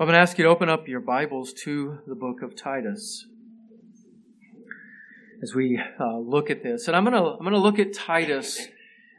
I'm 0.00 0.06
going 0.06 0.14
to 0.14 0.20
ask 0.20 0.38
you 0.38 0.44
to 0.44 0.50
open 0.50 0.70
up 0.70 0.88
your 0.88 1.00
Bibles 1.00 1.52
to 1.64 1.98
the 2.06 2.14
book 2.14 2.40
of 2.40 2.56
Titus 2.56 3.26
as 5.42 5.54
we 5.54 5.78
uh, 5.78 6.16
look 6.16 6.48
at 6.48 6.62
this. 6.62 6.88
And 6.88 6.96
I'm 6.96 7.04
going 7.04 7.22
to 7.22 7.32
I'm 7.32 7.40
going 7.40 7.52
to 7.52 7.58
look 7.58 7.78
at 7.78 7.92
Titus 7.92 8.66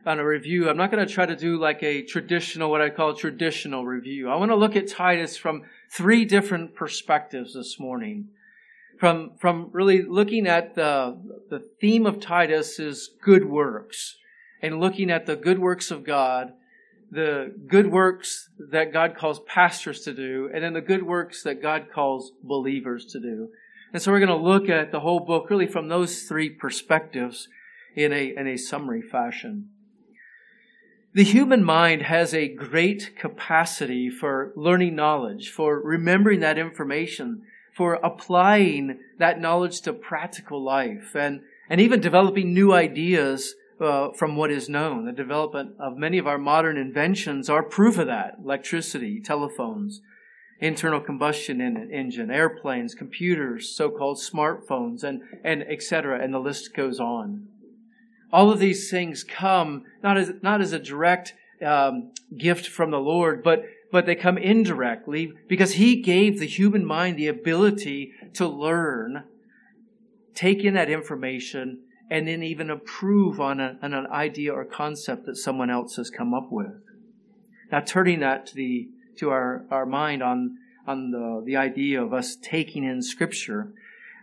on 0.08 0.18
a 0.18 0.26
review. 0.26 0.68
I'm 0.68 0.78
not 0.78 0.90
going 0.90 1.08
to 1.08 1.14
try 1.14 1.28
to 1.28 1.36
do 1.36 1.60
like 1.60 1.84
a 1.84 2.02
traditional, 2.02 2.72
what 2.72 2.82
I 2.82 2.90
call 2.90 3.14
traditional 3.14 3.86
review. 3.86 4.28
I 4.28 4.36
want 4.38 4.50
to 4.50 4.56
look 4.56 4.76
at 4.76 4.88
Titus 4.88 5.38
from 5.38 5.66
three 5.92 6.26
different 6.26 6.74
perspectives 6.74 7.54
this 7.54 7.80
morning. 7.80 8.30
From, 9.00 9.34
from 9.40 9.70
really 9.74 10.02
looking 10.02 10.48
at 10.48 10.74
the, 10.74 11.16
the 11.52 11.60
theme 11.80 12.08
of 12.08 12.20
Titus 12.20 12.80
is 12.80 13.12
good 13.22 13.46
works 13.46 14.18
and 14.64 14.80
looking 14.80 15.12
at 15.12 15.28
the 15.28 15.36
good 15.36 15.60
works 15.60 15.92
of 15.92 16.04
God 16.04 16.54
the 17.12 17.54
good 17.68 17.92
works 17.92 18.50
that 18.72 18.94
God 18.94 19.16
calls 19.18 19.42
pastors 19.42 20.02
to 20.02 20.14
do, 20.14 20.50
and 20.54 20.64
then 20.64 20.74
the 20.74 20.82
good 20.82 21.04
works 21.04 21.44
that 21.44 21.62
God 21.62 21.88
calls 21.94 22.32
believers 22.42 23.06
to 23.08 23.20
do. 23.20 23.50
And 23.92 24.02
so 24.02 24.12
we're 24.12 24.26
going 24.26 24.30
to 24.30 24.36
look 24.36 24.70
at 24.70 24.94
the 24.94 25.02
whole 25.02 25.20
book 25.20 25.50
really 25.50 25.68
from 25.68 25.90
those 25.90 26.24
three 26.24 26.50
perspectives 26.50 27.50
in 27.96 28.14
a, 28.14 28.34
in 28.38 28.48
a 28.48 28.58
summary 28.58 29.02
fashion. 29.02 29.70
The 31.14 31.26
human 31.26 31.62
mind 31.66 32.04
has 32.04 32.34
a 32.34 32.48
great 32.48 33.18
capacity 33.18 34.10
for 34.10 34.54
learning 34.56 34.96
knowledge, 34.96 35.50
for 35.50 35.78
remembering 35.82 36.40
that 36.40 36.58
information, 36.58 37.42
for 37.76 37.96
applying 37.96 39.00
that 39.20 39.42
knowledge 39.42 39.82
to 39.82 39.92
practical 39.92 40.64
life, 40.64 41.14
and, 41.14 41.42
and 41.70 41.82
even 41.82 42.00
developing 42.00 42.54
new 42.54 42.72
ideas 42.72 43.56
uh, 43.82 44.12
from 44.12 44.36
what 44.36 44.52
is 44.52 44.70
known. 44.70 45.06
The 45.06 45.12
development 45.12 45.72
of 45.80 45.98
many 45.98 46.18
of 46.18 46.28
our 46.28 46.38
modern 46.38 46.78
inventions 46.78 47.50
are 47.50 47.64
proof 47.64 47.98
of 47.98 48.08
that. 48.08 48.38
Electricity, 48.44 49.20
telephones, 49.20 50.02
internal 50.60 51.02
combustion 51.02 51.60
engine, 51.60 52.30
airplanes, 52.30 52.94
computers, 52.94 53.76
so-called 53.76 54.18
smartphones, 54.18 55.04
and, 55.04 55.22
and 55.44 55.64
etc. 55.64 56.24
And 56.24 56.34
the 56.34 56.40
list 56.40 56.76
goes 56.76 57.00
on. 57.00 57.48
All 58.32 58.52
of 58.52 58.60
these 58.60 58.90
things 58.90 59.24
come 59.24 59.84
not 60.04 60.18
as, 60.18 60.32
not 60.42 60.62
as 60.62 60.72
a 60.72 60.80
direct 60.80 61.34
um, 61.66 62.12
gift 62.38 62.68
from 62.68 62.92
the 62.92 63.00
Lord, 63.00 63.44
but 63.44 63.66
but 63.92 64.06
they 64.06 64.16
come 64.16 64.38
indirectly 64.38 65.34
because 65.50 65.74
He 65.74 65.98
gave 65.98 66.40
the 66.40 66.48
human 66.48 66.86
mind 66.86 67.18
the 67.18 67.28
ability 67.28 68.14
to 68.36 68.48
learn, 68.48 69.24
take 70.34 70.64
in 70.64 70.76
that 70.76 70.90
information, 70.90 71.82
and 72.12 72.28
then 72.28 72.44
even 72.44 72.70
approve 72.70 73.40
on, 73.40 73.62
a, 73.62 73.80
on 73.82 73.94
an 73.94 74.06
idea 74.08 74.54
or 74.54 74.66
concept 74.66 75.26
that 75.26 75.38
someone 75.38 75.70
else 75.70 75.96
has 75.96 76.10
come 76.10 76.34
up 76.34 76.52
with. 76.52 76.84
Now, 77.72 77.80
turning 77.80 78.20
that 78.20 78.46
to 78.48 78.56
the 78.56 78.90
to 79.18 79.30
our, 79.30 79.66
our 79.72 79.86
mind 79.86 80.22
on 80.22 80.58
on 80.86 81.12
the, 81.12 81.42
the 81.46 81.56
idea 81.56 82.04
of 82.04 82.14
us 82.14 82.36
taking 82.36 82.84
in 82.84 83.02
Scripture, 83.02 83.74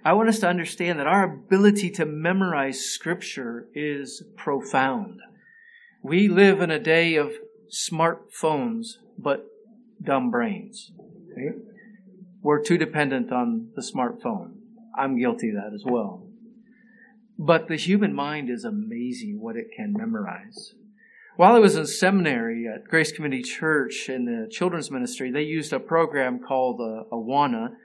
I 0.05 0.13
want 0.13 0.29
us 0.29 0.39
to 0.41 0.49
understand 0.49 0.99
that 0.99 1.07
our 1.07 1.25
ability 1.25 1.91
to 1.93 2.05
memorize 2.05 2.81
Scripture 2.81 3.69
is 3.75 4.23
profound. 4.37 5.21
We 6.03 6.29
live 6.29 6.61
in 6.61 6.71
a 6.71 6.79
day 6.79 7.17
of 7.17 7.33
smartphones, 7.73 8.99
but 9.17 9.47
dumb 10.03 10.31
brains. 10.31 10.93
Okay? 11.33 11.57
We're 12.43 12.63
too 12.63 12.77
dependent 12.77 13.33
on 13.33 13.71
the 13.77 13.83
smartphone. 13.83 14.57
I'm 14.97 15.19
guilty 15.19 15.51
of 15.51 15.55
that 15.55 15.73
as 15.75 15.85
well. 15.87 16.28
But 17.39 17.69
the 17.69 17.77
human 17.77 18.15
mind 18.15 18.51
is 18.51 18.65
amazing 18.65 19.41
what 19.41 19.57
it 19.57 19.69
can 19.75 19.93
memorize. 19.97 20.75
While 21.37 21.55
I 21.55 21.61
was 21.61 21.77
in 21.77 21.87
seminary 21.87 22.67
at 22.67 22.89
Grace 22.89 23.13
Community 23.13 23.45
Church 23.45 24.09
in 24.09 24.25
the 24.25 24.49
children's 24.51 24.91
ministry, 24.91 25.31
they 25.31 25.43
used 25.43 25.73
a 25.73 25.79
program 25.79 26.41
called 26.41 26.81
uh, 26.81 27.05
Awana 27.15 27.77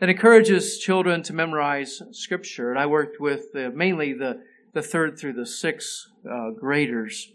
that 0.00 0.08
encourages 0.08 0.78
children 0.78 1.22
to 1.24 1.34
memorize 1.34 2.00
scripture. 2.12 2.70
And 2.70 2.78
I 2.80 2.86
worked 2.86 3.20
with 3.20 3.52
the, 3.52 3.70
mainly 3.70 4.14
the, 4.14 4.42
the 4.72 4.80
third 4.80 5.18
through 5.18 5.34
the 5.34 5.44
sixth 5.44 6.06
uh, 6.24 6.52
graders. 6.58 7.30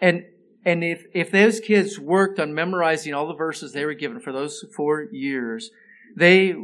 And, 0.00 0.24
and 0.64 0.82
if, 0.82 1.04
if 1.14 1.30
those 1.30 1.60
kids 1.60 2.00
worked 2.00 2.40
on 2.40 2.52
memorizing 2.52 3.14
all 3.14 3.28
the 3.28 3.34
verses 3.34 3.72
they 3.72 3.84
were 3.84 3.94
given 3.94 4.18
for 4.18 4.32
those 4.32 4.64
four 4.74 5.04
years, 5.12 5.70
they 6.16 6.56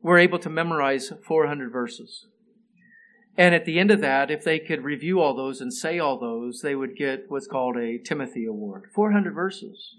were 0.00 0.18
able 0.18 0.38
to 0.38 0.48
memorize 0.48 1.12
400 1.26 1.72
verses. 1.72 2.26
And 3.38 3.54
at 3.54 3.66
the 3.66 3.78
end 3.78 3.90
of 3.90 4.00
that, 4.00 4.30
if 4.30 4.44
they 4.44 4.58
could 4.58 4.82
review 4.82 5.20
all 5.20 5.34
those 5.34 5.60
and 5.60 5.72
say 5.72 5.98
all 5.98 6.18
those, 6.18 6.62
they 6.62 6.74
would 6.74 6.96
get 6.96 7.26
what's 7.28 7.46
called 7.46 7.76
a 7.76 7.98
Timothy 7.98 8.46
Award. 8.46 8.90
400 8.94 9.34
verses. 9.34 9.96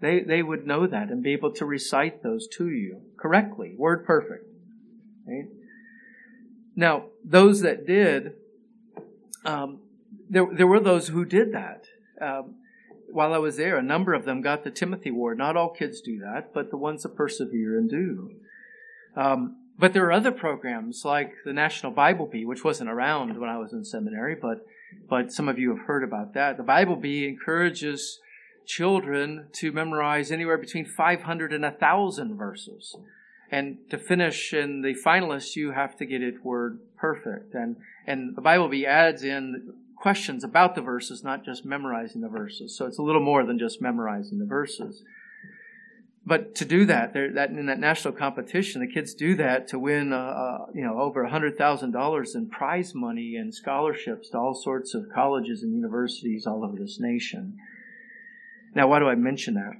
They, 0.00 0.20
they 0.20 0.42
would 0.42 0.66
know 0.66 0.86
that 0.86 1.10
and 1.10 1.22
be 1.22 1.32
able 1.32 1.52
to 1.52 1.64
recite 1.64 2.22
those 2.22 2.48
to 2.56 2.68
you 2.68 3.02
correctly, 3.18 3.74
word 3.76 4.04
perfect. 4.04 4.46
Right? 5.26 5.48
Now, 6.74 7.04
those 7.24 7.60
that 7.60 7.86
did, 7.86 8.32
um, 9.44 9.80
there, 10.28 10.46
there 10.50 10.66
were 10.66 10.80
those 10.80 11.08
who 11.08 11.24
did 11.24 11.52
that. 11.52 11.84
Um, 12.20 12.56
while 13.12 13.34
I 13.34 13.38
was 13.38 13.56
there, 13.56 13.76
a 13.76 13.82
number 13.82 14.14
of 14.14 14.24
them 14.24 14.40
got 14.40 14.64
the 14.64 14.70
Timothy 14.70 15.10
Award. 15.10 15.38
Not 15.38 15.56
all 15.56 15.70
kids 15.70 16.00
do 16.00 16.18
that, 16.20 16.54
but 16.54 16.70
the 16.70 16.76
ones 16.76 17.02
that 17.02 17.16
persevere 17.16 17.76
and 17.76 17.90
do. 17.90 18.30
Um, 19.16 19.59
but 19.80 19.94
there 19.94 20.04
are 20.04 20.12
other 20.12 20.30
programs 20.30 21.04
like 21.04 21.32
the 21.44 21.52
National 21.52 21.90
Bible 21.90 22.26
Bee, 22.26 22.44
which 22.44 22.62
wasn't 22.62 22.90
around 22.90 23.40
when 23.40 23.48
I 23.48 23.58
was 23.58 23.72
in 23.72 23.84
seminary, 23.84 24.34
but 24.34 24.66
but 25.08 25.32
some 25.32 25.48
of 25.48 25.58
you 25.58 25.70
have 25.70 25.86
heard 25.86 26.04
about 26.04 26.34
that. 26.34 26.56
The 26.56 26.62
Bible 26.62 26.96
Bee 26.96 27.26
encourages 27.26 28.20
children 28.66 29.46
to 29.52 29.72
memorize 29.72 30.30
anywhere 30.30 30.58
between 30.58 30.84
500 30.84 31.52
and 31.52 31.62
1,000 31.62 32.36
verses. 32.36 32.96
And 33.50 33.78
to 33.90 33.98
finish 33.98 34.52
in 34.52 34.82
the 34.82 34.94
finalists, 34.94 35.56
you 35.56 35.72
have 35.72 35.96
to 35.96 36.06
get 36.06 36.22
it 36.22 36.44
word 36.44 36.80
perfect. 36.96 37.54
And, 37.54 37.76
and 38.06 38.36
the 38.36 38.40
Bible 38.40 38.68
Bee 38.68 38.86
adds 38.86 39.24
in 39.24 39.74
questions 39.96 40.44
about 40.44 40.74
the 40.74 40.82
verses, 40.82 41.24
not 41.24 41.44
just 41.44 41.64
memorizing 41.64 42.20
the 42.20 42.28
verses. 42.28 42.76
So 42.76 42.86
it's 42.86 42.98
a 42.98 43.02
little 43.02 43.22
more 43.22 43.44
than 43.44 43.58
just 43.58 43.82
memorizing 43.82 44.38
the 44.38 44.46
verses. 44.46 45.02
But 46.24 46.54
to 46.56 46.64
do 46.66 46.84
that, 46.84 47.14
that 47.14 47.50
in 47.50 47.66
that 47.66 47.78
national 47.78 48.12
competition, 48.12 48.82
the 48.82 48.86
kids 48.86 49.14
do 49.14 49.34
that 49.36 49.68
to 49.68 49.78
win, 49.78 50.12
uh, 50.12 50.16
uh, 50.16 50.66
you 50.74 50.82
know, 50.82 51.00
over 51.00 51.26
hundred 51.26 51.56
thousand 51.56 51.92
dollars 51.92 52.34
in 52.34 52.50
prize 52.50 52.94
money 52.94 53.36
and 53.36 53.54
scholarships 53.54 54.28
to 54.30 54.38
all 54.38 54.54
sorts 54.54 54.94
of 54.94 55.06
colleges 55.14 55.62
and 55.62 55.74
universities 55.74 56.46
all 56.46 56.62
over 56.62 56.76
this 56.76 57.00
nation. 57.00 57.56
Now, 58.74 58.88
why 58.88 58.98
do 58.98 59.08
I 59.08 59.14
mention 59.14 59.54
that? 59.54 59.72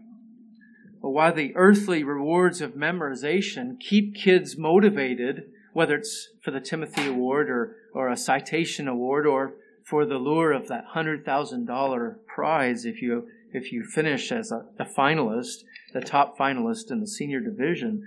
Well, 1.00 1.12
while 1.12 1.32
the 1.32 1.54
earthly 1.56 2.04
rewards 2.04 2.60
of 2.60 2.72
memorization 2.72 3.78
keep 3.78 4.14
kids 4.14 4.56
motivated, 4.56 5.50
whether 5.72 5.96
it's 5.96 6.28
for 6.42 6.50
the 6.50 6.60
Timothy 6.60 7.06
Award 7.06 7.48
or, 7.48 7.76
or 7.94 8.08
a 8.08 8.16
citation 8.16 8.88
award 8.88 9.26
or 9.26 9.54
for 9.84 10.04
the 10.04 10.18
lure 10.18 10.52
of 10.52 10.68
that 10.68 10.84
hundred 10.88 11.24
thousand 11.24 11.66
dollar 11.66 12.18
prize 12.26 12.84
if 12.84 13.02
you 13.02 13.28
if 13.52 13.72
you 13.72 13.84
finish 13.84 14.30
as 14.30 14.52
a, 14.52 14.64
a 14.78 14.84
finalist, 14.84 15.64
the 15.92 16.00
top 16.00 16.38
finalist 16.38 16.90
in 16.90 17.00
the 17.00 17.06
senior 17.06 17.40
division, 17.40 18.06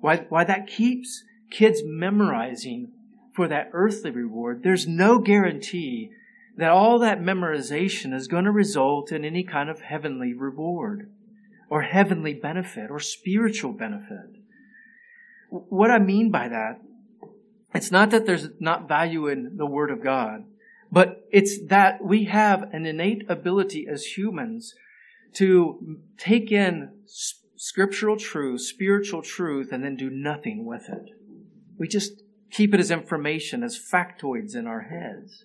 why, 0.00 0.26
why 0.28 0.44
that 0.44 0.66
keeps 0.66 1.24
kids 1.50 1.82
memorizing 1.84 2.92
for 3.34 3.48
that 3.48 3.70
earthly 3.72 4.10
reward, 4.10 4.62
there's 4.62 4.86
no 4.86 5.18
guarantee 5.18 6.10
that 6.56 6.70
all 6.70 6.98
that 7.00 7.20
memorization 7.20 8.14
is 8.14 8.28
going 8.28 8.44
to 8.44 8.50
result 8.50 9.10
in 9.10 9.24
any 9.24 9.42
kind 9.42 9.68
of 9.68 9.80
heavenly 9.80 10.32
reward 10.32 11.10
or 11.68 11.82
heavenly 11.82 12.34
benefit 12.34 12.90
or 12.90 13.00
spiritual 13.00 13.72
benefit. 13.72 14.30
What 15.50 15.90
I 15.90 15.98
mean 15.98 16.30
by 16.30 16.48
that, 16.48 16.80
it's 17.74 17.90
not 17.90 18.10
that 18.10 18.26
there's 18.26 18.48
not 18.60 18.88
value 18.88 19.26
in 19.26 19.56
the 19.56 19.66
Word 19.66 19.90
of 19.90 20.02
God, 20.02 20.44
but 20.92 21.24
it's 21.32 21.58
that 21.66 22.04
we 22.04 22.24
have 22.24 22.62
an 22.72 22.86
innate 22.86 23.28
ability 23.28 23.86
as 23.90 24.04
humans 24.04 24.74
to 25.34 25.98
take 26.18 26.50
in 26.50 26.90
scriptural 27.56 28.16
truth, 28.16 28.60
spiritual 28.60 29.22
truth, 29.22 29.72
and 29.72 29.84
then 29.84 29.96
do 29.96 30.10
nothing 30.10 30.64
with 30.66 30.88
it. 30.88 31.10
We 31.78 31.88
just 31.88 32.22
keep 32.50 32.74
it 32.74 32.80
as 32.80 32.90
information, 32.90 33.62
as 33.62 33.78
factoids 33.78 34.54
in 34.54 34.66
our 34.66 34.82
heads. 34.82 35.44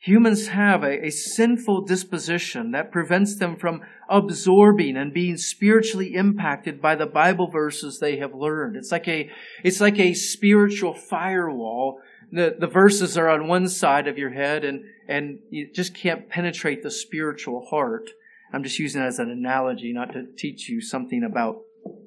Humans 0.00 0.48
have 0.48 0.84
a, 0.84 1.06
a, 1.06 1.10
sinful 1.10 1.84
disposition 1.86 2.70
that 2.70 2.92
prevents 2.92 3.38
them 3.38 3.56
from 3.56 3.80
absorbing 4.08 4.96
and 4.96 5.12
being 5.12 5.36
spiritually 5.36 6.14
impacted 6.14 6.80
by 6.80 6.94
the 6.94 7.06
Bible 7.06 7.50
verses 7.50 7.98
they 7.98 8.18
have 8.18 8.32
learned. 8.32 8.76
It's 8.76 8.92
like 8.92 9.08
a, 9.08 9.28
it's 9.64 9.80
like 9.80 9.98
a 9.98 10.14
spiritual 10.14 10.94
firewall. 10.94 11.98
The, 12.30 12.54
the 12.58 12.68
verses 12.68 13.18
are 13.18 13.28
on 13.28 13.48
one 13.48 13.68
side 13.68 14.06
of 14.06 14.16
your 14.16 14.30
head 14.30 14.64
and, 14.64 14.84
and 15.08 15.40
you 15.50 15.70
just 15.74 15.94
can't 15.94 16.28
penetrate 16.28 16.84
the 16.84 16.90
spiritual 16.90 17.66
heart. 17.70 18.10
I'm 18.52 18.62
just 18.62 18.78
using 18.78 19.02
it 19.02 19.06
as 19.06 19.18
an 19.18 19.30
analogy, 19.30 19.92
not 19.92 20.12
to 20.12 20.24
teach 20.36 20.68
you 20.68 20.80
something 20.80 21.22
about 21.24 21.62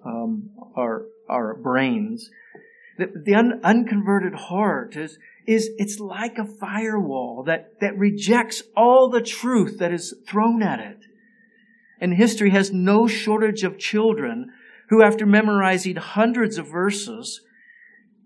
um, 0.06 0.50
our 0.76 1.06
our 1.30 1.56
brains. 1.56 2.30
The, 2.98 3.08
the 3.24 3.36
un, 3.36 3.62
unconverted 3.64 4.36
heart 4.36 4.96
is 4.96 5.18
is 5.46 5.70
it's 5.78 6.00
like 6.00 6.38
a 6.38 6.46
firewall 6.46 7.44
that 7.46 7.80
that 7.82 7.98
rejects 7.98 8.64
all 8.76 9.10
the 9.10 9.22
truth 9.22 9.80
that 9.80 9.92
is 9.92 10.16
thrown 10.28 10.64
at 10.64 10.80
it. 10.80 11.00
And 12.02 12.14
history 12.14 12.52
has 12.52 12.72
no 12.72 13.08
shortage 13.08 13.64
of 13.64 13.78
children 13.78 14.52
who, 14.90 15.04
after 15.04 15.26
memorizing 15.26 15.98
hundreds 15.98 16.58
of 16.58 16.68
verses, 16.68 17.42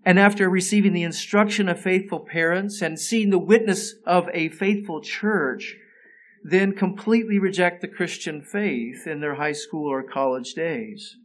and 0.04 0.18
after 0.18 0.48
receiving 0.48 0.92
the 0.92 1.02
instruction 1.02 1.68
of 1.68 1.80
faithful 1.80 2.20
parents 2.20 2.82
and 2.82 3.00
seeing 3.00 3.30
the 3.30 3.38
witness 3.38 3.94
of 4.06 4.28
a 4.32 4.50
faithful 4.50 5.00
church, 5.00 5.76
then 6.46 6.74
completely 6.74 7.38
reject 7.38 7.80
the 7.80 7.88
Christian 7.88 8.42
faith 8.42 9.06
in 9.06 9.20
their 9.20 9.36
high 9.36 9.52
school 9.52 9.90
or 9.90 10.02
college 10.02 10.52
days. 10.52 11.16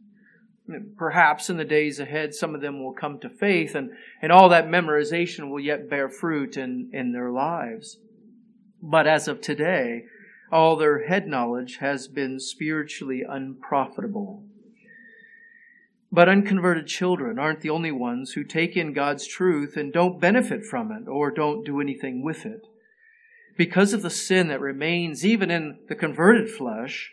Perhaps 0.96 1.50
in 1.50 1.58
the 1.58 1.64
days 1.64 2.00
ahead, 2.00 2.34
some 2.34 2.54
of 2.54 2.62
them 2.62 2.82
will 2.82 2.94
come 2.94 3.18
to 3.20 3.28
faith 3.28 3.74
and, 3.74 3.90
and 4.22 4.32
all 4.32 4.48
that 4.48 4.66
memorization 4.66 5.50
will 5.50 5.60
yet 5.60 5.90
bear 5.90 6.08
fruit 6.08 6.56
in, 6.56 6.88
in 6.94 7.12
their 7.12 7.30
lives. 7.30 7.98
But 8.82 9.06
as 9.06 9.28
of 9.28 9.42
today, 9.42 10.04
all 10.50 10.76
their 10.76 11.06
head 11.06 11.26
knowledge 11.26 11.76
has 11.76 12.08
been 12.08 12.40
spiritually 12.40 13.22
unprofitable. 13.28 14.42
But 16.10 16.30
unconverted 16.30 16.86
children 16.86 17.38
aren't 17.38 17.60
the 17.60 17.70
only 17.70 17.92
ones 17.92 18.32
who 18.32 18.42
take 18.42 18.74
in 18.74 18.94
God's 18.94 19.26
truth 19.26 19.76
and 19.76 19.92
don't 19.92 20.18
benefit 20.18 20.64
from 20.64 20.90
it 20.90 21.06
or 21.06 21.30
don't 21.30 21.64
do 21.64 21.78
anything 21.78 22.24
with 22.24 22.46
it. 22.46 22.69
Because 23.60 23.92
of 23.92 24.00
the 24.00 24.08
sin 24.08 24.48
that 24.48 24.58
remains 24.58 25.22
even 25.22 25.50
in 25.50 25.80
the 25.86 25.94
converted 25.94 26.48
flesh, 26.48 27.12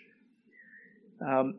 um, 1.20 1.56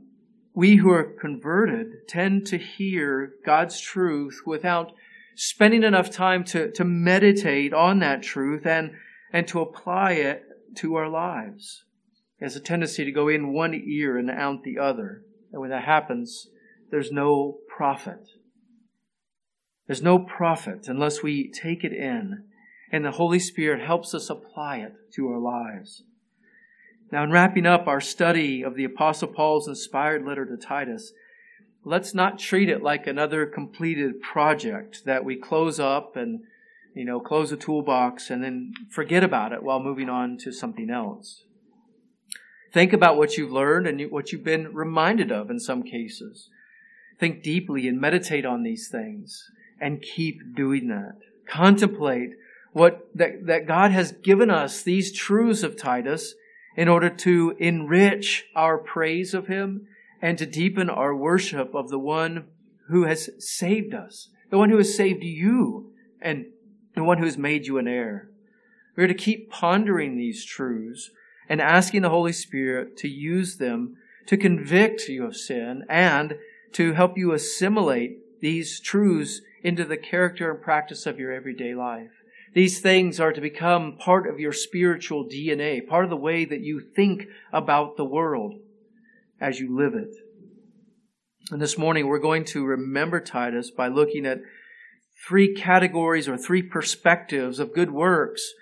we 0.55 0.77
who 0.77 0.91
are 0.91 1.05
converted 1.05 2.09
tend 2.09 2.47
to 2.47 2.57
hear 2.57 3.35
God's 3.45 3.83
truth 3.83 4.41
without 4.47 4.93
spending 5.37 5.83
enough 5.83 6.11
time 6.11 6.43
to, 6.45 6.73
to 6.73 6.85
meditate 6.87 7.75
on 7.75 7.99
that 7.99 8.23
truth 8.23 8.65
and, 8.65 8.93
and 9.31 9.47
to 9.49 9.61
apply 9.61 10.13
it 10.13 10.43
to 10.77 10.95
our 10.95 11.11
lives. 11.11 11.85
There's 12.41 12.57
a 12.57 12.61
tendency 12.61 13.05
to 13.05 13.13
go 13.13 13.29
in 13.29 13.53
one 13.53 13.75
ear 13.75 14.17
and 14.17 14.31
out 14.31 14.63
the 14.63 14.79
other. 14.79 15.21
And 15.53 15.61
when 15.61 15.69
that 15.69 15.85
happens, 15.85 16.49
there's 16.91 17.13
no 17.13 17.59
profit. 17.69 18.27
There's 19.87 20.01
no 20.01 20.19
profit 20.19 20.89
unless 20.89 21.23
we 21.23 21.51
take 21.51 21.85
it 21.85 21.93
in 21.93 22.48
and 22.91 23.05
the 23.05 23.13
Holy 23.13 23.39
Spirit 23.39 23.85
helps 23.85 24.15
us 24.15 24.31
apply 24.31 24.79
it 24.79 24.95
to 25.15 25.29
our 25.29 25.39
lives. 25.39 26.03
Now, 27.11 27.25
in 27.25 27.31
wrapping 27.31 27.67
up 27.67 27.87
our 27.87 28.01
study 28.01 28.63
of 28.63 28.75
the 28.75 28.85
Apostle 28.85 29.29
Paul's 29.29 29.69
inspired 29.69 30.27
letter 30.27 30.45
to 30.45 30.57
Titus, 30.57 31.13
let's 31.85 32.15
not 32.15 32.39
treat 32.39 32.69
it 32.69 32.83
like 32.83 33.07
another 33.07 33.47
completed 33.47 34.21
project 34.21 35.05
that 35.07 35.25
we 35.25 35.37
close 35.37 35.81
up 35.81 36.17
and, 36.17 36.41
you 36.95 37.05
know, 37.05 37.19
close 37.19 37.51
the 37.51 37.57
toolbox 37.57 38.29
and 38.29 38.43
then 38.45 38.73
forget 38.91 39.25
about 39.25 39.53
it 39.53 39.63
while 39.63 39.81
moving 39.81 40.11
on 40.11 40.37
to 40.39 40.53
something 40.53 40.91
else. 40.91 41.45
Think 42.73 42.93
about 42.93 43.17
what 43.17 43.39
you've 43.39 43.53
learned 43.53 43.87
and 43.87 44.11
what 44.11 44.31
you've 44.31 44.45
been 44.45 44.75
reminded 44.75 45.33
of 45.33 45.51
in 45.51 45.59
some 45.59 45.83
cases. 45.83 46.51
Think 47.19 47.43
deeply 47.43 47.89
and 47.89 47.99
meditate 47.99 48.45
on 48.45 48.63
these 48.63 48.89
things 48.89 49.51
and 49.81 50.03
keep 50.03 50.55
doing 50.55 50.89
that. 50.89 51.17
Contemplate 51.49 52.33
what 52.73 53.09
that, 53.15 53.47
that 53.47 53.67
God 53.67 53.91
has 53.91 54.13
given 54.13 54.51
us 54.51 54.83
these 54.83 55.13
truths 55.13 55.63
of 55.63 55.77
Titus 55.77 56.35
in 56.77 56.89
order 56.89 57.11
to 57.11 57.57
enrich 57.59 58.47
our 58.55 58.79
praise 58.79 59.35
of 59.35 59.47
Him 59.47 59.87
and 60.21 60.39
to 60.39 60.47
deepen 60.47 60.91
our 60.91 61.15
worship 61.15 61.75
of 61.75 61.89
the 61.89 61.99
one 61.99 62.47
who 62.89 63.05
has 63.05 63.31
saved 63.39 63.95
us, 63.95 64.29
the 64.51 64.59
one 64.59 64.71
who 64.71 64.79
has 64.79 64.97
saved 64.97 65.23
you, 65.23 65.93
and 66.21 66.47
the 66.95 67.05
one 67.05 67.19
who 67.19 67.25
has 67.25 67.39
made 67.39 67.67
you 67.67 67.79
an 67.79 67.89
heir. 67.89 68.29
We're 68.97 69.07
to 69.07 69.15
keep 69.15 69.51
pondering 69.51 70.17
these 70.17 70.45
truths 70.45 71.11
and 71.49 71.61
asking 71.61 72.03
the 72.03 72.11
Holy 72.11 72.33
Spirit 72.33 72.97
to 72.99 73.09
use 73.09 73.57
them 73.57 73.97
to 74.27 74.37
convict 74.37 75.09
you 75.09 75.25
of 75.25 75.37
sin 75.37 75.85
and 75.89 76.37
to 76.73 76.93
help 76.93 77.17
you 77.17 77.33
assimilate 77.33 78.41
these 78.41 78.79
truths 78.79 79.41
into 79.63 79.85
the 79.85 79.97
character 79.97 80.51
and 80.51 80.61
practice 80.61 81.07
of 81.07 81.19
your 81.19 81.33
everyday 81.33 81.75
life. 81.75 82.18
These 82.55 82.81
things 82.81 83.21
are 83.21 83.33
to 83.33 83.41
become 83.41 83.97
part 83.99 84.29
of 84.29 84.41
your 84.41 84.53
spiritual 84.53 85.25
DNA, 85.25 85.87
part 85.87 86.05
of 86.05 86.11
the 86.11 86.17
way 86.17 86.45
that 86.45 86.61
you 86.61 86.81
think 86.81 87.27
about 87.53 87.97
the 87.97 88.05
world 88.05 88.55
as 89.41 89.61
you 89.61 89.77
live 89.77 89.95
it. 89.95 90.15
And 91.51 91.61
this 91.61 91.79
morning 91.79 92.07
we're 92.07 92.19
going 92.19 92.45
to 92.47 92.65
remember 92.65 93.21
Titus 93.21 93.71
by 93.71 93.89
looking 93.89 94.27
at 94.27 94.41
three 95.27 95.55
categories 95.55 96.29
or 96.29 96.37
three 96.37 96.63
perspectives 96.63 97.59
of 97.59 97.75
good 97.75 97.91
works 97.91 98.53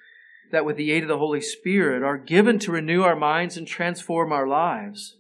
that 0.53 0.65
with 0.65 0.77
the 0.77 0.93
aid 0.93 1.03
of 1.03 1.09
the 1.09 1.19
Holy 1.19 1.41
Spirit 1.41 2.03
are 2.03 2.19
given 2.19 2.59
to 2.61 2.73
renew 2.73 3.03
our 3.03 3.17
minds 3.17 3.57
and 3.57 3.67
transform 3.67 4.33
our 4.33 4.47
lives. 4.47 5.17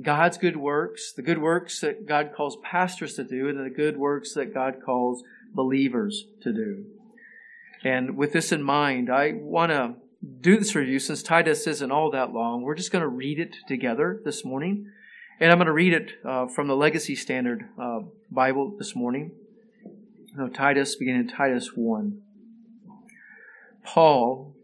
God's 0.00 0.36
good 0.36 0.56
works, 0.56 1.12
the 1.12 1.22
good 1.22 1.38
works 1.38 1.80
that 1.80 2.06
God 2.06 2.32
calls 2.36 2.58
pastors 2.62 3.14
to 3.14 3.24
do, 3.24 3.48
and 3.48 3.64
the 3.64 3.70
good 3.70 3.96
works 3.96 4.34
that 4.34 4.52
God 4.52 4.76
calls 4.84 5.22
believers 5.54 6.24
to 6.42 6.52
do. 6.52 6.84
And 7.86 8.16
with 8.16 8.32
this 8.32 8.50
in 8.50 8.64
mind, 8.64 9.08
I 9.08 9.34
want 9.34 9.70
to 9.70 9.94
do 10.40 10.58
this 10.58 10.74
review 10.74 10.98
since 10.98 11.22
Titus 11.22 11.68
isn't 11.68 11.92
all 11.92 12.10
that 12.10 12.32
long. 12.32 12.62
We're 12.62 12.74
just 12.74 12.90
going 12.90 13.02
to 13.02 13.08
read 13.08 13.38
it 13.38 13.54
together 13.68 14.20
this 14.24 14.44
morning. 14.44 14.90
And 15.38 15.52
I'm 15.52 15.58
going 15.58 15.66
to 15.66 15.72
read 15.72 15.92
it 15.92 16.10
uh, 16.24 16.48
from 16.48 16.66
the 16.66 16.74
Legacy 16.74 17.14
Standard 17.14 17.68
uh, 17.80 18.00
Bible 18.28 18.74
this 18.76 18.96
morning. 18.96 19.30
Titus, 20.52 20.96
beginning 20.96 21.20
in 21.20 21.28
Titus 21.28 21.76
1. 21.76 22.20
Paul, 23.84 24.56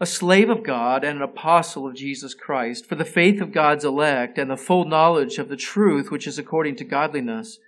a 0.00 0.06
slave 0.06 0.50
of 0.50 0.64
God 0.64 1.04
and 1.04 1.18
an 1.18 1.22
apostle 1.22 1.86
of 1.86 1.94
Jesus 1.94 2.34
Christ, 2.34 2.84
for 2.84 2.96
the 2.96 3.04
faith 3.04 3.40
of 3.40 3.52
God's 3.52 3.84
elect 3.84 4.38
and 4.38 4.50
the 4.50 4.56
full 4.56 4.86
knowledge 4.86 5.38
of 5.38 5.50
the 5.50 5.56
truth 5.56 6.10
which 6.10 6.26
is 6.26 6.36
according 6.36 6.74
to 6.76 6.84
godliness, 6.84 7.60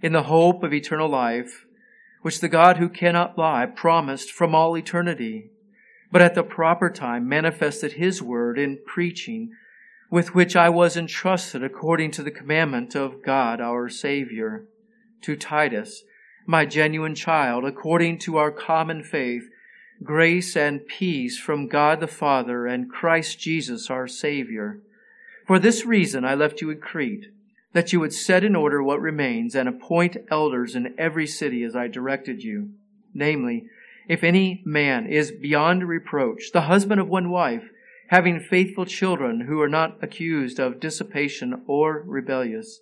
in 0.00 0.12
the 0.14 0.22
hope 0.22 0.62
of 0.62 0.72
eternal 0.72 1.10
life, 1.10 1.65
which 2.26 2.40
the 2.40 2.48
God 2.48 2.78
who 2.78 2.88
cannot 2.88 3.38
lie 3.38 3.64
promised 3.64 4.32
from 4.32 4.52
all 4.52 4.76
eternity, 4.76 5.48
but 6.10 6.20
at 6.20 6.34
the 6.34 6.42
proper 6.42 6.90
time 6.90 7.28
manifested 7.28 7.92
his 7.92 8.20
word 8.20 8.58
in 8.58 8.76
preaching, 8.84 9.48
with 10.10 10.34
which 10.34 10.56
I 10.56 10.68
was 10.68 10.96
entrusted 10.96 11.62
according 11.62 12.10
to 12.10 12.24
the 12.24 12.32
commandment 12.32 12.96
of 12.96 13.22
God 13.22 13.60
our 13.60 13.88
Savior. 13.88 14.66
To 15.20 15.36
Titus, 15.36 16.02
my 16.44 16.66
genuine 16.66 17.14
child, 17.14 17.64
according 17.64 18.18
to 18.22 18.38
our 18.38 18.50
common 18.50 19.04
faith, 19.04 19.44
grace 20.02 20.56
and 20.56 20.84
peace 20.84 21.38
from 21.38 21.68
God 21.68 22.00
the 22.00 22.08
Father 22.08 22.66
and 22.66 22.90
Christ 22.90 23.38
Jesus 23.38 23.88
our 23.88 24.08
Savior. 24.08 24.80
For 25.46 25.60
this 25.60 25.84
reason 25.84 26.24
I 26.24 26.34
left 26.34 26.60
you 26.60 26.70
in 26.70 26.80
Crete, 26.80 27.26
that 27.76 27.92
you 27.92 28.00
would 28.00 28.14
set 28.14 28.42
in 28.42 28.56
order 28.56 28.82
what 28.82 29.02
remains 29.02 29.54
and 29.54 29.68
appoint 29.68 30.16
elders 30.30 30.74
in 30.74 30.94
every 30.96 31.26
city 31.26 31.62
as 31.62 31.76
I 31.76 31.88
directed 31.88 32.42
you. 32.42 32.70
Namely, 33.12 33.66
if 34.08 34.24
any 34.24 34.62
man 34.64 35.06
is 35.06 35.30
beyond 35.30 35.86
reproach, 35.86 36.52
the 36.52 36.62
husband 36.62 37.02
of 37.02 37.08
one 37.08 37.28
wife, 37.28 37.64
having 38.08 38.40
faithful 38.40 38.86
children 38.86 39.42
who 39.42 39.60
are 39.60 39.68
not 39.68 39.98
accused 40.00 40.58
of 40.58 40.80
dissipation 40.80 41.64
or 41.66 42.02
rebellious. 42.06 42.80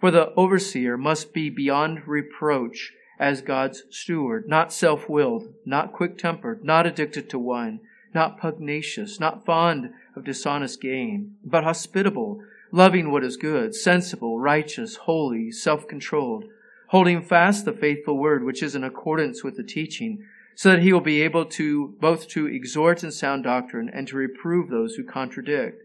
For 0.00 0.10
the 0.10 0.32
overseer 0.34 0.96
must 0.96 1.34
be 1.34 1.50
beyond 1.50 2.08
reproach 2.08 2.94
as 3.18 3.42
God's 3.42 3.82
steward, 3.90 4.48
not 4.48 4.72
self 4.72 5.10
willed, 5.10 5.52
not 5.66 5.92
quick 5.92 6.16
tempered, 6.16 6.64
not 6.64 6.86
addicted 6.86 7.28
to 7.28 7.38
wine, 7.38 7.80
not 8.14 8.40
pugnacious, 8.40 9.20
not 9.20 9.44
fond 9.44 9.90
of 10.16 10.24
dishonest 10.24 10.80
gain, 10.80 11.36
but 11.44 11.64
hospitable, 11.64 12.42
loving 12.72 13.10
what 13.10 13.22
is 13.22 13.36
good, 13.36 13.74
sensible, 13.74 14.40
righteous, 14.40 14.96
holy, 14.96 15.52
self 15.52 15.86
controlled, 15.86 16.44
holding 16.88 17.22
fast 17.22 17.64
the 17.64 17.72
faithful 17.72 18.18
word 18.18 18.42
which 18.42 18.62
is 18.62 18.74
in 18.74 18.82
accordance 18.82 19.44
with 19.44 19.56
the 19.56 19.62
teaching, 19.62 20.24
so 20.54 20.70
that 20.70 20.82
he 20.82 20.92
will 20.92 21.00
be 21.00 21.22
able 21.22 21.44
to 21.44 21.94
both 22.00 22.28
to 22.28 22.46
exhort 22.46 23.04
in 23.04 23.12
sound 23.12 23.44
doctrine 23.44 23.90
and 23.92 24.08
to 24.08 24.16
reprove 24.16 24.68
those 24.68 24.94
who 24.94 25.04
contradict. 25.04 25.82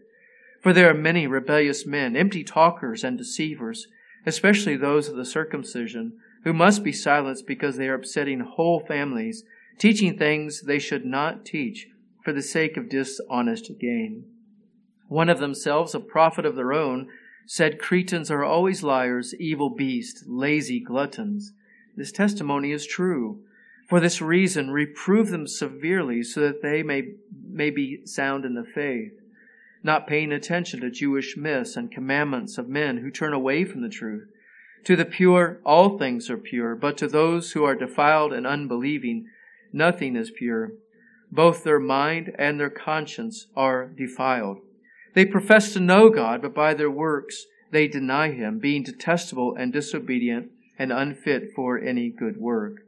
For 0.60 0.72
there 0.72 0.90
are 0.90 0.94
many 0.94 1.26
rebellious 1.26 1.86
men, 1.86 2.16
empty 2.16 2.42
talkers 2.42 3.04
and 3.04 3.16
deceivers, 3.16 3.86
especially 4.26 4.76
those 4.76 5.08
of 5.08 5.16
the 5.16 5.24
circumcision 5.24 6.18
who 6.44 6.52
must 6.52 6.82
be 6.82 6.92
silenced 6.92 7.46
because 7.46 7.76
they 7.76 7.88
are 7.88 7.94
upsetting 7.94 8.40
whole 8.40 8.80
families, 8.80 9.44
teaching 9.78 10.16
things 10.16 10.62
they 10.62 10.78
should 10.78 11.04
not 11.04 11.44
teach 11.44 11.88
for 12.24 12.32
the 12.32 12.42
sake 12.42 12.76
of 12.76 12.88
dishonest 12.88 13.70
gain. 13.78 14.24
One 15.08 15.28
of 15.28 15.40
themselves, 15.40 15.94
a 15.94 16.00
prophet 16.00 16.46
of 16.46 16.54
their 16.54 16.72
own, 16.72 17.08
said 17.46 17.78
Cretans 17.78 18.30
are 18.30 18.44
always 18.44 18.82
liars, 18.82 19.34
evil 19.34 19.70
beasts, 19.70 20.24
lazy 20.26 20.80
gluttons. 20.80 21.52
This 21.96 22.12
testimony 22.12 22.72
is 22.72 22.86
true. 22.86 23.40
For 23.88 24.00
this 24.00 24.20
reason, 24.20 24.70
reprove 24.70 25.30
them 25.30 25.46
severely 25.46 26.22
so 26.22 26.40
that 26.42 26.62
they 26.62 26.82
may, 26.82 27.14
may 27.50 27.70
be 27.70 28.04
sound 28.04 28.44
in 28.44 28.54
the 28.54 28.64
faith, 28.64 29.12
not 29.82 30.06
paying 30.06 30.30
attention 30.30 30.80
to 30.80 30.90
Jewish 30.90 31.36
myths 31.36 31.74
and 31.74 31.90
commandments 31.90 32.58
of 32.58 32.68
men 32.68 32.98
who 32.98 33.10
turn 33.10 33.32
away 33.32 33.64
from 33.64 33.80
the 33.80 33.88
truth 33.88 34.28
to 34.84 34.96
the 34.96 35.04
pure, 35.04 35.60
all 35.64 35.98
things 35.98 36.30
are 36.30 36.38
pure, 36.38 36.74
but 36.74 36.96
to 36.98 37.08
those 37.08 37.52
who 37.52 37.64
are 37.64 37.74
defiled 37.74 38.32
and 38.32 38.46
unbelieving, 38.46 39.26
nothing 39.72 40.16
is 40.16 40.30
pure. 40.30 40.72
Both 41.30 41.64
their 41.64 41.78
mind 41.78 42.34
and 42.38 42.58
their 42.58 42.70
conscience 42.70 43.48
are 43.54 43.86
defiled. 43.86 44.60
They 45.14 45.24
profess 45.24 45.72
to 45.72 45.80
know 45.80 46.10
God, 46.10 46.42
but 46.42 46.54
by 46.54 46.74
their 46.74 46.90
works 46.90 47.46
they 47.70 47.88
deny 47.88 48.30
him, 48.30 48.58
being 48.58 48.82
detestable 48.82 49.54
and 49.54 49.72
disobedient 49.72 50.50
and 50.78 50.92
unfit 50.92 51.50
for 51.54 51.78
any 51.78 52.10
good 52.10 52.36
work. 52.36 52.82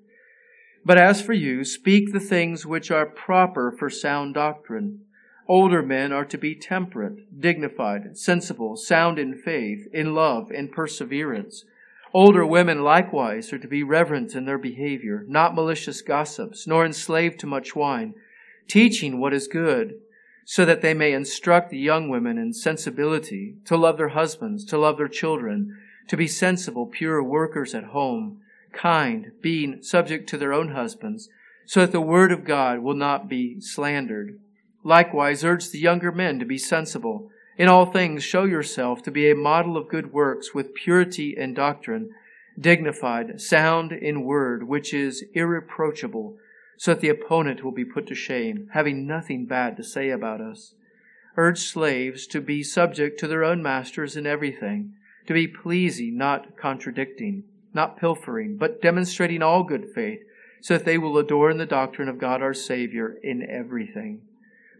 But 0.85 0.99
as 0.99 1.21
for 1.21 1.33
you, 1.33 1.65
speak 1.65 2.12
the 2.12 2.21
things 2.21 2.65
which 2.65 2.91
are 2.91 3.07
proper 3.07 3.75
for 3.77 3.91
sound 3.91 4.35
doctrine. 4.35 5.00
Older 5.47 5.83
men 5.83 6.12
are 6.12 6.25
to 6.27 6.39
be 6.39 6.55
temperate, 6.55 7.41
dignified, 7.41 8.17
sensible, 8.17 8.77
sound 8.77 9.19
in 9.19 9.37
faith, 9.37 9.89
in 9.93 10.15
love, 10.15 10.50
in 10.53 10.69
perseverance. 10.69 11.65
Older 12.15 12.47
women 12.47 12.83
likewise 12.83 13.53
are 13.53 13.59
to 13.59 13.69
be 13.69 13.83
reverent 13.83 14.35
in 14.35 14.45
their 14.45 14.59
behavior, 14.59 15.25
not 15.29 15.55
malicious 15.55 16.03
gossips, 16.03 16.67
nor 16.67 16.85
enslaved 16.85 17.39
to 17.41 17.47
much 17.47 17.77
wine, 17.77 18.15
teaching 18.69 19.21
what 19.21 19.35
is 19.35 19.49
good, 19.49 19.95
so 20.44 20.64
that 20.64 20.82
they 20.82 20.94
may 20.94 21.12
instruct 21.12 21.70
the 21.70 21.78
young 21.78 22.09
women 22.09 22.38
in 22.38 22.52
sensibility, 22.52 23.56
to 23.64 23.76
love 23.76 23.97
their 23.97 24.11
husbands, 24.11 24.64
to 24.64 24.78
love 24.78 24.97
their 24.97 25.09
children, 25.09 25.78
to 26.09 26.16
be 26.16 26.26
sensible, 26.26 26.87
pure 26.87 27.23
workers 27.23 27.75
at 27.75 27.85
home, 27.85 28.40
kind, 28.73 29.32
being 29.40 29.82
subject 29.82 30.28
to 30.28 30.38
their 30.38 30.52
own 30.52 30.73
husbands, 30.73 31.28
so 31.66 31.80
that 31.80 31.92
the 31.92 32.00
word 32.00 32.32
of 32.32 32.44
God 32.44 32.80
will 32.80 32.94
not 32.94 33.28
be 33.28 33.61
slandered. 33.61 34.38
Likewise, 34.82 35.44
urge 35.44 35.68
the 35.68 35.78
younger 35.78 36.11
men 36.11 36.38
to 36.38 36.44
be 36.44 36.59
sensible 36.59 37.30
in 37.61 37.68
all 37.68 37.85
things, 37.85 38.25
show 38.25 38.44
yourself 38.44 39.02
to 39.02 39.11
be 39.11 39.30
a 39.30 39.35
model 39.35 39.76
of 39.76 39.90
good 39.90 40.14
works 40.14 40.54
with 40.54 40.75
purity 40.75 41.37
in 41.37 41.52
doctrine, 41.52 42.09
dignified, 42.59 43.38
sound 43.38 43.92
in 43.92 44.25
word, 44.25 44.66
which 44.66 44.94
is 44.94 45.23
irreproachable, 45.35 46.38
so 46.80 46.94
that 46.94 47.02
the 47.02 47.10
opponent 47.10 47.62
will 47.62 47.72
be 47.72 47.84
put 47.84 48.06
to 48.06 48.14
shame, 48.14 48.66
having 48.72 49.06
nothing 49.06 49.44
bad 49.44 49.76
to 49.76 49.84
say 49.84 50.08
about 50.08 50.40
us. 50.40 50.72
Urge 51.37 51.58
slaves 51.58 52.26
to 52.26 52.40
be 52.40 52.62
subject 52.62 53.20
to 53.20 53.28
their 53.28 53.44
own 53.44 53.62
masters 53.62 54.16
in 54.16 54.26
everything, 54.26 54.94
to 55.26 55.34
be 55.34 55.46
pleasing, 55.46 56.16
not 56.16 56.56
contradicting, 56.56 57.44
not 57.75 57.99
pilfering, 57.99 58.56
but 58.56 58.80
demonstrating 58.80 59.42
all 59.42 59.62
good 59.62 59.92
faith, 59.94 60.20
so 60.62 60.78
that 60.78 60.87
they 60.87 60.96
will 60.96 61.18
adorn 61.18 61.58
the 61.58 61.66
doctrine 61.66 62.08
of 62.08 62.16
God 62.16 62.40
our 62.40 62.54
Savior 62.54 63.14
in 63.22 63.46
everything. 63.46 64.22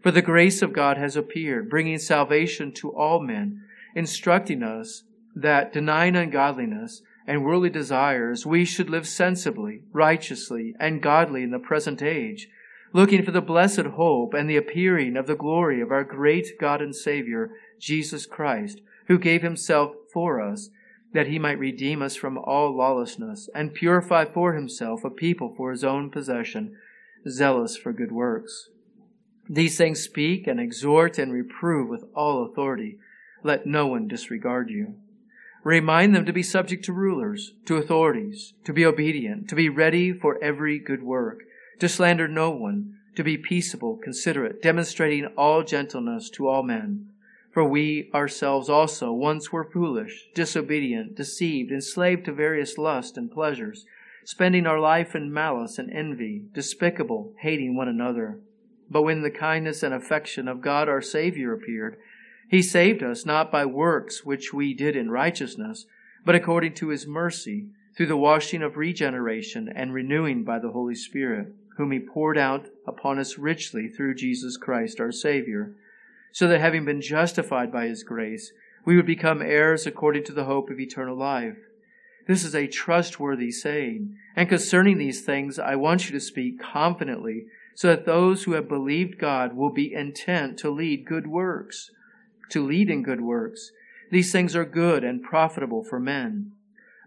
For 0.01 0.09
the 0.09 0.23
grace 0.23 0.63
of 0.63 0.73
God 0.73 0.97
has 0.97 1.15
appeared, 1.15 1.69
bringing 1.69 1.99
salvation 1.99 2.71
to 2.77 2.89
all 2.95 3.21
men, 3.21 3.61
instructing 3.93 4.63
us 4.63 5.03
that, 5.35 5.71
denying 5.71 6.15
ungodliness 6.15 7.03
and 7.31 7.45
worldly 7.45 7.69
desires, 7.69 8.45
we 8.45 8.65
should 8.65 8.89
live 8.89 9.07
sensibly, 9.07 9.83
righteously, 9.93 10.75
and 10.81 11.01
godly 11.01 11.43
in 11.43 11.51
the 11.51 11.59
present 11.59 12.01
age, 12.01 12.49
looking 12.91 13.23
for 13.23 13.31
the 13.31 13.39
blessed 13.39 13.85
hope 13.95 14.33
and 14.33 14.49
the 14.49 14.57
appearing 14.57 15.15
of 15.15 15.27
the 15.27 15.35
glory 15.37 15.79
of 15.79 15.91
our 15.91 16.03
great 16.03 16.59
God 16.59 16.81
and 16.81 16.93
Savior, 16.93 17.51
Jesus 17.79 18.25
Christ, 18.25 18.81
who 19.07 19.17
gave 19.17 19.43
himself 19.43 19.95
for 20.11 20.41
us, 20.41 20.71
that 21.13 21.27
he 21.27 21.39
might 21.39 21.57
redeem 21.57 22.01
us 22.01 22.17
from 22.17 22.37
all 22.37 22.75
lawlessness, 22.75 23.49
and 23.55 23.73
purify 23.73 24.25
for 24.25 24.53
himself 24.53 25.05
a 25.05 25.09
people 25.09 25.53
for 25.55 25.71
his 25.71 25.85
own 25.85 26.09
possession, 26.09 26.75
zealous 27.29 27.77
for 27.77 27.93
good 27.93 28.11
works. 28.11 28.67
These 29.49 29.77
things 29.77 30.01
speak 30.01 30.47
and 30.47 30.59
exhort 30.59 31.17
and 31.17 31.31
reprove 31.31 31.87
with 31.87 32.03
all 32.13 32.43
authority. 32.43 32.97
Let 33.41 33.65
no 33.65 33.87
one 33.87 34.09
disregard 34.09 34.69
you. 34.69 34.95
Remind 35.63 36.15
them 36.15 36.25
to 36.25 36.33
be 36.33 36.41
subject 36.41 36.83
to 36.85 36.93
rulers, 36.93 37.53
to 37.65 37.77
authorities, 37.77 38.53
to 38.63 38.73
be 38.73 38.85
obedient, 38.85 39.47
to 39.49 39.55
be 39.55 39.69
ready 39.69 40.11
for 40.11 40.43
every 40.43 40.79
good 40.79 41.03
work, 41.03 41.43
to 41.79 41.87
slander 41.87 42.27
no 42.27 42.49
one, 42.49 42.97
to 43.15 43.23
be 43.23 43.37
peaceable, 43.37 43.97
considerate, 43.97 44.61
demonstrating 44.61 45.27
all 45.37 45.63
gentleness 45.63 46.29
to 46.31 46.47
all 46.47 46.63
men. 46.63 47.07
For 47.51 47.63
we 47.63 48.09
ourselves 48.13 48.69
also 48.69 49.11
once 49.11 49.51
were 49.51 49.69
foolish, 49.69 50.29
disobedient, 50.33 51.15
deceived, 51.15 51.71
enslaved 51.71 52.25
to 52.25 52.33
various 52.33 52.77
lusts 52.77 53.17
and 53.17 53.29
pleasures, 53.29 53.85
spending 54.23 54.65
our 54.65 54.79
life 54.79 55.15
in 55.15 55.33
malice 55.33 55.77
and 55.77 55.91
envy, 55.91 56.45
despicable, 56.53 57.33
hating 57.39 57.75
one 57.75 57.89
another. 57.89 58.39
But 58.89 59.03
when 59.03 59.21
the 59.21 59.31
kindness 59.31 59.83
and 59.83 59.93
affection 59.93 60.47
of 60.47 60.61
God 60.61 60.89
our 60.89 61.01
Savior 61.01 61.53
appeared, 61.53 61.97
he 62.51 62.61
saved 62.61 63.01
us 63.01 63.25
not 63.25 63.49
by 63.49 63.65
works 63.65 64.25
which 64.25 64.53
we 64.53 64.73
did 64.73 64.93
in 64.93 65.09
righteousness, 65.09 65.85
but 66.25 66.35
according 66.35 66.73
to 66.73 66.89
his 66.89 67.07
mercy, 67.07 67.67
through 67.95 68.07
the 68.07 68.17
washing 68.17 68.61
of 68.61 68.75
regeneration 68.75 69.71
and 69.73 69.93
renewing 69.93 70.43
by 70.43 70.59
the 70.59 70.71
Holy 70.71 70.93
Spirit, 70.93 71.47
whom 71.77 71.93
he 71.93 71.99
poured 71.99 72.37
out 72.37 72.67
upon 72.85 73.17
us 73.17 73.37
richly 73.37 73.87
through 73.87 74.13
Jesus 74.13 74.57
Christ 74.57 74.99
our 74.99 75.13
Savior, 75.13 75.73
so 76.33 76.45
that 76.49 76.59
having 76.59 76.83
been 76.83 77.01
justified 77.01 77.71
by 77.71 77.87
his 77.87 78.03
grace, 78.03 78.51
we 78.83 78.97
would 78.97 79.05
become 79.05 79.41
heirs 79.41 79.87
according 79.87 80.25
to 80.25 80.33
the 80.33 80.43
hope 80.43 80.69
of 80.69 80.77
eternal 80.77 81.17
life. 81.17 81.57
This 82.27 82.43
is 82.43 82.53
a 82.53 82.67
trustworthy 82.67 83.51
saying, 83.51 84.17
and 84.35 84.49
concerning 84.49 84.97
these 84.97 85.21
things 85.21 85.57
I 85.57 85.75
want 85.75 86.07
you 86.07 86.11
to 86.11 86.19
speak 86.19 86.61
confidently 86.61 87.45
so 87.75 87.87
that 87.87 88.05
those 88.05 88.43
who 88.43 88.51
have 88.51 88.67
believed 88.67 89.17
God 89.17 89.55
will 89.55 89.71
be 89.71 89.93
intent 89.93 90.59
to 90.59 90.69
lead 90.69 91.05
good 91.05 91.27
works, 91.27 91.91
to 92.51 92.65
lead 92.65 92.89
in 92.89 93.03
good 93.03 93.21
works. 93.21 93.71
These 94.11 94.31
things 94.31 94.55
are 94.55 94.65
good 94.65 95.03
and 95.03 95.23
profitable 95.23 95.83
for 95.83 95.99
men. 95.99 96.51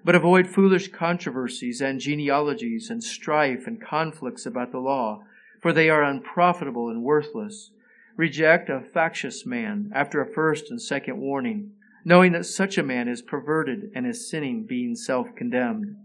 But 0.04 0.14
avoid 0.14 0.46
foolish 0.46 0.88
controversies 0.88 1.80
and 1.80 2.00
genealogies 2.00 2.90
and 2.90 3.02
strife 3.02 3.66
and 3.66 3.80
conflicts 3.80 4.44
about 4.44 4.72
the 4.72 4.78
law, 4.78 5.24
for 5.60 5.72
they 5.72 5.88
are 5.88 6.02
unprofitable 6.02 6.88
and 6.88 7.02
worthless. 7.02 7.70
Reject 8.16 8.68
a 8.68 8.80
factious 8.80 9.46
man 9.46 9.90
after 9.94 10.20
a 10.20 10.30
first 10.30 10.70
and 10.70 10.80
second 10.80 11.18
warning, 11.18 11.72
knowing 12.04 12.32
that 12.32 12.46
such 12.46 12.76
a 12.76 12.82
man 12.82 13.08
is 13.08 13.22
perverted 13.22 13.90
and 13.94 14.06
is 14.06 14.28
sinning, 14.28 14.64
being 14.64 14.94
self 14.94 15.34
condemned. 15.34 15.96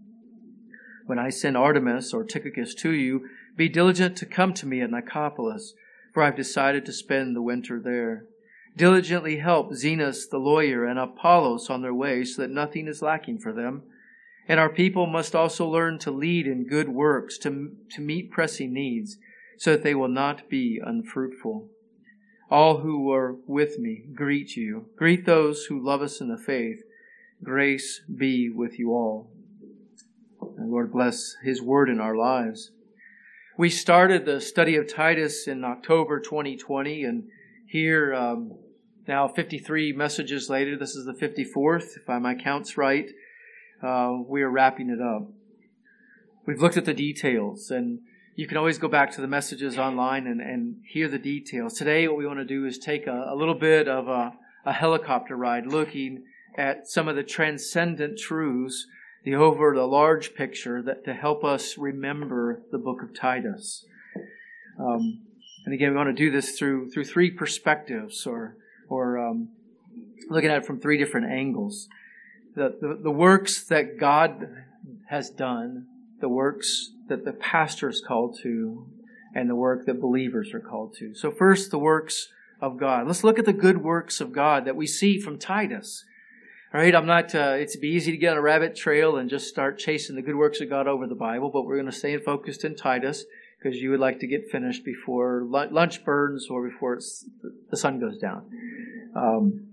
When 1.05 1.19
I 1.19 1.29
send 1.29 1.55
Artemas 1.55 2.13
or 2.13 2.23
Tychicus 2.23 2.73
to 2.75 2.91
you, 2.91 3.27
be 3.55 3.67
diligent 3.67 4.15
to 4.17 4.25
come 4.25 4.53
to 4.53 4.65
me 4.65 4.81
at 4.81 4.91
Nicopolis, 4.91 5.73
for 6.13 6.23
I 6.23 6.27
have 6.27 6.35
decided 6.35 6.85
to 6.85 6.93
spend 6.93 7.35
the 7.35 7.41
winter 7.41 7.79
there. 7.79 8.25
Diligently 8.75 9.37
help 9.37 9.71
Zenas 9.71 10.29
the 10.29 10.37
lawyer 10.37 10.85
and 10.85 10.97
Apollos 10.97 11.69
on 11.69 11.81
their 11.81 11.93
way 11.93 12.23
so 12.23 12.41
that 12.41 12.51
nothing 12.51 12.87
is 12.87 13.01
lacking 13.01 13.39
for 13.39 13.51
them. 13.51 13.83
And 14.47 14.59
our 14.59 14.69
people 14.69 15.05
must 15.05 15.35
also 15.35 15.67
learn 15.67 15.99
to 15.99 16.11
lead 16.11 16.47
in 16.47 16.67
good 16.67 16.89
works, 16.89 17.37
to, 17.39 17.71
to 17.91 18.01
meet 18.01 18.31
pressing 18.31 18.73
needs, 18.73 19.17
so 19.57 19.71
that 19.71 19.83
they 19.83 19.93
will 19.93 20.07
not 20.07 20.49
be 20.49 20.81
unfruitful. 20.83 21.69
All 22.49 22.79
who 22.79 23.11
are 23.11 23.35
with 23.45 23.77
me 23.77 24.05
greet 24.15 24.55
you. 24.55 24.87
Greet 24.95 25.25
those 25.25 25.65
who 25.65 25.85
love 25.85 26.01
us 26.01 26.19
in 26.19 26.29
the 26.29 26.37
faith. 26.37 26.81
Grace 27.43 28.01
be 28.13 28.49
with 28.49 28.79
you 28.79 28.91
all. 28.91 29.29
And 30.57 30.71
Lord 30.71 30.91
bless 30.91 31.35
His 31.43 31.61
word 31.61 31.89
in 31.89 31.99
our 31.99 32.15
lives. 32.15 32.71
We 33.57 33.69
started 33.69 34.25
the 34.25 34.41
study 34.41 34.75
of 34.77 34.91
Titus 34.91 35.47
in 35.47 35.63
October 35.63 36.19
2020, 36.19 37.03
and 37.03 37.25
here, 37.69 38.15
um, 38.15 38.57
now 39.07 39.27
53 39.27 39.93
messages 39.93 40.49
later, 40.49 40.75
this 40.77 40.95
is 40.95 41.05
the 41.05 41.13
54th, 41.13 41.97
if 41.97 42.07
my 42.07 42.33
count's 42.33 42.77
right, 42.77 43.09
uh, 43.83 44.17
we 44.27 44.41
are 44.41 44.49
wrapping 44.49 44.89
it 44.89 44.99
up. 44.99 45.29
We've 46.47 46.59
looked 46.59 46.77
at 46.77 46.85
the 46.85 46.95
details, 46.95 47.69
and 47.69 47.99
you 48.35 48.47
can 48.47 48.57
always 48.57 48.79
go 48.79 48.87
back 48.87 49.11
to 49.11 49.21
the 49.21 49.27
messages 49.27 49.77
online 49.77 50.25
and, 50.25 50.41
and 50.41 50.77
hear 50.83 51.07
the 51.07 51.19
details. 51.19 51.75
Today, 51.75 52.07
what 52.07 52.17
we 52.17 52.25
want 52.25 52.39
to 52.39 52.45
do 52.45 52.65
is 52.65 52.79
take 52.79 53.05
a, 53.05 53.27
a 53.29 53.35
little 53.35 53.53
bit 53.53 53.87
of 53.87 54.07
a, 54.07 54.33
a 54.65 54.73
helicopter 54.73 55.35
ride 55.35 55.67
looking 55.67 56.23
at 56.57 56.87
some 56.87 57.07
of 57.07 57.15
the 57.15 57.23
transcendent 57.23 58.17
truths 58.17 58.87
the 59.23 59.35
over 59.35 59.75
the 59.75 59.85
large 59.85 60.33
picture 60.33 60.81
that 60.81 61.05
to 61.05 61.13
help 61.13 61.43
us 61.43 61.77
remember 61.77 62.63
the 62.71 62.77
book 62.77 63.03
of 63.03 63.13
Titus. 63.13 63.85
Um, 64.79 65.21
and 65.65 65.73
again, 65.73 65.91
we 65.91 65.97
want 65.97 66.09
to 66.09 66.13
do 66.13 66.31
this 66.31 66.57
through 66.57 66.89
through 66.89 67.05
three 67.05 67.31
perspectives, 67.31 68.25
or 68.25 68.55
or 68.87 69.17
um, 69.17 69.49
looking 70.29 70.49
at 70.49 70.57
it 70.57 70.65
from 70.65 70.79
three 70.79 70.97
different 70.97 71.31
angles. 71.31 71.87
The, 72.55 72.77
the 72.81 72.99
the 73.03 73.11
works 73.11 73.63
that 73.65 73.97
God 73.97 74.49
has 75.09 75.29
done, 75.29 75.87
the 76.19 76.29
works 76.29 76.91
that 77.07 77.25
the 77.25 77.33
pastor 77.33 77.89
is 77.89 78.01
called 78.05 78.37
to, 78.43 78.87
and 79.33 79.49
the 79.49 79.55
work 79.55 79.85
that 79.85 80.01
believers 80.01 80.53
are 80.53 80.59
called 80.59 80.95
to. 80.99 81.13
So 81.15 81.31
first, 81.31 81.71
the 81.71 81.79
works 81.79 82.29
of 82.61 82.77
God. 82.77 83.07
Let's 83.07 83.23
look 83.23 83.39
at 83.39 83.45
the 83.45 83.53
good 83.53 83.83
works 83.83 84.19
of 84.21 84.31
God 84.31 84.65
that 84.65 84.75
we 84.75 84.87
see 84.87 85.19
from 85.19 85.37
Titus. 85.37 86.05
All 86.73 86.79
right, 86.79 86.93
I'm 86.93 87.07
not, 87.07 87.33
uh, 87.33 87.55
it's 87.57 87.75
be 87.77 87.87
easy 87.87 88.11
to 88.11 88.17
get 88.17 88.33
on 88.33 88.37
a 88.37 88.41
rabbit 88.41 88.75
trail 88.75 89.17
and 89.17 89.29
just 89.29 89.47
start 89.47 89.79
chasing 89.79 90.15
the 90.15 90.21
good 90.21 90.35
works 90.35 90.61
of 90.61 90.69
God 90.69 90.87
over 90.87 91.07
the 91.07 91.15
Bible, 91.15 91.49
but 91.49 91.63
we're 91.63 91.77
going 91.77 91.87
to 91.87 91.91
stay 91.91 92.15
focused 92.17 92.63
in 92.63 92.75
Titus 92.75 93.25
because 93.59 93.77
you 93.79 93.91
would 93.91 93.99
like 93.99 94.19
to 94.19 94.27
get 94.27 94.49
finished 94.49 94.85
before 94.85 95.43
lunch 95.45 96.05
burns 96.05 96.47
or 96.49 96.67
before 96.69 96.99
the 97.69 97.77
sun 97.77 97.99
goes 97.99 98.17
down. 98.17 98.49
Um, 99.15 99.67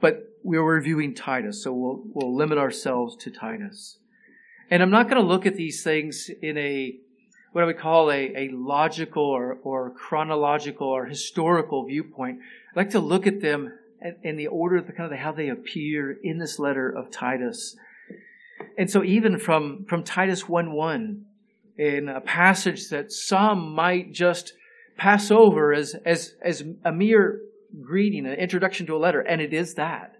but 0.00 0.30
we're 0.44 0.62
reviewing 0.62 1.14
Titus, 1.14 1.64
so 1.64 1.72
we'll, 1.72 2.02
we'll 2.04 2.36
limit 2.36 2.58
ourselves 2.58 3.16
to 3.16 3.30
Titus. 3.30 3.98
And 4.70 4.82
I'm 4.82 4.90
not 4.90 5.08
going 5.08 5.20
to 5.20 5.26
look 5.26 5.46
at 5.46 5.56
these 5.56 5.82
things 5.82 6.30
in 6.40 6.56
a, 6.56 6.96
what 7.52 7.62
I 7.62 7.66
would 7.66 7.78
call 7.78 8.10
a, 8.10 8.32
a 8.36 8.48
logical 8.52 9.24
or, 9.24 9.58
or 9.62 9.90
chronological 9.90 10.86
or 10.86 11.06
historical 11.06 11.84
viewpoint. 11.84 12.38
I'd 12.70 12.76
like 12.76 12.90
to 12.90 13.00
look 13.00 13.26
at 13.26 13.40
them 13.40 13.72
in 14.22 14.36
the 14.36 14.46
order 14.46 14.76
of 14.76 14.86
the 14.86 14.92
kind 14.92 15.12
of 15.12 15.18
how 15.18 15.32
they 15.32 15.48
appear 15.48 16.16
in 16.22 16.38
this 16.38 16.58
letter 16.58 16.88
of 16.88 17.10
Titus. 17.10 17.76
And 18.78 18.90
so 18.90 19.02
even 19.02 19.38
from, 19.38 19.84
from 19.88 20.04
Titus 20.04 20.48
1 20.48 20.72
1, 20.72 21.25
in 21.78 22.08
a 22.08 22.20
passage 22.20 22.88
that 22.88 23.12
some 23.12 23.74
might 23.74 24.12
just 24.12 24.52
pass 24.96 25.30
over 25.30 25.72
as, 25.72 25.94
as, 26.04 26.34
as 26.42 26.62
a 26.84 26.92
mere 26.92 27.40
greeting, 27.82 28.26
an 28.26 28.34
introduction 28.34 28.86
to 28.86 28.96
a 28.96 28.98
letter, 28.98 29.20
and 29.20 29.40
it 29.40 29.52
is 29.52 29.74
that. 29.74 30.12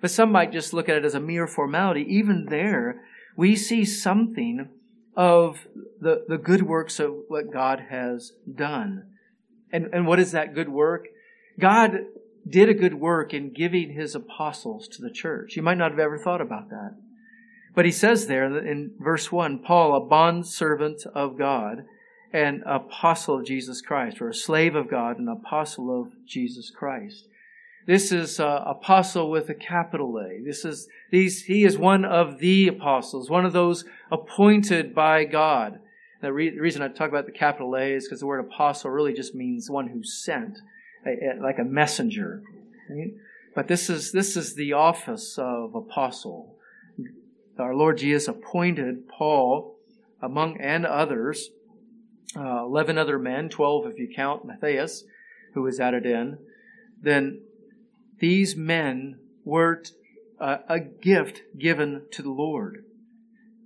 But 0.00 0.10
some 0.10 0.30
might 0.30 0.52
just 0.52 0.72
look 0.72 0.88
at 0.88 0.96
it 0.96 1.04
as 1.04 1.14
a 1.14 1.20
mere 1.20 1.46
formality. 1.46 2.04
Even 2.08 2.46
there, 2.48 3.02
we 3.36 3.56
see 3.56 3.84
something 3.84 4.68
of 5.16 5.66
the, 6.00 6.24
the 6.28 6.38
good 6.38 6.62
works 6.62 7.00
of 7.00 7.12
what 7.28 7.52
God 7.52 7.86
has 7.90 8.32
done. 8.52 9.04
And, 9.72 9.86
and 9.92 10.06
what 10.06 10.20
is 10.20 10.32
that 10.32 10.54
good 10.54 10.68
work? 10.68 11.06
God 11.58 11.90
did 12.48 12.68
a 12.68 12.74
good 12.74 12.94
work 12.94 13.34
in 13.34 13.52
giving 13.52 13.92
his 13.92 14.14
apostles 14.14 14.86
to 14.88 15.02
the 15.02 15.10
church. 15.10 15.56
You 15.56 15.62
might 15.62 15.78
not 15.78 15.90
have 15.90 15.98
ever 15.98 16.18
thought 16.18 16.40
about 16.40 16.68
that. 16.70 16.96
But 17.78 17.84
he 17.84 17.92
says 17.92 18.26
there 18.26 18.44
in 18.58 18.90
verse 18.98 19.30
1 19.30 19.60
Paul, 19.60 19.94
a 19.94 20.00
bondservant 20.00 21.06
of 21.14 21.38
God 21.38 21.84
and 22.32 22.64
apostle 22.66 23.38
of 23.38 23.46
Jesus 23.46 23.80
Christ, 23.80 24.20
or 24.20 24.28
a 24.28 24.34
slave 24.34 24.74
of 24.74 24.90
God 24.90 25.20
and 25.20 25.28
apostle 25.28 26.00
of 26.00 26.08
Jesus 26.26 26.70
Christ. 26.70 27.28
This 27.86 28.10
is 28.10 28.40
uh, 28.40 28.64
apostle 28.66 29.30
with 29.30 29.48
a 29.48 29.54
capital 29.54 30.18
A. 30.18 30.42
This 30.44 30.64
is 30.64 30.88
these. 31.12 31.44
He 31.44 31.62
is 31.62 31.78
one 31.78 32.04
of 32.04 32.40
the 32.40 32.66
apostles, 32.66 33.30
one 33.30 33.46
of 33.46 33.52
those 33.52 33.84
appointed 34.10 34.92
by 34.92 35.22
God. 35.22 35.78
The, 36.20 36.32
re- 36.32 36.58
reason 36.58 36.82
I 36.82 36.88
talk 36.88 37.10
about 37.10 37.26
the 37.26 37.30
capital 37.30 37.76
A 37.76 37.92
is 37.92 38.08
because 38.08 38.18
the 38.18 38.26
word 38.26 38.40
apostle 38.40 38.90
really 38.90 39.12
just 39.12 39.36
means 39.36 39.70
one 39.70 39.86
who 39.86 40.02
sent, 40.02 40.58
a, 41.06 41.10
a, 41.10 41.40
like 41.40 41.60
a 41.60 41.64
messenger. 41.64 42.42
Right? 42.90 43.12
But 43.54 43.68
this 43.68 43.88
is 43.88 44.10
this 44.10 44.36
is 44.36 44.56
the 44.56 44.72
office 44.72 45.38
of 45.38 45.76
apostle. 45.76 46.57
Our 47.58 47.74
Lord 47.74 47.98
Jesus 47.98 48.28
appointed 48.28 49.08
Paul 49.08 49.76
among 50.22 50.60
and 50.60 50.86
others, 50.86 51.50
uh, 52.36 52.64
eleven 52.64 52.98
other 52.98 53.18
men, 53.18 53.48
twelve 53.48 53.86
if 53.86 53.98
you 53.98 54.08
count 54.14 54.44
Matthias, 54.44 55.04
who 55.54 55.62
was 55.62 55.80
added 55.80 56.06
in. 56.06 56.38
Then 57.00 57.42
these 58.18 58.56
men 58.56 59.18
were 59.44 59.82
a 60.40 60.78
gift 60.78 61.42
given 61.58 62.02
to 62.12 62.22
the 62.22 62.30
Lord. 62.30 62.84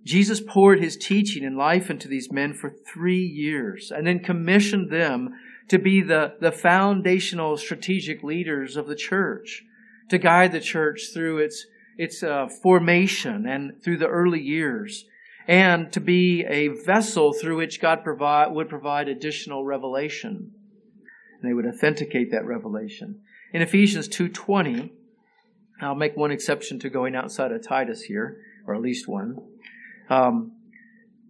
Jesus 0.05 0.41
poured 0.41 0.81
his 0.81 0.97
teaching 0.97 1.45
and 1.45 1.57
life 1.57 1.91
into 1.91 2.09
these 2.09 2.33
men 2.33 2.55
for 2.55 2.71
three 2.71 3.23
years 3.23 3.93
and 3.95 4.07
then 4.07 4.21
commissioned 4.21 4.91
them 4.91 5.35
to 5.69 5.79
be 5.79 6.01
the, 6.01 6.35
the 6.41 6.51
foundational 6.51 7.57
strategic 7.57 8.23
leaders 8.23 8.77
of 8.77 8.87
the 8.87 8.97
church, 8.97 9.65
to 10.09 10.19
guide 10.19 10.53
the 10.53 10.61
church 10.61 11.09
through 11.13 11.39
its, 11.39 11.67
its 11.97 12.23
uh, 12.23 12.49
formation 12.63 13.47
and 13.47 13.83
through 13.83 13.99
the 13.99 14.09
early 14.09 14.41
years, 14.41 15.05
and 15.47 15.93
to 15.93 16.01
be 16.01 16.45
a 16.49 16.69
vessel 16.69 17.33
through 17.33 17.57
which 17.57 17.81
God 17.81 18.05
provide, 18.05 18.53
would 18.53 18.69
provide 18.69 19.09
additional 19.09 19.65
revelation. 19.65 20.53
And 21.41 21.51
they 21.51 21.55
would 21.55 21.67
authenticate 21.67 22.31
that 22.31 22.47
revelation. 22.47 23.21
In 23.53 23.63
Ephesians 23.63 24.09
2.20, 24.09 24.91
I'll 25.81 25.95
make 25.95 26.17
one 26.17 26.31
exception 26.31 26.79
to 26.81 26.91
going 26.91 27.17
outside 27.17 27.51
of 27.51 27.67
Titus 27.67 28.03
here, 28.03 28.41
or 28.67 28.75
at 28.75 28.81
least 28.81 29.09
one. 29.09 29.37
Um, 30.09 30.53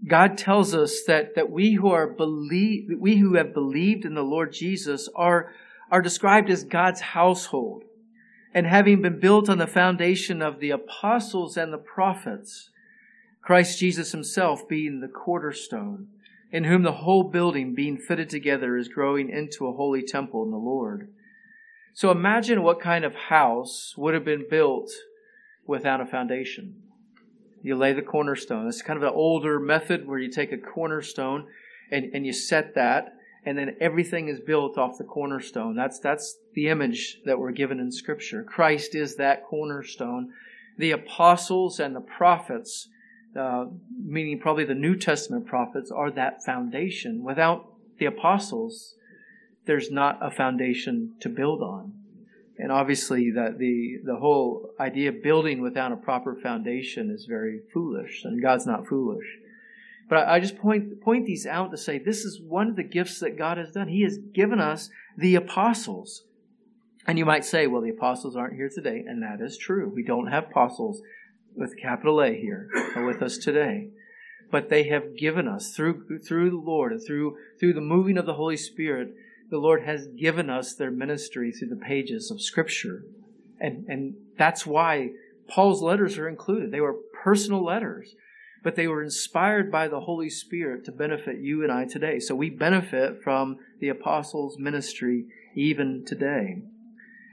God 0.07 0.37
tells 0.37 0.75
us 0.75 1.03
that, 1.07 1.37
that 1.37 1.51
we 1.51 1.75
who 1.75 1.89
are 1.89 2.07
believe, 2.07 2.89
we 2.99 3.17
who 3.17 3.35
have 3.35 3.55
believed 3.55 4.05
in 4.05 4.15
the 4.15 4.23
Lord 4.23 4.53
Jesus 4.53 5.09
are, 5.15 5.53
are 5.91 6.03
described 6.03 6.51
as 6.51 6.65
God's 6.65 7.01
household. 7.01 7.85
And 8.55 8.67
having 8.67 9.01
been 9.01 9.19
built 9.19 9.49
on 9.49 9.59
the 9.59 9.67
foundation 9.67 10.43
of 10.43 10.61
the 10.61 10.71
apostles 10.71 11.57
and 11.57 11.73
the 11.73 11.79
prophets, 11.79 12.71
Christ 13.41 13.79
Jesus 13.79 14.13
himself 14.13 14.69
being 14.69 15.01
the 15.01 15.09
cornerstone, 15.09 16.09
in 16.51 16.65
whom 16.65 16.83
the 16.83 16.93
whole 16.93 17.25
building 17.25 17.75
being 17.75 17.97
fitted 17.97 18.29
together 18.29 18.77
is 18.77 18.89
growing 18.89 19.31
into 19.31 19.67
a 19.67 19.73
holy 19.73 20.03
temple 20.03 20.45
in 20.45 20.51
the 20.51 20.59
Lord. 20.59 21.09
So 21.95 22.11
imagine 22.11 22.63
what 22.63 22.81
kind 22.81 23.05
of 23.05 23.15
house 23.15 23.95
would 23.97 24.15
have 24.15 24.25
been 24.25 24.47
built 24.49 24.91
without 25.67 26.01
a 26.01 26.07
foundation. 26.07 26.83
You 27.63 27.77
lay 27.77 27.93
the 27.93 28.03
cornerstone. 28.03 28.67
It's 28.69 28.83
kind 28.83 28.97
of 28.97 29.03
an 29.03 29.15
older 29.15 29.61
method 29.61 30.07
where 30.07 30.19
you 30.19 30.31
take 30.31 30.53
a 30.53 30.59
cornerstone 30.59 31.47
and, 31.91 32.11
and 32.13 32.27
you 32.27 32.33
set 32.33 32.75
that, 32.75 33.15
and 33.45 33.59
then 33.59 33.77
everything 33.81 34.29
is 34.29 34.41
built 34.41 34.79
off 34.79 34.99
the 34.99 35.05
cornerstone. 35.05 35.75
That's, 35.75 35.99
that's 35.99 36.39
the 36.55 36.69
image 36.69 37.21
that 37.25 37.39
we're 37.39 37.53
given 37.53 37.81
in 37.81 37.91
Scripture. 37.91 38.45
Christ 38.45 38.95
is 38.95 39.17
that 39.17 39.45
cornerstone. 39.45 40.33
The 40.79 40.93
apostles 40.93 41.81
and 41.81 41.95
the 41.95 42.01
prophets, 42.01 42.89
uh, 43.39 43.67
meaning 44.01 44.39
probably 44.39 44.65
the 44.65 44.75
New 44.75 44.97
Testament 44.97 45.47
prophets, 45.47 45.91
are 45.91 46.11
that 46.13 46.45
foundation. 46.45 47.25
Without 47.25 47.67
the 47.99 48.07
apostles, 48.07 48.95
there's 49.67 49.91
not 49.91 50.19
a 50.21 50.31
foundation 50.31 51.15
to 51.21 51.29
build 51.29 51.63
on. 51.63 51.93
And 52.59 52.71
obviously, 52.71 53.31
that 53.33 53.59
the 53.59 53.99
the 54.05 54.17
whole 54.17 54.71
idea 54.79 55.09
of 55.09 55.23
building 55.23 55.63
without 55.63 55.91
a 55.91 55.97
proper 55.97 56.37
foundation 56.37 57.11
is 57.11 57.25
very 57.25 57.61
foolish, 57.73 58.25
and 58.25 58.43
God's 58.43 58.67
not 58.67 58.87
foolish. 58.87 59.27
But 60.13 60.29
I, 60.29 60.41
just 60.41 60.59
point 60.59 61.01
point 61.01 61.25
these 61.25 61.47
out 61.47 61.71
to 61.71 61.79
say 61.79 61.99
this 61.99 62.27
is 62.27 62.39
one 62.39 62.69
of 62.69 62.77
the 62.77 62.83
gifts 62.83 63.19
that 63.21 63.39
God 63.39 63.57
has 63.57 63.73
done. 63.73 63.89
He 63.89 64.03
has 64.03 64.19
given 64.19 64.61
us 64.61 64.91
the 65.17 65.37
apostles. 65.37 66.25
And 67.07 67.19
you 67.19 67.25
might 67.25 67.47
say, 67.47 67.67
well, 67.67 67.81
the 67.81 67.89
apostles 67.89 68.37
aren't 68.37 68.57
here 68.57 68.69
today, 68.69 69.03
and 69.07 69.23
that 69.23 69.41
is 69.41 69.57
true. 69.57 69.91
We 69.93 70.05
don't 70.05 70.27
have 70.27 70.49
apostles 70.51 71.01
with 71.57 71.79
capital 71.81 72.23
A 72.23 72.35
here 72.35 72.69
with 72.95 73.23
us 73.23 73.39
today 73.39 73.89
but 74.51 74.69
they 74.69 74.85
have 74.89 75.17
given 75.17 75.49
us 75.49 75.75
through 75.75 76.19
through 76.19 76.51
the 76.51 76.57
Lord 76.57 76.93
and 76.93 77.03
through 77.03 77.37
through 77.59 77.73
the 77.73 77.81
moving 77.81 78.19
of 78.19 78.27
the 78.27 78.35
Holy 78.35 78.59
Spirit 78.59 79.15
the 79.51 79.59
Lord 79.59 79.85
has 79.85 80.07
given 80.09 80.49
us 80.49 80.75
their 80.75 80.91
ministry 80.91 81.53
through 81.53 81.69
the 81.69 81.77
pages 81.77 82.31
of 82.31 82.41
Scripture. 82.41 83.05
And, 83.61 83.85
and 83.87 84.15
that's 84.39 84.65
why 84.65 85.11
Paul's 85.47 85.83
letters 85.83 86.17
are 86.17 86.27
included. 86.27 86.71
They 86.71 86.81
were 86.81 86.97
personal 87.23 87.63
letters, 87.63 88.15
but 88.63 88.77
they 88.77 88.87
were 88.87 89.03
inspired 89.03 89.71
by 89.71 89.89
the 89.89 90.01
Holy 90.01 90.31
Spirit 90.31 90.85
to 90.85 90.93
benefit 90.93 91.39
you 91.39 91.63
and 91.63 91.73
I 91.73 91.85
today. 91.85 92.19
So 92.21 92.35
we 92.35 92.51
benefit 92.51 93.23
from 93.23 93.59
the 93.81 93.89
apostles' 93.89 94.59
ministry 94.59 95.27
even 95.55 96.05
today. 96.07 96.63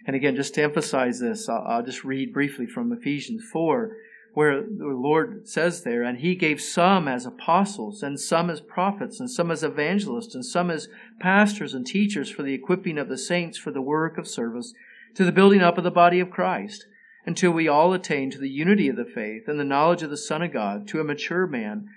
And 0.05 0.15
again, 0.15 0.35
just 0.35 0.55
to 0.55 0.63
emphasize 0.63 1.19
this, 1.19 1.47
I'll, 1.47 1.63
I'll 1.67 1.85
just 1.85 2.03
read 2.03 2.33
briefly 2.33 2.65
from 2.65 2.91
Ephesians 2.91 3.43
4 3.51 3.95
where 4.33 4.61
the 4.61 4.87
Lord 4.87 5.47
says 5.47 5.83
there, 5.83 6.03
and 6.03 6.19
he 6.19 6.35
gave 6.35 6.61
some 6.61 7.07
as 7.07 7.25
apostles, 7.25 8.03
and 8.03 8.19
some 8.19 8.49
as 8.49 8.61
prophets, 8.61 9.19
and 9.19 9.29
some 9.29 9.51
as 9.51 9.63
evangelists, 9.63 10.35
and 10.35 10.45
some 10.45 10.69
as 10.69 10.87
pastors 11.19 11.73
and 11.73 11.85
teachers 11.85 12.29
for 12.29 12.43
the 12.43 12.53
equipping 12.53 12.97
of 12.97 13.09
the 13.09 13.17
saints 13.17 13.57
for 13.57 13.71
the 13.71 13.81
work 13.81 14.17
of 14.17 14.27
service, 14.27 14.73
to 15.15 15.25
the 15.25 15.31
building 15.31 15.61
up 15.61 15.77
of 15.77 15.83
the 15.83 15.91
body 15.91 16.19
of 16.19 16.29
Christ, 16.29 16.85
until 17.29 17.51
we 17.51 17.67
all 17.67 17.93
attain 17.93 18.31
to 18.31 18.39
the 18.39 18.49
unity 18.49 18.89
of 18.89 18.95
the 18.95 19.05
faith 19.05 19.47
and 19.47 19.59
the 19.59 19.63
knowledge 19.63 20.01
of 20.01 20.09
the 20.09 20.17
Son 20.17 20.41
of 20.41 20.51
God, 20.51 20.87
to 20.87 20.99
a 20.99 21.03
mature 21.03 21.45
man, 21.45 21.87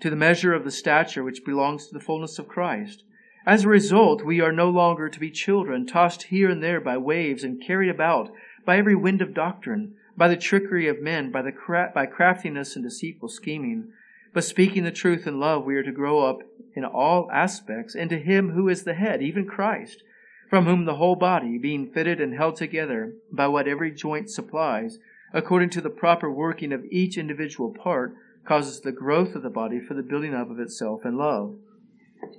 to 0.00 0.08
the 0.08 0.16
measure 0.16 0.54
of 0.54 0.64
the 0.64 0.70
stature 0.70 1.22
which 1.22 1.44
belongs 1.44 1.86
to 1.86 1.92
the 1.92 2.02
fullness 2.02 2.38
of 2.38 2.48
Christ. 2.48 3.04
As 3.44 3.64
a 3.64 3.68
result, 3.68 4.24
we 4.24 4.40
are 4.40 4.52
no 4.52 4.70
longer 4.70 5.10
to 5.10 5.20
be 5.20 5.30
children, 5.30 5.86
tossed 5.86 6.22
here 6.22 6.48
and 6.48 6.62
there 6.62 6.80
by 6.80 6.96
waves 6.96 7.44
and 7.44 7.62
carried 7.62 7.90
about 7.90 8.30
by 8.64 8.78
every 8.78 8.94
wind 8.94 9.20
of 9.20 9.34
doctrine 9.34 9.96
by 10.16 10.28
the 10.28 10.36
trickery 10.36 10.88
of 10.88 11.02
men, 11.02 11.30
by, 11.30 11.42
the 11.42 11.52
cra- 11.52 11.92
by 11.94 12.06
craftiness 12.06 12.74
and 12.74 12.82
deceitful 12.82 13.28
scheming. 13.28 13.92
But 14.32 14.44
speaking 14.44 14.84
the 14.84 14.90
truth 14.90 15.26
in 15.26 15.38
love, 15.38 15.66
we 15.66 15.76
are 15.76 15.82
to 15.82 15.92
grow 15.92 16.20
up 16.20 16.38
in 16.74 16.86
all 16.86 17.30
aspects 17.30 17.94
into 17.94 18.16
Him 18.16 18.52
who 18.52 18.66
is 18.70 18.84
the 18.84 18.94
head, 18.94 19.20
even 19.20 19.44
Christ, 19.44 20.02
from 20.50 20.66
whom 20.66 20.84
the 20.84 20.96
whole 20.96 21.14
body, 21.14 21.56
being 21.56 21.90
fitted 21.90 22.20
and 22.20 22.34
held 22.34 22.56
together 22.56 23.14
by 23.32 23.46
what 23.46 23.68
every 23.68 23.92
joint 23.92 24.28
supplies, 24.28 24.98
according 25.32 25.70
to 25.70 25.80
the 25.80 25.88
proper 25.88 26.30
working 26.30 26.72
of 26.72 26.84
each 26.90 27.16
individual 27.16 27.72
part, 27.72 28.14
causes 28.44 28.80
the 28.80 28.92
growth 28.92 29.36
of 29.36 29.42
the 29.42 29.48
body 29.48 29.78
for 29.80 29.94
the 29.94 30.02
building 30.02 30.34
up 30.34 30.50
of 30.50 30.58
itself 30.58 31.04
in 31.04 31.16
love. 31.16 31.54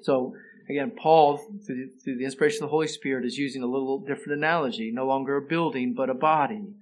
So, 0.01 0.35
again, 0.69 0.91
Paul, 0.91 1.37
through 1.65 2.17
the 2.17 2.25
inspiration 2.25 2.63
of 2.63 2.67
the 2.67 2.71
Holy 2.71 2.87
Spirit, 2.87 3.25
is 3.25 3.37
using 3.37 3.63
a 3.63 3.67
little 3.67 3.99
different 3.99 4.37
analogy. 4.37 4.91
No 4.91 5.07
longer 5.07 5.37
a 5.37 5.41
building, 5.41 5.93
but 5.93 6.09
a 6.09 6.13
body 6.13 6.73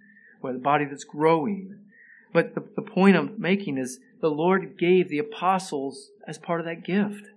or 0.42 0.52
the 0.52 0.60
body 0.60 0.86
that's 0.86 1.04
growing. 1.04 1.78
But 2.34 2.56
the, 2.56 2.64
the 2.76 2.82
point 2.82 3.16
I'm 3.16 3.36
making 3.38 3.78
is 3.78 4.00
the 4.22 4.30
Lord 4.30 4.78
gave 4.78 5.10
the 5.10 5.20
apostles 5.20 6.10
as 6.28 6.38
part 6.38 6.60
of 6.60 6.66
that 6.66 6.84
gift. 6.84 7.28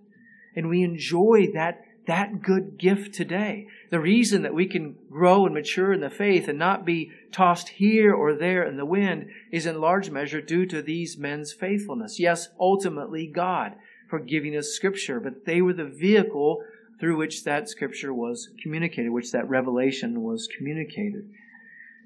And 0.55 0.69
we 0.69 0.83
enjoy 0.83 1.49
that, 1.55 1.83
that 2.07 2.43
good 2.43 2.79
gift 2.79 3.15
today. 3.15 3.69
The 3.91 4.01
reason 4.01 4.43
that 4.43 4.55
we 4.55 4.67
can 4.67 4.97
grow 5.11 5.47
and 5.47 5.55
mature 5.55 5.93
in 5.93 6.01
the 6.01 6.11
faith 6.11 6.49
and 6.49 6.59
not 6.59 6.85
be 6.85 7.13
tossed 7.31 7.71
here 7.71 8.13
or 8.13 8.35
there 8.35 8.65
in 8.65 8.77
the 8.77 8.85
wind 8.85 9.31
is 9.53 9.67
in 9.67 9.81
large 9.81 10.11
measure 10.11 10.41
due 10.41 10.67
to 10.67 10.83
these 10.83 11.17
men's 11.17 11.53
faithfulness. 11.53 12.19
Yes, 12.19 12.49
ultimately 12.59 13.27
God 13.27 13.75
for 14.09 14.19
giving 14.19 14.57
us 14.57 14.69
scripture, 14.69 15.21
but 15.21 15.47
they 15.47 15.63
were 15.63 15.73
the 15.73 15.85
vehicle 15.85 16.63
through 16.99 17.17
which 17.17 17.45
that 17.45 17.69
scripture 17.69 18.13
was 18.13 18.51
communicated, 18.63 19.11
which 19.11 19.33
that 19.33 19.49
revelation 19.49 20.23
was 20.23 20.49
communicated. 20.57 21.29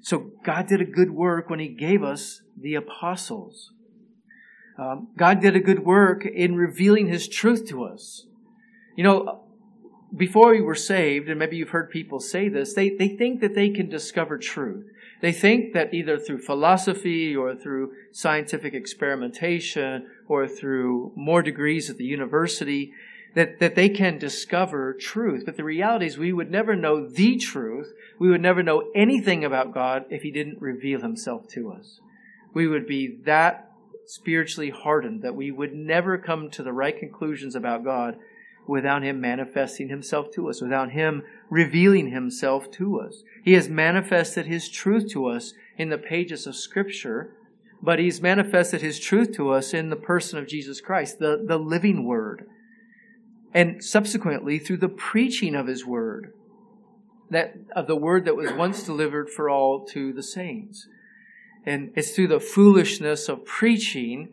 So 0.01 0.31
God 0.43 0.67
did 0.67 0.81
a 0.81 0.85
good 0.85 1.11
work 1.11 1.49
when 1.49 1.59
He 1.59 1.67
gave 1.67 2.03
us 2.03 2.41
the 2.55 2.75
apostles. 2.75 3.71
Um, 4.77 5.09
God 5.17 5.41
did 5.41 5.55
a 5.55 5.59
good 5.59 5.83
work 5.83 6.25
in 6.25 6.55
revealing 6.55 7.07
His 7.07 7.27
truth 7.27 7.67
to 7.69 7.83
us. 7.83 8.25
You 8.95 9.03
know, 9.03 9.46
before 10.15 10.51
we 10.51 10.61
were 10.61 10.75
saved, 10.75 11.29
and 11.29 11.39
maybe 11.39 11.57
you've 11.57 11.69
heard 11.69 11.89
people 11.89 12.19
say 12.19 12.47
this, 12.49 12.73
they, 12.73 12.89
they 12.89 13.09
think 13.09 13.41
that 13.41 13.55
they 13.55 13.69
can 13.69 13.89
discover 13.89 14.37
truth. 14.37 14.89
They 15.19 15.31
think 15.31 15.73
that 15.73 15.93
either 15.93 16.17
through 16.17 16.39
philosophy 16.39 17.35
or 17.35 17.55
through 17.55 17.93
scientific 18.11 18.73
experimentation 18.73 20.07
or 20.27 20.47
through 20.47 21.11
more 21.15 21.41
degrees 21.41 21.89
at 21.89 21.97
the 21.97 22.05
university, 22.05 22.93
that, 23.33 23.59
that 23.59 23.75
they 23.75 23.89
can 23.89 24.17
discover 24.17 24.93
truth. 24.93 25.43
But 25.45 25.57
the 25.57 25.63
reality 25.63 26.05
is 26.05 26.17
we 26.17 26.33
would 26.33 26.49
never 26.49 26.75
know 26.75 27.07
the 27.07 27.37
truth. 27.37 27.93
We 28.17 28.29
would 28.29 28.41
never 28.41 28.63
know 28.63 28.89
anything 28.95 29.43
about 29.43 29.73
God 29.73 30.05
if 30.09 30.21
He 30.21 30.31
didn't 30.31 30.61
reveal 30.61 31.01
Himself 31.01 31.47
to 31.49 31.71
us. 31.71 31.99
We 32.53 32.67
would 32.67 32.87
be 32.87 33.17
that 33.25 33.71
spiritually 34.05 34.69
hardened 34.69 35.21
that 35.21 35.35
we 35.35 35.51
would 35.51 35.73
never 35.73 36.17
come 36.17 36.49
to 36.51 36.63
the 36.63 36.71
right 36.71 36.97
conclusions 36.97 37.55
about 37.55 37.83
God 37.83 38.17
without 38.67 39.03
Him 39.03 39.21
manifesting 39.21 39.89
Himself 39.89 40.31
to 40.31 40.49
us, 40.49 40.61
without 40.61 40.91
Him 40.91 41.23
revealing 41.49 42.11
Himself 42.11 42.69
to 42.71 42.99
us. 42.99 43.23
He 43.43 43.53
has 43.53 43.69
manifested 43.69 44.45
His 44.45 44.69
truth 44.69 45.09
to 45.11 45.27
us 45.27 45.53
in 45.77 45.89
the 45.89 45.97
pages 45.97 46.45
of 46.45 46.55
Scripture, 46.55 47.33
but 47.81 47.99
He's 47.99 48.21
manifested 48.21 48.81
His 48.81 48.99
truth 48.99 49.33
to 49.33 49.51
us 49.51 49.73
in 49.73 49.89
the 49.89 49.95
person 49.95 50.37
of 50.37 50.47
Jesus 50.47 50.81
Christ, 50.81 51.19
the, 51.19 51.43
the 51.45 51.57
living 51.57 52.05
Word. 52.05 52.45
And 53.53 53.83
subsequently, 53.83 54.59
through 54.59 54.77
the 54.77 54.89
preaching 54.89 55.55
of 55.55 55.67
His 55.67 55.85
Word, 55.85 56.33
that 57.29 57.55
of 57.75 57.87
the 57.87 57.95
Word 57.95 58.25
that 58.25 58.35
was 58.35 58.51
once 58.51 58.83
delivered 58.83 59.29
for 59.29 59.49
all 59.49 59.85
to 59.85 60.13
the 60.13 60.23
saints. 60.23 60.87
And 61.65 61.91
it's 61.95 62.11
through 62.11 62.27
the 62.27 62.39
foolishness 62.39 63.27
of 63.27 63.45
preaching 63.45 64.29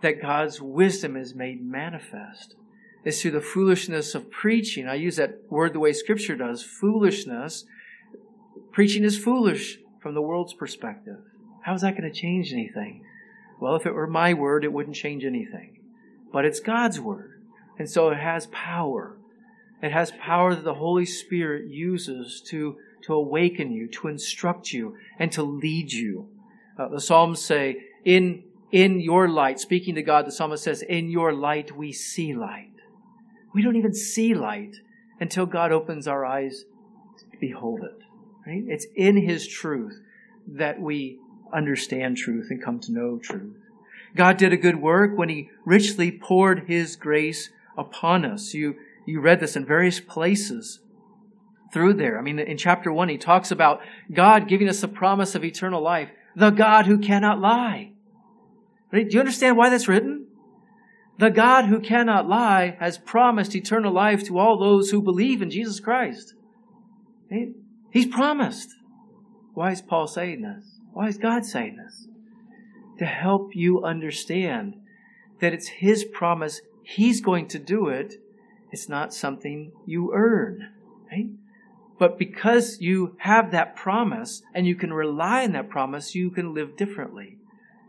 that 0.00 0.22
God's 0.22 0.60
wisdom 0.60 1.16
is 1.16 1.34
made 1.34 1.62
manifest 1.62 2.56
is 3.04 3.20
through 3.20 3.32
the 3.32 3.40
foolishness 3.40 4.14
of 4.14 4.30
preaching. 4.30 4.86
I 4.86 4.94
use 4.94 5.16
that 5.16 5.40
word 5.50 5.72
the 5.72 5.80
way 5.80 5.92
Scripture 5.92 6.36
does 6.36 6.62
foolishness. 6.62 7.64
Preaching 8.70 9.04
is 9.04 9.18
foolish 9.18 9.78
from 10.00 10.14
the 10.14 10.22
world's 10.22 10.54
perspective. 10.54 11.18
How 11.62 11.74
is 11.74 11.82
that 11.82 11.96
going 11.96 12.10
to 12.10 12.16
change 12.16 12.52
anything? 12.52 13.04
Well, 13.60 13.76
if 13.76 13.86
it 13.86 13.94
were 13.94 14.06
my 14.06 14.34
word, 14.34 14.64
it 14.64 14.72
wouldn't 14.72 14.96
change 14.96 15.24
anything. 15.24 15.78
But 16.32 16.44
it's 16.44 16.60
God's 16.60 17.00
word. 17.00 17.42
And 17.78 17.88
so 17.88 18.10
it 18.10 18.18
has 18.18 18.46
power. 18.46 19.16
It 19.82 19.92
has 19.92 20.12
power 20.12 20.54
that 20.54 20.64
the 20.64 20.74
Holy 20.74 21.06
Spirit 21.06 21.68
uses 21.68 22.40
to, 22.46 22.76
to 23.02 23.14
awaken 23.14 23.72
you, 23.72 23.88
to 23.88 24.08
instruct 24.08 24.72
you, 24.72 24.96
and 25.18 25.30
to 25.32 25.42
lead 25.42 25.92
you. 25.92 26.28
Uh, 26.78 26.88
the 26.88 27.00
Psalms 27.00 27.40
say, 27.44 27.84
in, 28.04 28.44
in 28.70 29.00
your 29.00 29.28
light, 29.28 29.60
speaking 29.60 29.94
to 29.96 30.02
God, 30.02 30.26
the 30.26 30.32
psalmist 30.32 30.64
says, 30.64 30.82
in 30.82 31.10
your 31.10 31.32
light 31.32 31.76
we 31.76 31.92
see 31.92 32.34
light. 32.34 32.71
We 33.54 33.62
don't 33.62 33.76
even 33.76 33.94
see 33.94 34.34
light 34.34 34.76
until 35.20 35.46
God 35.46 35.72
opens 35.72 36.08
our 36.08 36.24
eyes 36.24 36.64
to 37.18 37.38
behold 37.40 37.80
it. 37.82 38.02
Right? 38.46 38.64
It's 38.66 38.86
in 38.96 39.16
His 39.16 39.46
truth 39.46 40.00
that 40.46 40.80
we 40.80 41.18
understand 41.52 42.16
truth 42.16 42.48
and 42.50 42.62
come 42.62 42.80
to 42.80 42.92
know 42.92 43.18
truth. 43.18 43.56
God 44.16 44.36
did 44.36 44.52
a 44.52 44.56
good 44.56 44.80
work 44.80 45.16
when 45.16 45.28
He 45.28 45.50
richly 45.64 46.10
poured 46.10 46.64
His 46.66 46.96
grace 46.96 47.50
upon 47.76 48.24
us. 48.24 48.54
You, 48.54 48.76
you 49.06 49.20
read 49.20 49.40
this 49.40 49.56
in 49.56 49.64
various 49.64 50.00
places 50.00 50.80
through 51.72 51.94
there. 51.94 52.18
I 52.18 52.22
mean, 52.22 52.38
in 52.38 52.56
chapter 52.56 52.92
one, 52.92 53.08
He 53.08 53.18
talks 53.18 53.50
about 53.50 53.80
God 54.12 54.48
giving 54.48 54.68
us 54.68 54.80
the 54.80 54.88
promise 54.88 55.34
of 55.34 55.44
eternal 55.44 55.80
life, 55.80 56.10
the 56.34 56.50
God 56.50 56.86
who 56.86 56.98
cannot 56.98 57.40
lie. 57.40 57.92
Right? 58.92 59.08
Do 59.08 59.14
you 59.14 59.20
understand 59.20 59.56
why 59.56 59.70
that's 59.70 59.88
written? 59.88 60.21
The 61.22 61.30
God 61.30 61.66
who 61.66 61.78
cannot 61.78 62.28
lie 62.28 62.76
has 62.80 62.98
promised 62.98 63.54
eternal 63.54 63.92
life 63.92 64.24
to 64.24 64.40
all 64.40 64.58
those 64.58 64.90
who 64.90 65.00
believe 65.00 65.40
in 65.40 65.50
Jesus 65.50 65.78
Christ. 65.78 66.34
He's 67.92 68.06
promised. 68.06 68.70
Why 69.54 69.70
is 69.70 69.80
Paul 69.80 70.08
saying 70.08 70.42
this? 70.42 70.80
Why 70.92 71.06
is 71.06 71.18
God 71.18 71.44
saying 71.46 71.76
this? 71.76 72.08
To 72.98 73.04
help 73.04 73.54
you 73.54 73.84
understand 73.84 74.80
that 75.38 75.52
it's 75.52 75.68
His 75.68 76.02
promise. 76.02 76.60
He's 76.82 77.20
going 77.20 77.46
to 77.50 77.60
do 77.60 77.86
it. 77.86 78.16
It's 78.72 78.88
not 78.88 79.14
something 79.14 79.70
you 79.86 80.10
earn. 80.12 80.70
Right? 81.08 81.28
But 82.00 82.18
because 82.18 82.80
you 82.80 83.14
have 83.18 83.52
that 83.52 83.76
promise 83.76 84.42
and 84.52 84.66
you 84.66 84.74
can 84.74 84.92
rely 84.92 85.44
on 85.44 85.52
that 85.52 85.70
promise, 85.70 86.16
you 86.16 86.32
can 86.32 86.52
live 86.52 86.76
differently. 86.76 87.38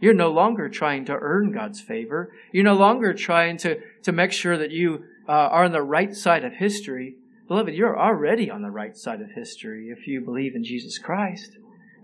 You're 0.04 0.13
no 0.13 0.34
longer 0.34 0.68
trying 0.68 1.06
to 1.06 1.18
earn 1.18 1.54
God's 1.54 1.80
favor. 1.80 2.34
You're 2.52 2.66
no 2.66 2.76
longer 2.76 3.13
trying 3.13 3.56
to, 3.60 3.80
to 4.02 4.12
make 4.12 4.34
sure 4.34 4.58
that 4.58 4.72
you 4.72 5.06
uh, 5.30 5.32
are 5.32 5.63
on 5.63 5.72
the 5.72 5.82
right 5.82 6.13
side 6.13 6.44
of 6.44 6.52
history. 6.52 7.16
Beloved, 7.48 7.74
you're 7.74 7.98
already 7.98 8.52
on 8.52 8.63
the 8.63 8.70
right 8.70 8.98
side 8.98 9.22
of 9.22 9.32
history 9.32 9.88
if 9.88 10.06
you 10.06 10.20
believe 10.20 10.56
in 10.56 10.63
Jesus 10.66 10.98
Christ. 10.98 11.52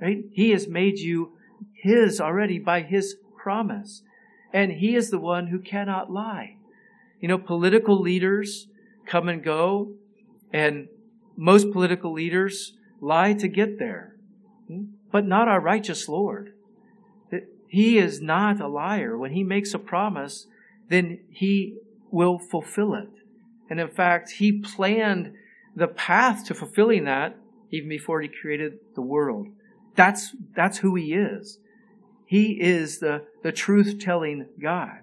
Right? 0.01 0.23
He 0.31 0.51
has 0.51 0.65
made 0.65 0.99
you 0.99 1.33
His 1.73 2.21
already 2.21 2.57
by 2.57 2.83
His 2.83 3.17
promise. 3.35 4.01
And 4.53 4.71
He 4.71 4.95
is 4.95 5.09
the 5.09 5.19
one 5.19 5.47
who 5.47 5.59
cannot 5.59 6.09
lie. 6.09 6.55
You 7.19 7.27
know, 7.27 7.37
political 7.37 7.99
leaders 7.99 8.69
come 9.07 9.27
and 9.27 9.43
go, 9.43 9.91
and 10.53 10.87
most 11.35 11.69
political 11.73 12.13
leaders 12.13 12.77
lie 13.01 13.33
to 13.33 13.49
get 13.49 13.77
there. 13.77 14.15
Hmm? 14.69 14.83
But 15.11 15.25
not 15.25 15.49
our 15.49 15.59
righteous 15.59 16.07
Lord. 16.07 16.53
He 17.69 17.99
is 17.99 18.19
not 18.19 18.59
a 18.59 18.67
liar. 18.67 19.15
When 19.17 19.31
he 19.31 19.43
makes 19.43 19.73
a 19.73 19.79
promise, 19.79 20.47
then 20.89 21.19
he 21.29 21.77
will 22.11 22.39
fulfill 22.39 22.95
it. 22.95 23.09
And 23.69 23.79
in 23.79 23.87
fact, 23.87 24.31
he 24.31 24.51
planned 24.51 25.33
the 25.75 25.87
path 25.87 26.45
to 26.47 26.55
fulfilling 26.55 27.05
that 27.05 27.37
even 27.71 27.87
before 27.87 28.21
he 28.21 28.27
created 28.27 28.79
the 28.95 29.01
world. 29.01 29.47
That's, 29.95 30.35
that's 30.55 30.79
who 30.79 30.95
he 30.95 31.13
is. 31.13 31.59
He 32.25 32.59
is 32.59 32.99
the, 32.99 33.25
the 33.43 33.51
truth 33.51 33.99
telling 33.99 34.47
God. 34.59 35.01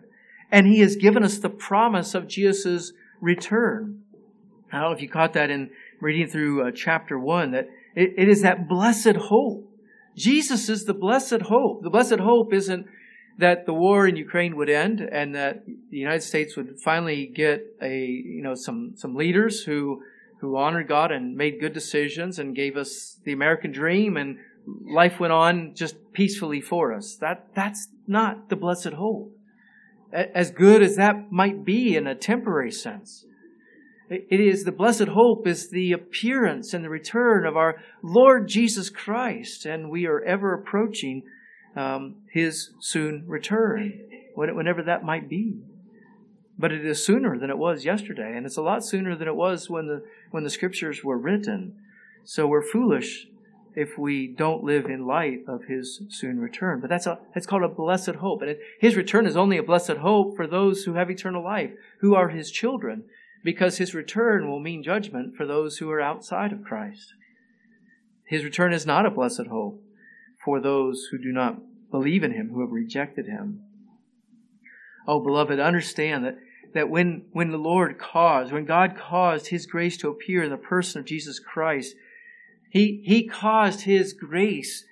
And 0.50 0.66
he 0.66 0.80
has 0.80 0.96
given 0.96 1.22
us 1.22 1.38
the 1.38 1.48
promise 1.48 2.14
of 2.14 2.26
Jesus' 2.26 2.92
return. 3.20 4.02
I 4.72 4.80
don't 4.80 4.90
know 4.90 4.96
if 4.96 5.02
you 5.02 5.08
caught 5.08 5.34
that 5.34 5.50
in 5.50 5.70
reading 6.00 6.26
through 6.26 6.66
uh, 6.66 6.70
chapter 6.72 7.18
one, 7.18 7.52
that 7.52 7.68
it, 7.94 8.14
it 8.16 8.28
is 8.28 8.42
that 8.42 8.68
blessed 8.68 9.16
hope 9.16 9.65
Jesus 10.16 10.68
is 10.68 10.84
the 10.84 10.94
blessed 10.94 11.42
hope. 11.42 11.82
The 11.82 11.90
blessed 11.90 12.20
hope 12.20 12.52
isn't 12.52 12.86
that 13.38 13.66
the 13.66 13.74
war 13.74 14.06
in 14.06 14.16
Ukraine 14.16 14.56
would 14.56 14.70
end 14.70 15.00
and 15.00 15.34
that 15.34 15.66
the 15.66 15.98
United 15.98 16.22
States 16.22 16.56
would 16.56 16.80
finally 16.80 17.26
get 17.26 17.66
a, 17.82 17.98
you 17.98 18.42
know, 18.42 18.54
some, 18.54 18.94
some 18.96 19.14
leaders 19.14 19.64
who, 19.64 20.02
who 20.40 20.56
honored 20.56 20.88
God 20.88 21.12
and 21.12 21.36
made 21.36 21.60
good 21.60 21.74
decisions 21.74 22.38
and 22.38 22.56
gave 22.56 22.76
us 22.76 23.18
the 23.24 23.32
American 23.32 23.72
dream 23.72 24.16
and 24.16 24.38
life 24.66 25.20
went 25.20 25.32
on 25.32 25.74
just 25.74 25.96
peacefully 26.12 26.60
for 26.60 26.94
us. 26.94 27.16
That, 27.16 27.48
that's 27.54 27.88
not 28.06 28.48
the 28.48 28.56
blessed 28.56 28.94
hope. 28.94 29.32
As 30.12 30.50
good 30.50 30.82
as 30.82 30.96
that 30.96 31.30
might 31.30 31.64
be 31.64 31.94
in 31.94 32.06
a 32.06 32.14
temporary 32.14 32.72
sense, 32.72 33.26
it 34.08 34.40
is 34.40 34.64
the 34.64 34.72
blessed 34.72 35.08
hope 35.08 35.46
is 35.46 35.70
the 35.70 35.92
appearance 35.92 36.72
and 36.72 36.84
the 36.84 36.88
return 36.88 37.44
of 37.44 37.56
our 37.56 37.76
Lord 38.02 38.46
Jesus 38.48 38.88
Christ, 38.88 39.66
and 39.66 39.90
we 39.90 40.06
are 40.06 40.22
ever 40.22 40.54
approaching 40.54 41.24
um, 41.74 42.16
His 42.30 42.70
soon 42.78 43.24
return, 43.26 44.00
whenever 44.34 44.82
that 44.82 45.04
might 45.04 45.28
be. 45.28 45.58
But 46.58 46.72
it 46.72 46.86
is 46.86 47.04
sooner 47.04 47.38
than 47.38 47.50
it 47.50 47.58
was 47.58 47.84
yesterday, 47.84 48.36
and 48.36 48.46
it's 48.46 48.56
a 48.56 48.62
lot 48.62 48.84
sooner 48.84 49.16
than 49.16 49.28
it 49.28 49.36
was 49.36 49.68
when 49.68 49.88
the 49.88 50.04
when 50.30 50.44
the 50.44 50.50
Scriptures 50.50 51.02
were 51.02 51.18
written. 51.18 51.74
So 52.24 52.46
we're 52.46 52.62
foolish 52.62 53.26
if 53.74 53.98
we 53.98 54.26
don't 54.26 54.64
live 54.64 54.86
in 54.86 55.06
light 55.06 55.40
of 55.48 55.64
His 55.64 56.02
soon 56.08 56.38
return. 56.38 56.80
But 56.80 56.90
that's 56.90 57.06
a 57.06 57.18
it's 57.34 57.46
called 57.46 57.64
a 57.64 57.68
blessed 57.68 58.16
hope, 58.16 58.40
and 58.40 58.52
it, 58.52 58.60
His 58.80 58.94
return 58.94 59.26
is 59.26 59.36
only 59.36 59.58
a 59.58 59.62
blessed 59.64 59.98
hope 59.98 60.36
for 60.36 60.46
those 60.46 60.84
who 60.84 60.94
have 60.94 61.10
eternal 61.10 61.42
life, 61.42 61.72
who 62.00 62.14
are 62.14 62.28
His 62.28 62.52
children 62.52 63.04
because 63.46 63.78
his 63.78 63.94
return 63.94 64.50
will 64.50 64.58
mean 64.58 64.82
judgment 64.82 65.36
for 65.36 65.46
those 65.46 65.76
who 65.76 65.88
are 65.88 66.00
outside 66.00 66.52
of 66.52 66.64
Christ. 66.64 67.14
His 68.26 68.42
return 68.42 68.72
is 68.72 68.84
not 68.84 69.06
a 69.06 69.10
blessed 69.10 69.46
hope 69.48 69.80
for 70.44 70.60
those 70.60 71.06
who 71.12 71.18
do 71.18 71.30
not 71.30 71.58
believe 71.92 72.24
in 72.24 72.32
him, 72.32 72.50
who 72.52 72.60
have 72.62 72.72
rejected 72.72 73.26
him. 73.26 73.62
Oh, 75.06 75.20
beloved, 75.20 75.60
understand 75.60 76.24
that, 76.24 76.38
that 76.74 76.90
when, 76.90 77.26
when 77.30 77.52
the 77.52 77.56
Lord 77.56 78.00
caused, 78.00 78.52
when 78.52 78.64
God 78.64 78.96
caused 78.98 79.46
his 79.46 79.64
grace 79.64 79.96
to 79.98 80.08
appear 80.08 80.42
in 80.42 80.50
the 80.50 80.56
person 80.56 80.98
of 80.98 81.06
Jesus 81.06 81.38
Christ, 81.38 81.94
he, 82.68 83.00
he 83.04 83.28
caused 83.28 83.82
his 83.82 84.12
grace 84.12 84.84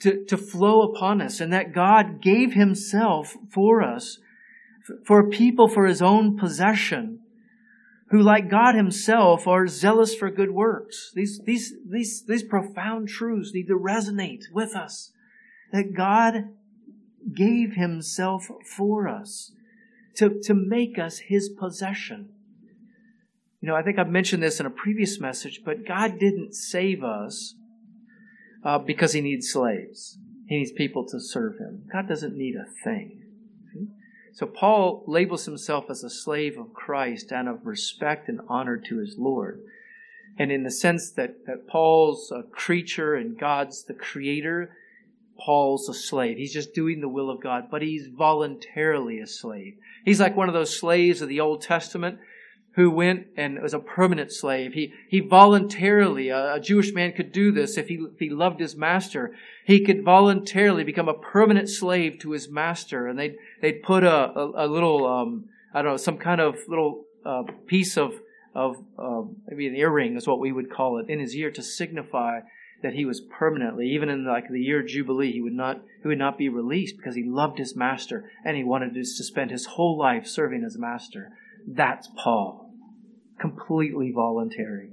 to, 0.00 0.22
to 0.26 0.36
flow 0.36 0.82
upon 0.82 1.22
us, 1.22 1.40
and 1.40 1.50
that 1.54 1.72
God 1.72 2.20
gave 2.20 2.52
himself 2.52 3.38
for 3.50 3.80
us, 3.80 4.18
for 5.06 5.30
people 5.30 5.66
for 5.66 5.86
his 5.86 6.02
own 6.02 6.36
possession 6.36 7.20
who, 8.10 8.20
like 8.20 8.50
God 8.50 8.74
Himself, 8.74 9.46
are 9.46 9.66
zealous 9.68 10.14
for 10.14 10.30
good 10.30 10.50
works. 10.50 11.12
These, 11.14 11.40
these, 11.44 11.72
these, 11.88 12.24
these 12.26 12.42
profound 12.42 13.08
truths 13.08 13.52
need 13.54 13.68
to 13.68 13.78
resonate 13.78 14.44
with 14.52 14.74
us. 14.74 15.12
That 15.72 15.94
God 15.96 16.48
gave 17.34 17.74
Himself 17.74 18.48
for 18.76 19.06
us 19.08 19.52
to, 20.16 20.40
to 20.42 20.54
make 20.54 20.98
us 20.98 21.18
His 21.18 21.48
possession. 21.48 22.30
You 23.60 23.68
know, 23.68 23.76
I 23.76 23.82
think 23.82 23.98
I've 23.98 24.08
mentioned 24.08 24.42
this 24.42 24.58
in 24.58 24.66
a 24.66 24.70
previous 24.70 25.20
message, 25.20 25.60
but 25.64 25.86
God 25.86 26.18
didn't 26.18 26.54
save 26.54 27.04
us 27.04 27.54
uh, 28.64 28.78
because 28.78 29.12
He 29.12 29.20
needs 29.20 29.48
slaves. 29.48 30.18
He 30.48 30.56
needs 30.58 30.72
people 30.72 31.06
to 31.06 31.20
serve 31.20 31.58
Him. 31.58 31.84
God 31.92 32.08
doesn't 32.08 32.36
need 32.36 32.56
a 32.56 32.68
thing. 32.82 33.18
So 34.32 34.46
Paul 34.46 35.04
labels 35.06 35.44
himself 35.44 35.86
as 35.90 36.04
a 36.04 36.10
slave 36.10 36.58
of 36.58 36.72
Christ 36.72 37.32
and 37.32 37.48
of 37.48 37.66
respect 37.66 38.28
and 38.28 38.40
honor 38.48 38.76
to 38.76 38.98
his 38.98 39.16
Lord. 39.18 39.62
And 40.38 40.52
in 40.52 40.62
the 40.62 40.70
sense 40.70 41.10
that, 41.12 41.46
that 41.46 41.66
Paul's 41.66 42.32
a 42.32 42.42
creature 42.44 43.14
and 43.14 43.38
God's 43.38 43.84
the 43.84 43.94
creator, 43.94 44.76
Paul's 45.38 45.88
a 45.88 45.94
slave. 45.94 46.36
He's 46.36 46.52
just 46.52 46.74
doing 46.74 47.00
the 47.00 47.08
will 47.08 47.30
of 47.30 47.42
God, 47.42 47.68
but 47.70 47.82
he's 47.82 48.06
voluntarily 48.06 49.18
a 49.18 49.26
slave. 49.26 49.74
He's 50.04 50.20
like 50.20 50.36
one 50.36 50.48
of 50.48 50.54
those 50.54 50.78
slaves 50.78 51.22
of 51.22 51.28
the 51.28 51.40
Old 51.40 51.62
Testament 51.62 52.18
who 52.74 52.90
went 52.90 53.26
and 53.36 53.60
was 53.60 53.74
a 53.74 53.80
permanent 53.80 54.32
slave. 54.32 54.74
He, 54.74 54.92
he 55.08 55.20
voluntarily, 55.20 56.28
a, 56.28 56.54
a, 56.54 56.60
Jewish 56.60 56.92
man 56.94 57.12
could 57.12 57.32
do 57.32 57.50
this 57.50 57.76
if 57.76 57.88
he, 57.88 57.94
if 57.96 58.18
he 58.18 58.30
loved 58.30 58.60
his 58.60 58.76
master. 58.76 59.34
He 59.64 59.84
could 59.84 60.04
voluntarily 60.04 60.84
become 60.84 61.08
a 61.08 61.14
permanent 61.14 61.68
slave 61.68 62.20
to 62.20 62.30
his 62.30 62.48
master. 62.48 63.08
And 63.08 63.18
they'd, 63.18 63.36
they'd 63.60 63.82
put 63.82 64.04
a, 64.04 64.30
a, 64.30 64.66
a 64.66 64.66
little, 64.66 65.06
um, 65.06 65.44
I 65.74 65.82
don't 65.82 65.92
know, 65.92 65.96
some 65.96 66.18
kind 66.18 66.40
of 66.40 66.56
little 66.68 67.04
uh, 67.24 67.42
piece 67.66 67.96
of, 67.96 68.14
of 68.54 68.76
uh, 68.98 69.22
maybe 69.46 69.66
an 69.66 69.76
earring 69.76 70.16
is 70.16 70.26
what 70.26 70.40
we 70.40 70.52
would 70.52 70.72
call 70.72 70.98
it, 70.98 71.08
in 71.08 71.20
his 71.20 71.34
ear 71.34 71.50
to 71.52 71.62
signify 71.62 72.40
that 72.82 72.94
he 72.94 73.04
was 73.04 73.20
permanently, 73.20 73.88
even 73.90 74.08
in 74.08 74.26
like 74.26 74.48
the 74.48 74.60
year 74.60 74.80
of 74.80 74.86
Jubilee, 74.86 75.32
he 75.32 75.42
would 75.42 75.52
not, 75.52 75.82
he 76.02 76.08
would 76.08 76.18
not 76.18 76.38
be 76.38 76.48
released 76.48 76.96
because 76.96 77.14
he 77.14 77.24
loved 77.24 77.58
his 77.58 77.76
master 77.76 78.30
and 78.44 78.56
he 78.56 78.64
wanted 78.64 78.94
to 78.94 79.04
spend 79.04 79.50
his 79.50 79.66
whole 79.66 79.98
life 79.98 80.26
serving 80.26 80.62
his 80.62 80.78
master. 80.78 81.30
That's 81.68 82.08
Paul. 82.16 82.72
Completely 83.38 84.12
voluntary. 84.14 84.92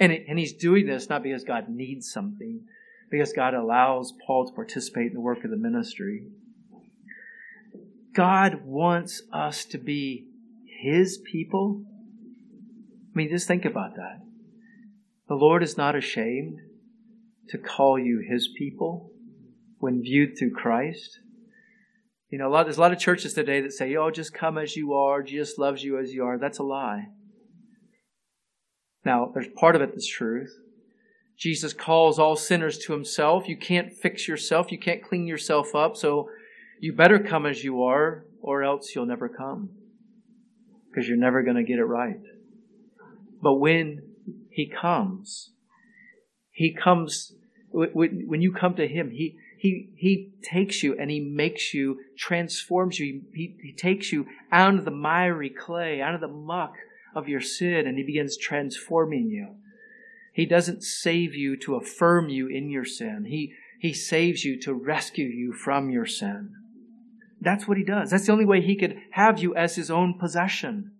And, 0.00 0.10
it, 0.10 0.24
and 0.28 0.38
he's 0.38 0.54
doing 0.54 0.86
this 0.86 1.08
not 1.08 1.22
because 1.22 1.44
God 1.44 1.68
needs 1.68 2.10
something, 2.10 2.64
because 3.10 3.32
God 3.32 3.54
allows 3.54 4.12
Paul 4.26 4.48
to 4.48 4.52
participate 4.52 5.08
in 5.08 5.14
the 5.14 5.20
work 5.20 5.44
of 5.44 5.50
the 5.50 5.56
ministry. 5.56 6.26
God 8.14 8.62
wants 8.64 9.22
us 9.32 9.64
to 9.66 9.78
be 9.78 10.26
his 10.82 11.18
people. 11.30 11.82
I 13.14 13.16
mean, 13.16 13.30
just 13.30 13.46
think 13.46 13.64
about 13.64 13.94
that. 13.96 14.20
The 15.28 15.34
Lord 15.34 15.62
is 15.62 15.76
not 15.76 15.96
ashamed 15.96 16.58
to 17.48 17.58
call 17.58 17.98
you 17.98 18.24
his 18.28 18.48
people 18.56 19.10
when 19.78 20.02
viewed 20.02 20.38
through 20.38 20.52
Christ. 20.52 21.18
You 22.28 22.38
know, 22.38 22.48
a 22.48 22.50
lot, 22.50 22.64
there's 22.64 22.78
a 22.78 22.80
lot 22.80 22.92
of 22.92 22.98
churches 22.98 23.34
today 23.34 23.60
that 23.60 23.72
say, 23.72 23.94
oh, 23.96 24.10
just 24.10 24.32
come 24.34 24.56
as 24.58 24.76
you 24.76 24.94
are. 24.94 25.22
Jesus 25.22 25.58
loves 25.58 25.82
you 25.82 25.98
as 25.98 26.12
you 26.12 26.24
are. 26.24 26.38
That's 26.38 26.58
a 26.58 26.62
lie. 26.62 27.08
Now, 29.04 29.30
there's 29.34 29.48
part 29.56 29.76
of 29.76 29.82
it 29.82 29.90
that's 29.90 30.06
truth. 30.06 30.52
Jesus 31.36 31.72
calls 31.72 32.18
all 32.18 32.36
sinners 32.36 32.78
to 32.78 32.92
himself. 32.92 33.48
You 33.48 33.56
can't 33.56 33.92
fix 33.92 34.28
yourself. 34.28 34.70
You 34.70 34.78
can't 34.78 35.02
clean 35.02 35.26
yourself 35.26 35.74
up. 35.74 35.96
So 35.96 36.28
you 36.82 36.92
better 36.92 37.20
come 37.20 37.46
as 37.46 37.62
you 37.62 37.84
are, 37.84 38.26
or 38.40 38.64
else 38.64 38.92
you'll 38.92 39.06
never 39.06 39.28
come. 39.28 39.70
Because 40.90 41.06
you're 41.08 41.16
never 41.16 41.44
going 41.44 41.54
to 41.54 41.62
get 41.62 41.78
it 41.78 41.84
right. 41.84 42.18
But 43.40 43.54
when 43.54 44.02
he 44.50 44.66
comes, 44.66 45.52
he 46.50 46.74
comes, 46.74 47.36
when 47.70 48.42
you 48.42 48.52
come 48.52 48.74
to 48.74 48.88
him, 48.88 49.12
he, 49.12 49.38
he, 49.58 49.90
he 49.94 50.32
takes 50.42 50.82
you 50.82 50.96
and 50.98 51.08
he 51.08 51.20
makes 51.20 51.72
you, 51.72 52.00
transforms 52.18 52.98
you. 52.98 53.22
He, 53.32 53.56
he 53.62 53.72
takes 53.72 54.10
you 54.10 54.26
out 54.50 54.74
of 54.74 54.84
the 54.84 54.90
miry 54.90 55.50
clay, 55.50 56.02
out 56.02 56.16
of 56.16 56.20
the 56.20 56.26
muck 56.26 56.74
of 57.14 57.28
your 57.28 57.40
sin, 57.40 57.86
and 57.86 57.96
he 57.96 58.02
begins 58.02 58.36
transforming 58.36 59.28
you. 59.28 59.54
He 60.32 60.46
doesn't 60.46 60.82
save 60.82 61.36
you 61.36 61.56
to 61.58 61.76
affirm 61.76 62.28
you 62.28 62.48
in 62.48 62.70
your 62.70 62.84
sin. 62.84 63.26
He, 63.28 63.52
he 63.78 63.92
saves 63.92 64.44
you 64.44 64.60
to 64.62 64.74
rescue 64.74 65.28
you 65.28 65.52
from 65.52 65.88
your 65.88 66.06
sin. 66.06 66.56
That's 67.42 67.66
what 67.66 67.76
he 67.76 67.84
does. 67.84 68.10
That's 68.10 68.26
the 68.26 68.32
only 68.32 68.44
way 68.44 68.60
he 68.60 68.76
could 68.76 68.96
have 69.12 69.38
you 69.38 69.54
as 69.54 69.74
his 69.74 69.90
own 69.90 70.18
possession. 70.18 70.92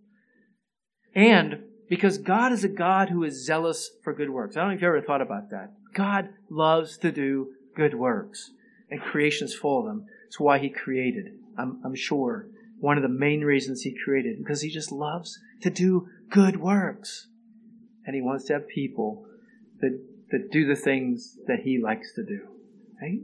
And 1.15 1.63
because 1.89 2.19
God 2.19 2.53
is 2.53 2.65
a 2.65 2.69
God 2.69 3.11
who 3.11 3.23
is 3.23 3.45
zealous 3.45 3.91
for 4.03 4.13
good 4.13 4.31
works. 4.31 4.57
I 4.57 4.61
don't 4.61 4.71
know 4.71 4.75
if 4.75 4.81
you 4.81 4.89
ever 4.89 5.03
thought 5.03 5.21
about 5.21 5.51
that. 5.51 5.73
God 5.95 6.31
loves 6.51 6.97
to 6.99 7.13
do 7.13 7.53
good 7.77 7.95
works. 7.95 8.51
And 8.91 9.01
creation 9.01 9.47
is 9.47 9.55
full 9.55 9.81
of 9.81 9.87
them. 9.87 10.07
It's 10.27 10.41
why 10.41 10.59
he 10.59 10.69
created. 10.69 11.35
I'm, 11.57 11.81
I'm 11.85 11.95
sure 11.95 12.49
one 12.81 12.97
of 12.97 13.03
the 13.03 13.09
main 13.09 13.43
reasons 13.43 13.83
he 13.83 13.97
created 14.05 14.39
because 14.39 14.63
he 14.63 14.71
just 14.71 14.91
loves 14.91 15.39
to 15.61 15.71
do 15.71 16.09
good 16.31 16.61
works. 16.61 17.29
And 18.05 18.17
he 18.17 18.23
wants 18.23 18.47
to 18.47 18.55
have 18.55 18.69
people 18.69 19.25
that, 19.81 20.01
that 20.31 20.51
do 20.51 20.67
the 20.67 20.75
things 20.75 21.37
that 21.47 21.61
he 21.61 21.79
likes 21.79 22.13
to 22.15 22.25
do. 22.25 22.41
Right? 23.01 23.21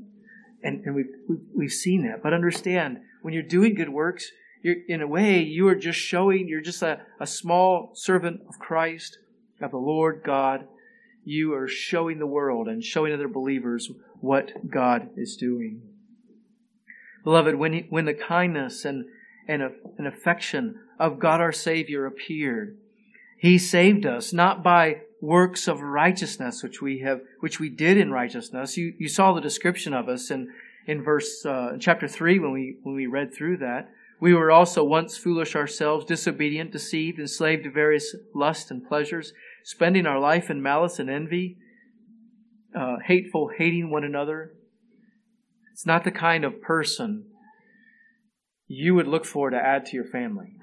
And, 0.62 0.84
and 0.84 0.94
we've, 0.94 1.10
we've 1.56 1.72
seen 1.72 2.06
that. 2.06 2.22
But 2.22 2.34
understand, 2.34 2.98
when 3.22 3.34
you're 3.34 3.42
doing 3.42 3.74
good 3.74 3.88
works, 3.88 4.30
you're, 4.62 4.76
in 4.88 5.02
a 5.02 5.06
way, 5.06 5.40
you 5.40 5.68
are 5.68 5.74
just 5.74 5.98
showing, 5.98 6.48
you're 6.48 6.60
just 6.60 6.82
a, 6.82 7.00
a 7.20 7.26
small 7.26 7.92
servant 7.94 8.40
of 8.48 8.58
Christ, 8.58 9.18
of 9.60 9.70
the 9.70 9.78
Lord 9.78 10.22
God, 10.24 10.66
you 11.24 11.52
are 11.54 11.68
showing 11.68 12.18
the 12.18 12.26
world 12.26 12.68
and 12.68 12.82
showing 12.82 13.12
other 13.12 13.28
believers 13.28 13.90
what 14.20 14.70
God 14.70 15.10
is 15.16 15.36
doing. 15.36 15.82
Beloved, 17.24 17.56
when, 17.56 17.72
he, 17.72 17.86
when 17.90 18.06
the 18.06 18.14
kindness 18.14 18.84
and, 18.84 19.04
and, 19.46 19.62
and 19.98 20.06
affection 20.06 20.80
of 20.98 21.18
God 21.18 21.40
our 21.40 21.52
Savior 21.52 22.06
appeared, 22.06 22.78
He 23.36 23.58
saved 23.58 24.06
us 24.06 24.32
not 24.32 24.62
by 24.62 25.02
works 25.20 25.68
of 25.68 25.80
righteousness, 25.80 26.62
which 26.62 26.80
we 26.80 27.00
have, 27.00 27.20
which 27.40 27.60
we 27.60 27.68
did 27.68 27.98
in 27.98 28.10
righteousness. 28.10 28.76
You, 28.76 28.94
you 28.98 29.08
saw 29.08 29.32
the 29.32 29.40
description 29.40 29.92
of 29.92 30.08
us 30.08 30.30
in, 30.30 30.48
in 30.88 31.02
verse, 31.04 31.44
uh, 31.44 31.76
chapter 31.78 32.08
3 32.08 32.38
when 32.38 32.50
we, 32.50 32.76
when 32.82 32.96
we 32.96 33.06
read 33.06 33.32
through 33.32 33.58
that. 33.58 33.90
We 34.20 34.32
were 34.32 34.50
also 34.50 34.82
once 34.82 35.16
foolish 35.16 35.54
ourselves, 35.54 36.06
disobedient, 36.06 36.72
deceived, 36.72 37.20
enslaved 37.20 37.64
to 37.64 37.70
various 37.70 38.16
lusts 38.34 38.70
and 38.70 38.84
pleasures 38.84 39.32
spending 39.62 40.06
our 40.06 40.18
life 40.18 40.48
in 40.48 40.62
malice 40.62 40.98
and 40.98 41.10
envy, 41.10 41.58
uh, 42.74 42.96
hateful, 43.04 43.50
hating 43.56 43.90
one 43.90 44.02
another. 44.02 44.54
It's 45.72 45.86
not 45.86 46.04
the 46.04 46.10
kind 46.10 46.42
of 46.42 46.62
person 46.62 47.26
you 48.66 48.94
would 48.94 49.06
look 49.06 49.26
for 49.26 49.50
to 49.50 49.56
add 49.56 49.84
to 49.86 49.94
your 49.94 50.06
family. 50.06 50.56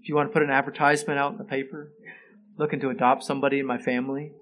If 0.00 0.08
you 0.08 0.16
want 0.16 0.30
to 0.30 0.32
put 0.32 0.42
an 0.42 0.50
advertisement 0.50 1.18
out 1.18 1.32
in 1.32 1.38
the 1.38 1.44
paper, 1.44 1.92
looking 2.58 2.80
to 2.80 2.88
adopt 2.88 3.24
somebody 3.24 3.60
in 3.60 3.66
my 3.66 3.78
family, 3.78 4.32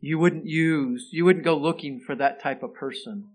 you 0.00 0.18
wouldn't 0.18 0.46
use, 0.46 1.08
you 1.10 1.24
wouldn't 1.24 1.44
go 1.44 1.56
looking 1.56 2.00
for 2.00 2.14
that 2.14 2.40
type 2.40 2.62
of 2.62 2.72
person. 2.72 3.30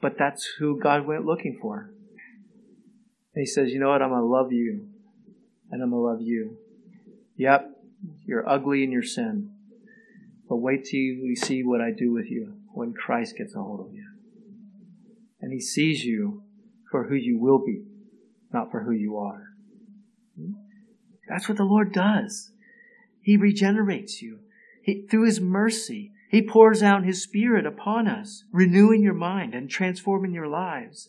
But 0.00 0.16
that's 0.18 0.44
who 0.58 0.80
God 0.80 1.06
went 1.06 1.26
looking 1.26 1.58
for. 1.60 1.90
And 3.34 3.42
He 3.42 3.46
says, 3.46 3.70
you 3.70 3.78
know 3.78 3.90
what? 3.90 4.02
I'm 4.02 4.10
going 4.10 4.20
to 4.20 4.26
love 4.26 4.52
you. 4.52 4.88
And 5.70 5.82
I'm 5.82 5.90
going 5.90 6.02
to 6.02 6.08
love 6.08 6.20
you. 6.20 6.56
Yep, 7.36 7.70
you're 8.26 8.48
ugly 8.48 8.82
in 8.82 8.90
your 8.90 9.02
sin. 9.02 9.52
But 10.48 10.56
wait 10.56 10.84
till 10.84 10.98
you 10.98 11.36
see 11.36 11.62
what 11.62 11.80
I 11.80 11.90
do 11.90 12.12
with 12.12 12.30
you 12.30 12.54
when 12.72 12.92
Christ 12.92 13.36
gets 13.36 13.54
a 13.54 13.58
hold 13.58 13.80
of 13.86 13.94
you. 13.94 14.06
And 15.40 15.52
he 15.52 15.60
sees 15.60 16.04
you 16.04 16.42
for 16.90 17.04
who 17.04 17.14
you 17.14 17.38
will 17.38 17.64
be, 17.64 17.84
not 18.52 18.70
for 18.70 18.82
who 18.82 18.92
you 18.92 19.16
are. 19.16 19.44
That's 21.28 21.48
what 21.48 21.58
the 21.58 21.64
Lord 21.64 21.92
does. 21.92 22.50
He 23.22 23.36
regenerates 23.36 24.20
you. 24.20 24.40
He, 24.82 25.06
through 25.08 25.26
His 25.26 25.40
mercy, 25.40 26.12
He 26.30 26.42
pours 26.42 26.80
out 26.80 27.04
His 27.04 27.22
Spirit 27.22 27.66
upon 27.66 28.06
us, 28.06 28.44
renewing 28.52 29.02
your 29.02 29.14
mind 29.14 29.52
and 29.52 29.68
transforming 29.68 30.32
your 30.32 30.46
lives. 30.46 31.08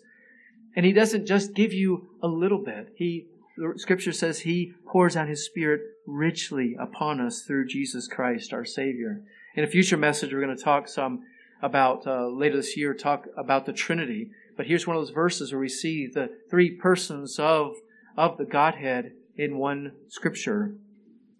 And 0.75 0.83
He 0.83 0.91
doesn't 0.91 1.27
just 1.27 1.53
give 1.53 1.71
you 1.71 2.09
a 2.23 2.27
little 2.27 2.63
bit. 2.63 2.93
He, 2.95 3.27
scripture 3.75 4.13
says 4.13 4.39
He 4.39 4.73
pours 4.91 5.15
out 5.15 5.29
His 5.29 5.45
Spirit 5.45 5.81
richly 6.07 6.75
upon 6.79 7.21
us 7.21 7.43
through 7.43 7.67
Jesus 7.67 8.07
Christ, 8.07 8.51
our 8.51 8.65
Savior. 8.65 9.21
In 9.55 9.63
a 9.63 9.67
future 9.67 9.97
message, 9.97 10.33
we're 10.33 10.43
going 10.43 10.57
to 10.57 10.63
talk 10.63 10.87
some 10.87 11.21
about, 11.61 12.07
uh, 12.07 12.27
later 12.27 12.57
this 12.57 12.75
year, 12.75 12.95
talk 12.95 13.27
about 13.37 13.67
the 13.67 13.73
Trinity. 13.73 14.31
But 14.57 14.65
here's 14.65 14.87
one 14.87 14.95
of 14.95 15.03
those 15.03 15.13
verses 15.13 15.51
where 15.51 15.61
we 15.61 15.69
see 15.69 16.07
the 16.11 16.29
three 16.49 16.71
persons 16.71 17.37
of, 17.37 17.75
of 18.17 18.37
the 18.37 18.45
Godhead 18.45 19.11
in 19.37 19.59
one 19.59 19.91
scripture. 20.07 20.73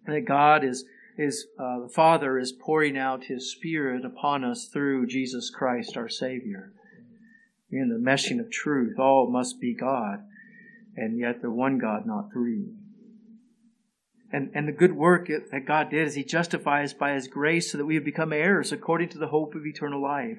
That 0.06 0.24
God 0.26 0.62
is, 0.62 0.84
is 1.18 1.46
uh, 1.58 1.80
the 1.80 1.92
Father 1.92 2.38
is 2.38 2.52
pouring 2.52 2.96
out 2.96 3.24
His 3.24 3.50
Spirit 3.50 4.04
upon 4.04 4.44
us 4.44 4.68
through 4.72 5.06
Jesus 5.06 5.50
Christ, 5.50 5.96
our 5.96 6.08
Savior. 6.08 6.72
In 7.70 7.88
the 7.88 8.10
meshing 8.10 8.40
of 8.40 8.50
truth, 8.50 8.98
all 8.98 9.30
must 9.30 9.60
be 9.60 9.74
God, 9.74 10.24
and 10.96 11.18
yet 11.18 11.42
the 11.42 11.50
one 11.50 11.78
God, 11.78 12.06
not 12.06 12.32
three. 12.32 12.66
And, 14.30 14.50
and 14.54 14.66
the 14.66 14.72
good 14.72 14.96
work 14.96 15.28
that 15.28 15.66
God 15.66 15.90
did 15.90 16.06
is 16.06 16.14
He 16.14 16.24
justifies 16.24 16.94
by 16.94 17.12
His 17.12 17.28
grace 17.28 17.72
so 17.72 17.78
that 17.78 17.86
we 17.86 17.94
have 17.94 18.04
become 18.04 18.32
heirs 18.32 18.72
according 18.72 19.10
to 19.10 19.18
the 19.18 19.28
hope 19.28 19.54
of 19.54 19.66
eternal 19.66 20.02
life. 20.02 20.38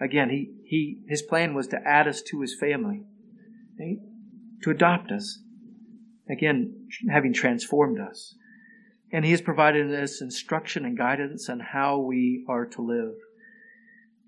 Again, 0.00 0.28
he, 0.30 0.52
he, 0.64 1.02
His 1.08 1.22
plan 1.22 1.54
was 1.54 1.68
to 1.68 1.80
add 1.86 2.06
us 2.06 2.20
to 2.22 2.42
His 2.42 2.54
family, 2.58 3.02
right? 3.78 3.98
to 4.62 4.70
adopt 4.70 5.10
us. 5.10 5.40
Again, 6.28 6.88
having 7.10 7.32
transformed 7.32 8.00
us. 8.00 8.34
And 9.12 9.24
He 9.24 9.30
has 9.30 9.40
provided 9.40 9.92
us 9.92 10.20
instruction 10.20 10.84
and 10.84 10.96
guidance 10.96 11.48
on 11.48 11.60
how 11.60 11.98
we 11.98 12.44
are 12.48 12.66
to 12.66 12.82
live. 12.82 13.14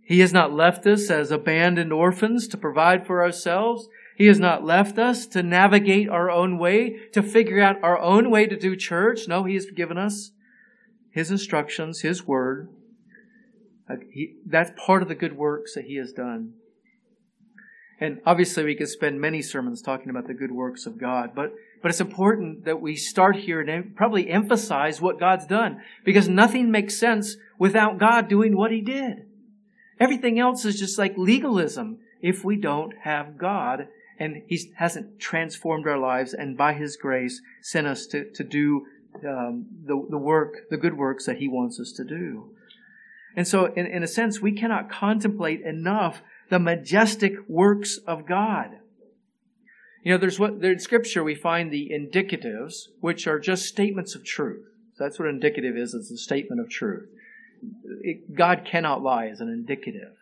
He 0.02 0.20
has 0.20 0.32
not 0.32 0.54
left 0.54 0.86
us 0.86 1.10
as 1.10 1.30
abandoned 1.30 1.92
orphans 1.92 2.48
to 2.48 2.56
provide 2.56 3.06
for 3.06 3.22
ourselves. 3.22 3.88
He 4.16 4.26
has 4.26 4.40
not 4.40 4.64
left 4.64 4.98
us 4.98 5.26
to 5.26 5.42
navigate 5.42 6.08
our 6.08 6.30
own 6.30 6.58
way, 6.58 6.96
to 7.12 7.22
figure 7.22 7.60
out 7.60 7.82
our 7.82 7.98
own 7.98 8.30
way 8.30 8.46
to 8.46 8.56
do 8.56 8.74
church. 8.74 9.28
No, 9.28 9.44
He 9.44 9.54
has 9.54 9.66
given 9.66 9.98
us 9.98 10.30
His 11.10 11.30
instructions, 11.30 12.00
His 12.00 12.26
word. 12.26 12.70
Uh, 13.90 13.96
that's 14.46 14.72
part 14.76 15.02
of 15.02 15.08
the 15.08 15.14
good 15.14 15.36
works 15.36 15.74
that 15.74 15.84
He 15.84 15.96
has 15.96 16.12
done. 16.12 16.54
And 18.00 18.20
obviously, 18.24 18.64
we 18.64 18.76
could 18.76 18.88
spend 18.88 19.20
many 19.20 19.42
sermons 19.42 19.82
talking 19.82 20.08
about 20.08 20.28
the 20.28 20.34
good 20.34 20.52
works 20.52 20.86
of 20.86 20.98
God, 20.98 21.32
but, 21.34 21.52
but 21.82 21.90
it's 21.90 22.00
important 22.00 22.64
that 22.64 22.80
we 22.80 22.94
start 22.94 23.36
here 23.36 23.60
and 23.60 23.96
probably 23.96 24.30
emphasize 24.30 25.00
what 25.00 25.18
God's 25.18 25.46
done, 25.46 25.82
because 26.04 26.28
nothing 26.28 26.70
makes 26.70 26.96
sense 26.96 27.36
without 27.58 27.98
God 27.98 28.28
doing 28.28 28.56
what 28.56 28.70
He 28.70 28.80
did. 28.80 29.26
Everything 29.98 30.38
else 30.38 30.64
is 30.64 30.78
just 30.78 30.96
like 30.96 31.18
legalism 31.18 31.98
if 32.22 32.44
we 32.44 32.56
don't 32.56 32.94
have 33.02 33.36
God 33.36 33.88
and 34.18 34.42
He 34.46 34.72
hasn't 34.76 35.18
transformed 35.18 35.88
our 35.88 35.98
lives 35.98 36.32
and 36.32 36.56
by 36.56 36.74
His 36.74 36.96
grace 36.96 37.40
sent 37.62 37.88
us 37.88 38.06
to, 38.06 38.30
to 38.30 38.44
do 38.44 38.86
um, 39.26 39.66
the, 39.84 40.06
the 40.08 40.18
work, 40.18 40.68
the 40.70 40.76
good 40.76 40.96
works 40.96 41.26
that 41.26 41.38
He 41.38 41.48
wants 41.48 41.80
us 41.80 41.92
to 41.92 42.04
do. 42.04 42.50
And 43.36 43.46
so, 43.46 43.66
in, 43.66 43.86
in 43.86 44.02
a 44.02 44.08
sense, 44.08 44.40
we 44.40 44.52
cannot 44.52 44.90
contemplate 44.90 45.62
enough 45.62 46.22
the 46.50 46.58
majestic 46.58 47.32
works 47.48 47.98
of 48.06 48.26
God. 48.26 48.78
You 50.04 50.12
know, 50.12 50.18
there's 50.18 50.38
what 50.38 50.60
there 50.60 50.72
in 50.72 50.78
Scripture 50.78 51.22
we 51.22 51.34
find 51.34 51.70
the 51.70 51.90
indicatives, 51.90 52.88
which 53.00 53.26
are 53.26 53.38
just 53.38 53.66
statements 53.66 54.14
of 54.14 54.24
truth. 54.24 54.64
So 54.94 55.04
that's 55.04 55.18
what 55.18 55.28
indicative 55.28 55.76
is. 55.76 55.94
It's 55.94 56.10
a 56.10 56.16
statement 56.16 56.60
of 56.60 56.70
truth. 56.70 57.08
It, 58.02 58.34
God 58.34 58.64
cannot 58.64 59.02
lie 59.02 59.26
as 59.26 59.40
an 59.40 59.48
indicative. 59.48 60.14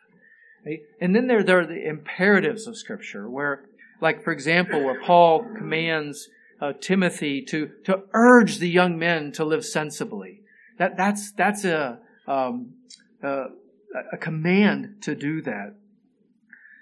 Right? 0.65 0.81
And 1.01 1.15
then 1.15 1.27
there, 1.27 1.43
there 1.43 1.61
are 1.61 1.67
the 1.67 1.87
imperatives 1.87 2.67
of 2.67 2.77
Scripture, 2.77 3.31
where 3.31 3.65
like, 4.01 4.23
for 4.23 4.33
example, 4.33 4.85
where 4.85 5.01
Paul 5.01 5.45
commands 5.57 6.29
uh, 6.61 6.73
Timothy 6.81 7.43
to, 7.43 7.71
to 7.85 8.03
urge 8.13 8.59
the 8.59 8.69
young 8.69 8.99
men 8.99 9.33
to 9.33 9.45
live 9.45 9.65
sensibly. 9.65 10.43
That, 10.79 10.97
that's, 10.97 11.33
that's 11.33 11.65
a, 11.65 11.99
um, 12.27 12.75
uh, 13.23 13.47
a 14.13 14.17
command 14.19 15.03
to 15.03 15.15
do 15.15 15.41
that. 15.43 15.75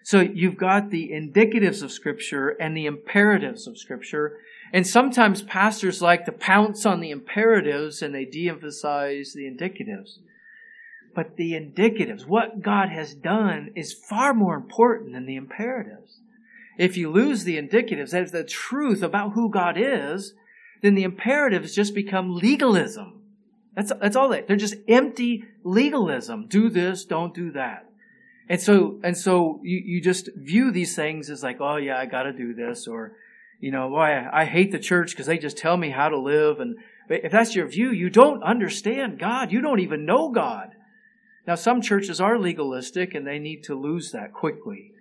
So 0.05 0.21
you've 0.21 0.59
got 0.59 0.91
the 0.91 1.11
indicatives 1.13 1.83
of 1.83 1.91
Scripture 1.91 2.51
and 2.51 2.77
the 2.77 2.85
imperatives 2.85 3.67
of 3.67 3.79
Scripture. 3.79 4.39
And 4.71 4.87
sometimes 4.87 5.41
pastors 5.41 6.03
like 6.03 6.27
to 6.27 6.33
pounce 6.33 6.85
on 6.85 7.01
the 7.01 7.11
imperatives 7.11 8.03
and 8.03 8.15
they 8.15 8.27
de 8.27 8.51
emphasize 8.51 9.33
the 9.33 9.51
indicatives. 9.51 10.19
But 11.15 11.37
the 11.37 11.53
indicatives, 11.53 12.27
what 12.27 12.61
God 12.61 12.91
has 12.91 13.15
done, 13.15 13.71
is 13.75 13.95
far 13.95 14.35
more 14.35 14.57
important 14.57 15.15
than 15.15 15.25
the 15.25 15.37
imperatives. 15.37 16.21
If 16.77 16.99
you 16.99 17.11
lose 17.11 17.45
the 17.45 17.57
indicatives, 17.57 18.11
that 18.11 18.25
is 18.25 18.33
the 18.33 18.45
truth 18.45 19.03
about 19.03 19.33
who 19.33 19.49
God 19.49 19.77
is, 19.79 20.35
then 20.83 20.97
the 20.97 21.05
imperatives 21.05 21.75
just 21.75 21.95
become 21.95 22.37
legalism. 22.37 23.23
That's, 23.75 23.91
that's 24.03 24.17
all 24.17 24.29
they, 24.29 24.43
they're 24.43 24.57
just 24.57 24.77
empty 24.87 25.45
legalism. 25.63 26.47
Do 26.47 26.69
this, 26.69 27.07
don't 27.07 27.33
do 27.33 27.51
that. 27.53 27.89
And 28.49 28.61
so, 28.61 29.01
and 29.03 29.17
so 29.17 29.61
you, 29.63 29.83
you 29.85 30.01
just 30.03 30.29
view 30.37 30.71
these 30.71 30.95
things 30.95 31.31
as 31.31 31.43
like, 31.43 31.61
oh 31.61 31.77
yeah, 31.77 31.99
I 31.99 32.07
gotta 32.07 32.33
do 32.33 32.55
this, 32.55 32.87
or, 32.87 33.17
you 33.61 33.71
know, 33.71 33.89
boy, 33.89 34.01
I, 34.01 34.43
I 34.43 34.45
hate 34.45 34.71
the 34.71 34.79
church 34.79 35.11
because 35.11 35.27
they 35.27 35.39
just 35.39 35.57
tell 35.57 35.77
me 35.77 35.91
how 35.91 36.09
to 36.09 36.19
live. 36.19 36.61
And 36.61 36.77
if 37.09 37.33
that's 37.33 37.55
your 37.55 37.67
view, 37.67 37.91
you 37.91 38.11
don't 38.11 38.43
understand 38.43 39.19
God. 39.19 39.51
You 39.51 39.61
don't 39.61 39.81
even 39.81 40.05
know 40.05 40.31
God. 40.31 40.71
Now, 41.47 41.55
some 41.55 41.81
churches 41.81 42.21
are 42.21 42.39
legalistic 42.39 43.15
and 43.15 43.27
they 43.27 43.39
need 43.39 43.65
to 43.65 43.75
lose 43.75 44.13
that 44.13 44.33
quickly. 44.33 44.93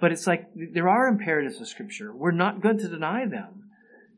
But 0.00 0.12
it's 0.12 0.26
like 0.26 0.46
there 0.54 0.88
are 0.88 1.08
imperatives 1.08 1.60
of 1.60 1.68
Scripture. 1.68 2.14
We're 2.14 2.30
not 2.30 2.62
going 2.62 2.78
to 2.78 2.88
deny 2.88 3.26
them. 3.26 3.70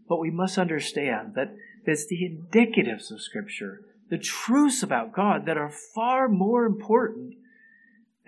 But 0.09 0.19
we 0.19 0.31
must 0.31 0.59
understand 0.59 1.35
that 1.37 1.55
it's 1.87 2.07
the 2.07 2.23
indicatives 2.23 3.11
of 3.11 3.23
Scripture, 3.23 3.81
the 4.11 4.19
truths 4.19 4.83
about 4.83 5.13
God 5.13 5.47
that 5.47 5.57
are 5.57 5.71
far 5.71 6.29
more 6.29 6.67
important 6.67 7.35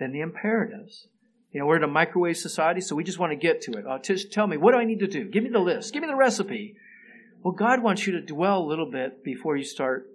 than 0.03 0.11
the 0.11 0.19
imperatives. 0.19 1.07
You 1.51 1.59
know, 1.59 1.65
we're 1.65 1.77
in 1.77 1.83
a 1.83 1.87
microwave 1.87 2.37
society, 2.37 2.81
so 2.81 2.95
we 2.95 3.03
just 3.03 3.19
want 3.19 3.31
to 3.31 3.35
get 3.37 3.61
to 3.61 3.71
it. 3.73 3.87
Uh, 3.87 3.99
just 3.99 4.33
tell 4.33 4.47
me, 4.47 4.57
what 4.57 4.73
do 4.73 4.77
I 4.77 4.85
need 4.85 4.99
to 4.99 5.07
do? 5.07 5.29
Give 5.29 5.43
me 5.43 5.49
the 5.49 5.59
list. 5.59 5.93
Give 5.93 6.01
me 6.01 6.07
the 6.07 6.15
recipe. 6.15 6.75
Well, 7.41 7.53
God 7.53 7.81
wants 7.81 8.05
you 8.05 8.13
to 8.13 8.21
dwell 8.21 8.61
a 8.61 8.67
little 8.67 8.89
bit 8.89 9.23
before 9.23 9.55
you 9.55 9.63
start 9.63 10.09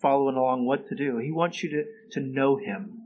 following 0.00 0.36
along 0.36 0.64
what 0.64 0.88
to 0.88 0.94
do. 0.94 1.18
He 1.18 1.32
wants 1.32 1.62
you 1.62 1.70
to, 1.70 1.84
to 2.12 2.20
know 2.20 2.56
Him. 2.56 3.02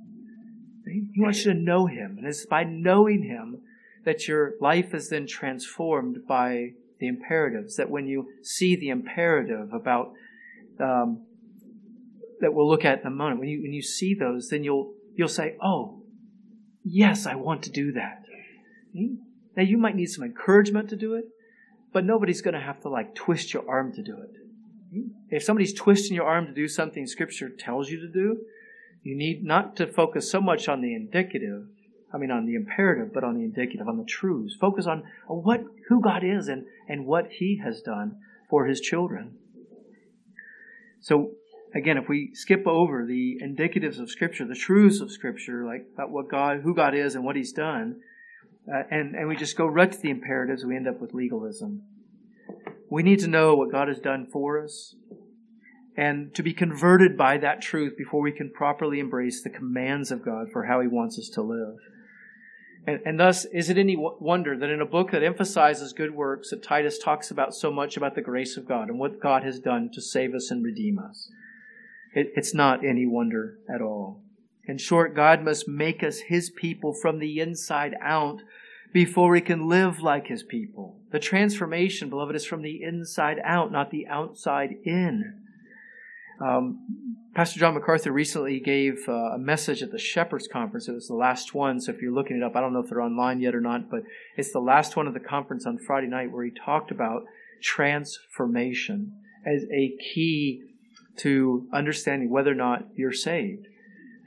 He 0.86 1.20
wants 1.20 1.44
you 1.44 1.52
to 1.52 1.58
know 1.58 1.86
Him. 1.86 2.16
And 2.18 2.26
it's 2.26 2.46
by 2.46 2.64
knowing 2.64 3.24
Him 3.24 3.62
that 4.04 4.28
your 4.28 4.54
life 4.60 4.94
is 4.94 5.08
then 5.08 5.26
transformed 5.26 6.26
by 6.28 6.72
the 6.98 7.08
imperatives. 7.08 7.76
That 7.76 7.90
when 7.90 8.06
you 8.06 8.28
see 8.42 8.76
the 8.76 8.90
imperative 8.90 9.72
about 9.72 10.12
um, 10.78 11.24
that 12.40 12.52
we'll 12.54 12.68
look 12.68 12.84
at 12.84 13.00
in 13.00 13.06
a 13.06 13.10
moment, 13.10 13.40
when 13.40 13.48
you 13.48 13.62
when 13.62 13.72
you 13.72 13.82
see 13.82 14.14
those, 14.14 14.48
then 14.48 14.64
you'll 14.64 14.92
you'll 15.14 15.28
say, 15.28 15.56
"Oh, 15.62 15.99
yes, 16.84 17.26
I 17.26 17.34
want 17.34 17.62
to 17.64 17.70
do 17.70 17.92
that." 17.92 18.24
Now 18.94 19.62
you 19.62 19.78
might 19.78 19.96
need 19.96 20.06
some 20.06 20.24
encouragement 20.24 20.88
to 20.90 20.96
do 20.96 21.14
it, 21.14 21.24
but 21.92 22.04
nobody's 22.04 22.42
going 22.42 22.54
to 22.54 22.60
have 22.60 22.80
to 22.80 22.88
like 22.88 23.14
twist 23.14 23.52
your 23.52 23.68
arm 23.68 23.92
to 23.94 24.02
do 24.02 24.16
it. 24.16 25.04
If 25.28 25.44
somebody's 25.44 25.72
twisting 25.72 26.16
your 26.16 26.26
arm 26.26 26.46
to 26.46 26.52
do 26.52 26.66
something 26.66 27.06
Scripture 27.06 27.48
tells 27.48 27.90
you 27.90 28.00
to 28.00 28.08
do, 28.08 28.40
you 29.02 29.16
need 29.16 29.44
not 29.44 29.76
to 29.76 29.86
focus 29.86 30.30
so 30.30 30.40
much 30.40 30.68
on 30.68 30.80
the 30.80 30.94
indicative 30.94 31.68
I 32.12 32.18
mean, 32.18 32.30
on 32.30 32.46
the 32.46 32.54
imperative, 32.54 33.12
but 33.12 33.24
on 33.24 33.36
the 33.36 33.44
indicative, 33.44 33.88
on 33.88 33.96
the 33.96 34.04
truths. 34.04 34.56
Focus 34.60 34.86
on, 34.86 35.04
what, 35.26 35.62
who 35.88 36.00
God 36.00 36.24
is 36.24 36.48
and, 36.48 36.66
and 36.88 37.06
what 37.06 37.28
He 37.30 37.60
has 37.64 37.80
done 37.82 38.16
for 38.48 38.66
His 38.66 38.80
children. 38.80 39.36
So, 41.00 41.32
again, 41.74 41.96
if 41.96 42.08
we 42.08 42.30
skip 42.34 42.66
over 42.66 43.04
the 43.04 43.40
indicatives 43.42 43.98
of 43.98 44.10
Scripture, 44.10 44.46
the 44.46 44.54
truths 44.54 45.00
of 45.00 45.10
Scripture, 45.10 45.64
like 45.64 45.86
about 45.94 46.10
what 46.10 46.28
God, 46.28 46.60
who 46.62 46.74
God 46.74 46.94
is 46.94 47.14
and 47.14 47.24
what 47.24 47.36
He's 47.36 47.52
done, 47.52 48.00
uh, 48.72 48.82
and, 48.90 49.14
and 49.14 49.28
we 49.28 49.36
just 49.36 49.56
go 49.56 49.66
right 49.66 49.90
to 49.90 49.98
the 49.98 50.10
imperatives, 50.10 50.64
we 50.64 50.76
end 50.76 50.88
up 50.88 51.00
with 51.00 51.14
legalism. 51.14 51.82
We 52.90 53.02
need 53.02 53.20
to 53.20 53.28
know 53.28 53.54
what 53.54 53.70
God 53.70 53.88
has 53.88 54.00
done 54.00 54.26
for 54.30 54.62
us 54.62 54.94
and 55.96 56.34
to 56.34 56.42
be 56.42 56.52
converted 56.52 57.16
by 57.16 57.38
that 57.38 57.60
truth 57.60 57.96
before 57.96 58.20
we 58.20 58.32
can 58.32 58.50
properly 58.50 59.00
embrace 59.00 59.42
the 59.42 59.50
commands 59.50 60.10
of 60.10 60.24
God 60.24 60.50
for 60.52 60.64
how 60.64 60.80
He 60.80 60.88
wants 60.88 61.18
us 61.18 61.28
to 61.34 61.42
live. 61.42 61.76
And, 62.86 63.00
and 63.04 63.20
thus, 63.20 63.44
is 63.44 63.68
it 63.68 63.76
any 63.76 63.96
wonder 63.96 64.56
that 64.56 64.70
in 64.70 64.80
a 64.80 64.86
book 64.86 65.10
that 65.10 65.22
emphasizes 65.22 65.92
good 65.92 66.14
works, 66.14 66.50
that 66.50 66.62
Titus 66.62 66.98
talks 66.98 67.30
about 67.30 67.54
so 67.54 67.70
much 67.70 67.96
about 67.96 68.14
the 68.14 68.22
grace 68.22 68.56
of 68.56 68.66
God 68.66 68.88
and 68.88 68.98
what 68.98 69.20
God 69.20 69.42
has 69.42 69.60
done 69.60 69.90
to 69.92 70.00
save 70.00 70.34
us 70.34 70.50
and 70.50 70.64
redeem 70.64 70.98
us? 70.98 71.30
It, 72.14 72.32
it's 72.36 72.54
not 72.54 72.84
any 72.84 73.06
wonder 73.06 73.58
at 73.72 73.80
all. 73.80 74.22
In 74.66 74.78
short, 74.78 75.14
God 75.14 75.42
must 75.42 75.68
make 75.68 76.02
us 76.02 76.20
His 76.20 76.50
people 76.50 76.92
from 76.92 77.18
the 77.18 77.40
inside 77.40 77.94
out 78.00 78.42
before 78.92 79.30
we 79.30 79.40
can 79.40 79.68
live 79.68 80.00
like 80.00 80.26
His 80.26 80.42
people. 80.42 81.00
The 81.12 81.18
transformation, 81.18 82.10
beloved, 82.10 82.36
is 82.36 82.44
from 82.44 82.62
the 82.62 82.82
inside 82.82 83.38
out, 83.44 83.72
not 83.72 83.90
the 83.90 84.06
outside 84.06 84.76
in. 84.84 85.40
Um, 86.40 87.16
Pastor 87.34 87.60
John 87.60 87.74
MacArthur 87.74 88.12
recently 88.12 88.58
gave 88.60 89.08
uh, 89.08 89.12
a 89.12 89.38
message 89.38 89.82
at 89.82 89.92
the 89.92 89.98
Shepherds 89.98 90.48
Conference. 90.48 90.88
It 90.88 90.94
was 90.94 91.06
the 91.06 91.14
last 91.14 91.54
one, 91.54 91.80
so 91.80 91.92
if 91.92 92.00
you're 92.00 92.14
looking 92.14 92.36
it 92.36 92.42
up, 92.42 92.56
I 92.56 92.60
don't 92.60 92.72
know 92.72 92.80
if 92.80 92.88
they're 92.88 93.02
online 93.02 93.40
yet 93.40 93.54
or 93.54 93.60
not, 93.60 93.90
but 93.90 94.02
it's 94.36 94.52
the 94.52 94.58
last 94.58 94.96
one 94.96 95.06
of 95.06 95.14
the 95.14 95.20
conference 95.20 95.66
on 95.66 95.78
Friday 95.78 96.08
night 96.08 96.32
where 96.32 96.44
he 96.44 96.50
talked 96.50 96.90
about 96.90 97.22
transformation 97.62 99.12
as 99.46 99.64
a 99.72 99.96
key 100.12 100.62
to 101.18 101.68
understanding 101.72 102.30
whether 102.30 102.52
or 102.52 102.54
not 102.56 102.86
you're 102.94 103.12
saved. 103.12 103.66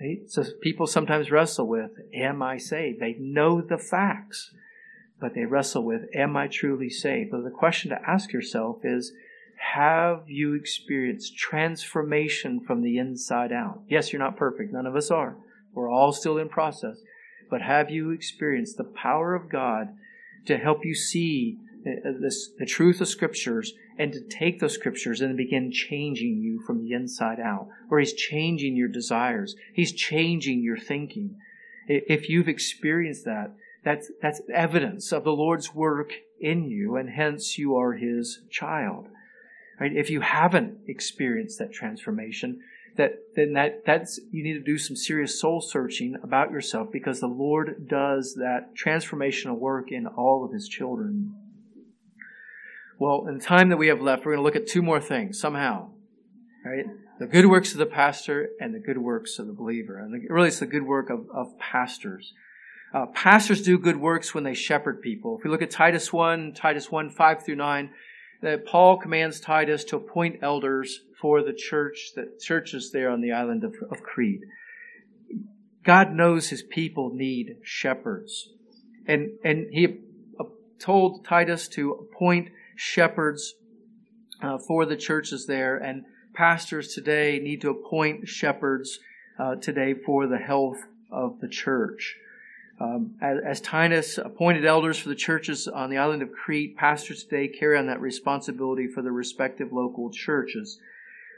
Right? 0.02 0.20
So 0.28 0.44
people 0.62 0.88
sometimes 0.88 1.32
wrestle 1.32 1.68
with, 1.68 1.92
am 2.14 2.42
I 2.42 2.58
saved? 2.58 3.00
They 3.00 3.16
know 3.20 3.62
the 3.62 3.78
facts, 3.78 4.52
but 5.20 5.34
they 5.34 5.46
wrestle 5.46 5.84
with, 5.84 6.02
am 6.14 6.36
I 6.36 6.48
truly 6.48 6.90
saved? 6.90 7.32
But 7.32 7.44
the 7.44 7.50
question 7.50 7.90
to 7.92 8.00
ask 8.08 8.34
yourself 8.34 8.80
is, 8.84 9.14
have 9.74 10.24
you 10.28 10.54
experienced 10.56 11.38
transformation 11.38 12.60
from 12.60 12.82
the 12.82 12.98
inside 12.98 13.52
out? 13.54 13.82
Yes, 13.88 14.12
you're 14.12 14.22
not 14.22 14.36
perfect. 14.36 14.74
None 14.74 14.86
of 14.86 14.96
us 14.96 15.10
are. 15.10 15.38
We're 15.74 15.90
all 15.90 16.12
still 16.12 16.38
in 16.38 16.50
process. 16.50 16.98
But 17.50 17.62
have 17.62 17.90
you 17.90 18.12
experienced 18.12 18.78
the 18.78 18.84
power 18.84 19.34
of 19.34 19.50
God 19.50 19.96
to 20.48 20.58
help 20.58 20.84
you 20.84 20.94
see 20.94 21.58
Uh, 21.86 22.12
this, 22.22 22.50
the 22.58 22.66
truth 22.66 23.02
of 23.02 23.08
scriptures 23.10 23.74
and 23.98 24.14
to 24.14 24.22
take 24.22 24.60
those 24.60 24.74
scriptures 24.74 25.20
and 25.20 25.36
begin 25.36 25.70
changing 25.72 26.38
you 26.38 26.62
from 26.66 26.82
the 26.82 26.94
inside 26.94 27.40
out, 27.40 27.68
where 27.90 28.00
He's 28.00 28.14
changing 28.14 28.76
your 28.76 28.88
desires. 28.88 29.56
He's 29.74 29.92
changing 29.92 30.64
your 30.64 30.78
thinking. 30.78 31.36
If 31.88 32.30
you've 32.30 32.48
experienced 32.48 33.26
that, 33.26 33.54
that's, 33.84 34.10
that's 34.22 34.42
evidence 34.54 35.12
of 35.12 35.26
the 35.26 35.32
Lord's 35.32 35.76
work 35.76 36.14
in 36.40 36.70
you, 36.70 36.96
and 36.96 37.10
hence 37.10 37.58
you 37.58 37.76
are 37.76 37.94
His 37.94 38.40
child. 38.50 39.08
Right? 39.80 39.94
If 39.94 40.10
you 40.10 40.22
haven't 40.22 40.78
experienced 40.88 41.60
that 41.60 41.74
transformation, 41.74 42.62
that 42.96 43.14
then 43.36 43.54
that 43.54 43.86
that's 43.86 44.20
you 44.32 44.44
need 44.44 44.54
to 44.54 44.60
do 44.60 44.78
some 44.78 44.96
serious 44.96 45.42
soul 45.42 45.62
searching 45.62 46.16
about 46.24 46.52
yourself 46.52 46.90
because 46.94 47.20
the 47.20 47.28
Lord 47.28 47.88
does 47.90 48.36
that 48.36 48.76
transformational 48.78 49.58
work 49.58 49.92
in 49.92 50.06
all 50.06 50.46
of 50.46 50.54
His 50.54 50.68
children. 50.68 51.34
Well, 53.04 53.26
in 53.28 53.38
the 53.38 53.44
time 53.44 53.68
that 53.68 53.76
we 53.76 53.88
have 53.88 54.00
left, 54.00 54.26
we're 54.26 54.32
going 54.32 54.38
to 54.38 54.44
look 54.44 54.56
at 54.56 54.66
two 54.66 54.82
more 54.82 55.02
things 55.02 55.38
somehow. 55.38 55.90
Right? 56.66 56.86
The 57.20 57.28
good 57.28 57.48
works 57.48 57.74
of 57.74 57.80
the 57.80 57.86
pastor 57.86 58.52
and 58.62 58.74
the 58.74 58.80
good 58.80 58.98
works 58.98 59.40
of 59.40 59.48
the 59.48 59.52
believer. 59.52 59.98
And 59.98 60.24
really, 60.30 60.48
it's 60.48 60.60
the 60.60 60.66
good 60.66 60.84
work 60.84 61.10
of, 61.10 61.28
of 61.36 61.60
pastors. 61.60 62.32
Uh, 62.94 63.08
pastors 63.08 63.62
do 63.62 63.78
good 63.78 63.98
works 63.98 64.34
when 64.34 64.46
they 64.46 64.54
shepherd 64.54 65.02
people. 65.02 65.38
If 65.38 65.44
we 65.44 65.50
look 65.50 65.62
at 65.62 65.70
Titus 65.70 66.14
1, 66.14 66.54
Titus 66.54 66.90
1, 66.90 67.10
5 67.10 67.44
through 67.44 67.58
9, 67.58 67.90
that 68.42 68.66
Paul 68.66 68.96
commands 68.96 69.42
Titus 69.42 69.84
to 69.86 69.98
appoint 69.98 70.40
elders 70.42 71.02
for 71.20 71.44
the 71.44 71.52
church, 71.52 72.12
the 72.16 72.32
churches 72.40 72.92
there 72.94 73.10
on 73.10 73.20
the 73.20 73.34
island 73.34 73.66
of, 73.66 73.76
of 73.92 74.02
Crete. 74.02 74.46
God 75.84 76.14
knows 76.14 76.48
his 76.48 76.64
people 76.64 77.12
need 77.14 77.58
shepherds. 77.64 78.48
And, 79.06 79.32
and 79.44 79.68
he 79.74 80.00
told 80.80 81.26
Titus 81.26 81.68
to 81.68 81.92
appoint 81.92 82.48
shepherds 82.76 83.56
uh, 84.42 84.58
for 84.58 84.86
the 84.86 84.98
churches 84.98 85.46
there. 85.48 85.78
And 85.78 86.06
pastors 86.34 86.94
today 86.94 87.40
need 87.40 87.62
to 87.62 87.70
appoint 87.70 88.28
shepherds 88.28 89.00
uh, 89.40 89.56
today 89.56 89.94
for 89.94 90.28
the 90.28 90.38
health 90.38 90.80
of 91.12 91.40
the 91.40 91.48
church. 91.48 92.16
Um, 92.80 93.16
as, 93.22 93.38
as 93.46 93.62
Titus 93.62 94.18
appointed 94.18 94.66
elders 94.66 94.98
for 95.00 95.10
the 95.10 95.16
churches 95.16 95.68
on 95.68 95.90
the 95.90 95.98
island 95.98 96.22
of 96.22 96.32
Crete, 96.32 96.76
pastors 96.76 97.24
today 97.24 97.48
carry 97.48 97.78
on 97.78 97.88
that 97.88 98.02
responsibility 98.02 98.88
for 98.88 99.02
the 99.02 99.12
respective 99.12 99.72
local 99.72 100.10
churches 100.10 100.80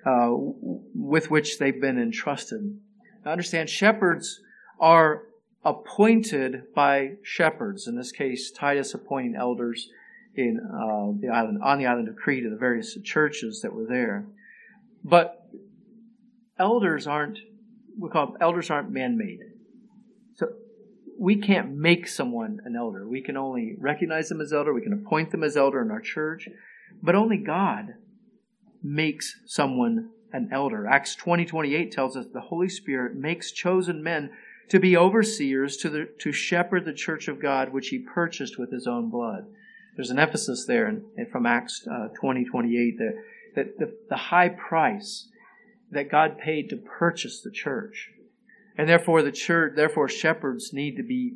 uh, 0.05 0.29
with 0.31 1.29
which 1.29 1.59
they've 1.59 1.79
been 1.79 1.99
entrusted. 1.99 2.79
Now 3.23 3.31
understand, 3.31 3.69
shepherds 3.69 4.39
are 4.79 5.23
appointed 5.63 6.73
by 6.73 7.13
shepherds. 7.23 7.87
In 7.87 7.95
this 7.95 8.11
case, 8.11 8.51
Titus 8.51 8.93
appointing 8.93 9.35
elders 9.35 9.89
in 10.37 10.59
uh, 10.59 11.19
the 11.19 11.29
island 11.33 11.59
on 11.63 11.77
the 11.77 11.85
island 11.85 12.07
of 12.07 12.15
Crete 12.15 12.43
the 12.49 12.57
various 12.57 12.97
churches 13.03 13.61
that 13.61 13.73
were 13.73 13.85
there. 13.85 14.25
But 15.03 15.47
elders 16.57 17.07
aren't 17.07 17.39
we 17.97 18.09
call 18.09 18.27
them, 18.27 18.37
elders 18.41 18.69
aren't 18.69 18.91
man-made. 18.91 19.39
So 20.35 20.49
we 21.17 21.37
can't 21.37 21.75
make 21.75 22.07
someone 22.07 22.59
an 22.65 22.75
elder. 22.75 23.07
We 23.07 23.21
can 23.21 23.37
only 23.37 23.75
recognize 23.79 24.29
them 24.29 24.41
as 24.41 24.51
elder. 24.51 24.73
We 24.73 24.81
can 24.81 24.93
appoint 24.93 25.31
them 25.31 25.43
as 25.43 25.55
elder 25.55 25.81
in 25.81 25.91
our 25.91 26.01
church, 26.01 26.49
but 27.01 27.15
only 27.15 27.37
God 27.37 27.95
makes 28.83 29.39
someone 29.45 30.09
an 30.33 30.49
elder. 30.51 30.85
Acts 30.87 31.15
20, 31.15 31.45
28 31.45 31.91
tells 31.91 32.17
us 32.17 32.25
the 32.31 32.41
Holy 32.41 32.69
Spirit 32.69 33.15
makes 33.15 33.51
chosen 33.51 34.03
men 34.03 34.31
to 34.69 34.79
be 34.79 34.97
overseers 34.97 35.77
to, 35.77 35.89
the, 35.89 36.09
to 36.19 36.31
shepherd 36.31 36.85
the 36.85 36.93
church 36.93 37.27
of 37.27 37.41
God, 37.41 37.71
which 37.71 37.89
he 37.89 37.99
purchased 37.99 38.59
with 38.59 38.71
his 38.71 38.87
own 38.87 39.09
blood. 39.09 39.45
There's 39.95 40.09
an 40.09 40.19
emphasis 40.19 40.65
there 40.65 40.87
in, 40.87 41.03
from 41.31 41.45
Acts 41.45 41.87
uh, 41.89 42.09
20, 42.19 42.45
28 42.45 42.97
that, 42.97 43.13
that 43.55 43.79
the, 43.79 43.97
the 44.09 44.15
high 44.15 44.49
price 44.49 45.29
that 45.91 46.11
God 46.11 46.37
paid 46.37 46.69
to 46.69 46.77
purchase 46.77 47.41
the 47.41 47.51
church. 47.51 48.09
And 48.77 48.89
therefore 48.89 49.21
the 49.21 49.31
church, 49.31 49.73
therefore 49.75 50.09
shepherds 50.09 50.73
need 50.73 50.97
to 50.97 51.03
be 51.03 51.35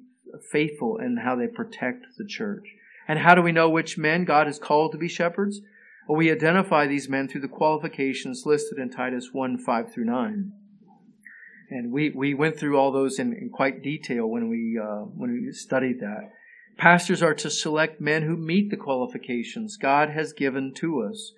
faithful 0.51 0.97
in 0.97 1.18
how 1.24 1.36
they 1.36 1.47
protect 1.47 2.05
the 2.18 2.26
church. 2.26 2.66
And 3.07 3.20
how 3.20 3.34
do 3.34 3.41
we 3.41 3.51
know 3.51 3.70
which 3.70 3.97
men 3.97 4.26
God 4.26 4.47
has 4.47 4.60
called 4.60 4.91
to 4.91 4.97
be 4.97 5.07
shepherds? 5.07 5.62
Well, 6.07 6.18
we 6.18 6.32
identify 6.32 6.86
these 6.86 7.10
men 7.10 7.28
through 7.28 7.41
the 7.41 7.47
qualifications 7.47 8.43
listed 8.45 8.78
in 8.78 8.89
Titus 8.89 9.30
1 9.32 9.57
5 9.60 9.93
through 9.93 10.05
9. 10.05 10.51
And 11.72 11.91
we, 11.91 12.10
we 12.10 12.34
went 12.34 12.57
through 12.57 12.78
all 12.78 12.91
those 12.91 13.20
in, 13.20 13.34
in 13.34 13.49
quite 13.49 13.84
detail 13.84 14.28
when 14.28 14.49
we, 14.49 14.80
uh, 14.82 15.03
when 15.03 15.32
we 15.32 15.51
studied 15.51 15.99
that. 15.99 16.32
Pastors 16.80 17.21
are 17.21 17.34
to 17.34 17.49
select 17.49 17.99
men 17.99 18.23
who 18.23 18.38
meet 18.38 18.69
the 18.69 18.77
qualifications 18.77 19.75
God 19.75 20.11
has 20.11 20.32
given 20.32 20.73
to 20.75 21.01
us. 21.01 21.34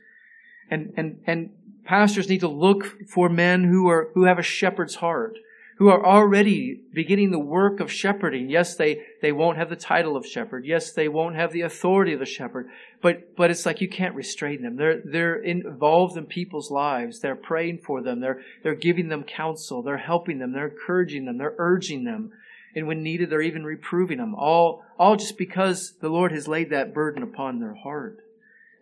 And, 0.69 0.93
and, 0.95 1.19
and 1.25 1.49
pastors 1.83 2.29
need 2.29 2.41
to 2.41 2.47
look 2.47 3.09
for 3.09 3.27
men 3.27 3.63
who 3.63 3.89
are, 3.89 4.09
who 4.13 4.25
have 4.25 4.37
a 4.37 4.43
shepherd's 4.43 4.95
heart, 4.95 5.39
who 5.79 5.89
are 5.89 6.05
already 6.05 6.81
beginning 6.93 7.31
the 7.31 7.39
work 7.39 7.79
of 7.79 7.91
shepherding. 7.91 8.51
Yes, 8.51 8.75
they, 8.75 9.01
they 9.23 9.31
won't 9.31 9.57
have 9.57 9.71
the 9.71 9.75
title 9.75 10.15
of 10.15 10.27
shepherd. 10.27 10.63
Yes, 10.63 10.91
they 10.91 11.07
won't 11.07 11.35
have 11.35 11.51
the 11.53 11.61
authority 11.61 12.13
of 12.13 12.19
the 12.19 12.25
shepherd. 12.27 12.69
But, 13.01 13.35
but 13.35 13.49
it's 13.49 13.65
like 13.65 13.81
you 13.81 13.89
can't 13.89 14.13
restrain 14.13 14.61
them. 14.61 14.75
They're, 14.75 15.01
they're 15.03 15.41
involved 15.41 16.17
in 16.17 16.27
people's 16.27 16.69
lives. 16.69 17.19
They're 17.19 17.35
praying 17.35 17.79
for 17.79 18.03
them. 18.03 18.19
They're, 18.19 18.41
they're 18.61 18.75
giving 18.75 19.09
them 19.09 19.23
counsel. 19.23 19.81
They're 19.81 19.97
helping 19.97 20.37
them. 20.37 20.53
They're 20.53 20.67
encouraging 20.67 21.25
them. 21.25 21.39
They're 21.39 21.55
urging 21.57 22.03
them. 22.03 22.31
And 22.76 22.88
when 22.88 23.03
needed, 23.03 23.30
they're 23.30 23.41
even 23.41 23.63
reproving 23.63 24.17
them. 24.17 24.36
All, 24.36 24.84
all 24.97 25.15
just 25.15 25.38
because 25.38 25.93
the 25.99 26.09
Lord 26.09 26.32
has 26.32 26.47
laid 26.47 26.69
that 26.69 26.93
burden 26.93 27.24
upon 27.24 27.59
their 27.59 27.76
heart. 27.76 28.19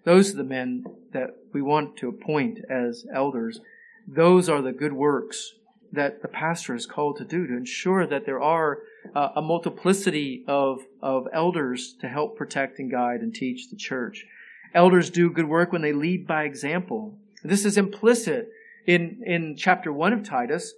Those 0.04 0.34
are 0.34 0.38
the 0.38 0.44
men 0.44 0.86
that 1.12 1.36
we 1.54 1.62
want 1.62 1.98
to 1.98 2.10
appoint 2.10 2.60
as 2.70 3.06
elders. 3.14 3.60
Those 4.08 4.48
are 4.50 4.62
the 4.62 4.72
good 4.72 4.94
works 4.94 5.54
that 5.92 6.22
the 6.22 6.28
pastor 6.28 6.76
is 6.76 6.86
called 6.86 7.18
to 7.18 7.26
do 7.26 7.48
to 7.48 7.58
ensure 7.58 8.06
that 8.06 8.26
there 8.26 8.42
are 8.42 8.80
uh, 9.16 9.30
a 9.36 9.42
multiplicity 9.42 10.44
of, 10.48 10.82
of 11.02 11.28
elders 11.34 11.96
to 12.00 12.08
help 12.08 12.38
protect 12.38 12.80
and 12.80 12.92
guide 12.92 13.22
and 13.22 13.34
teach 13.34 13.70
the 13.70 13.76
church. 13.76 14.26
Elders 14.74 15.10
do 15.10 15.32
good 15.32 15.48
work 15.48 15.72
when 15.72 15.82
they 15.82 15.94
lead 15.94 16.28
by 16.28 16.44
example. 16.44 17.18
This 17.44 17.66
is 17.66 17.78
implicit 17.78 18.52
in, 18.86 19.22
in 19.26 19.56
chapter 19.58 19.92
1 19.92 20.14
of 20.14 20.24
Titus 20.24 20.74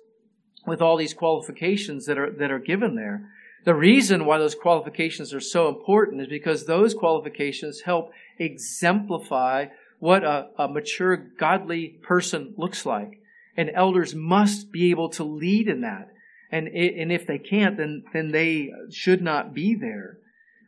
with 0.66 0.82
all 0.82 0.98
these 0.98 1.14
qualifications 1.14 2.06
that 2.06 2.18
are, 2.18 2.32
that 2.32 2.52
are 2.52 2.60
given 2.60 2.96
there. 2.96 3.30
The 3.64 3.76
reason 3.76 4.26
why 4.26 4.38
those 4.38 4.56
qualifications 4.56 5.34
are 5.34 5.40
so 5.40 5.70
important 5.70 6.22
is 6.22 6.28
because 6.28 6.66
those 6.66 6.94
qualifications 6.94 7.82
help 7.82 8.12
exemplify 8.40 9.68
what 10.00 10.24
a, 10.24 10.50
a 10.58 10.68
mature, 10.68 11.16
godly 11.16 12.00
person 12.02 12.56
looks 12.58 12.86
like 12.86 13.22
and 13.56 13.70
elders 13.74 14.16
must 14.16 14.72
be 14.72 14.90
able 14.90 15.10
to 15.10 15.24
lead 15.24 15.68
in 15.68 15.82
that. 15.82 16.10
And, 16.52 16.68
and 16.68 17.12
if 17.12 17.28
they 17.28 17.38
can't, 17.38 17.78
then, 17.78 18.04
then 18.14 18.32
they 18.32 18.72
should 18.90 19.22
not 19.22 19.54
be 19.54 19.76
there. 19.76 20.18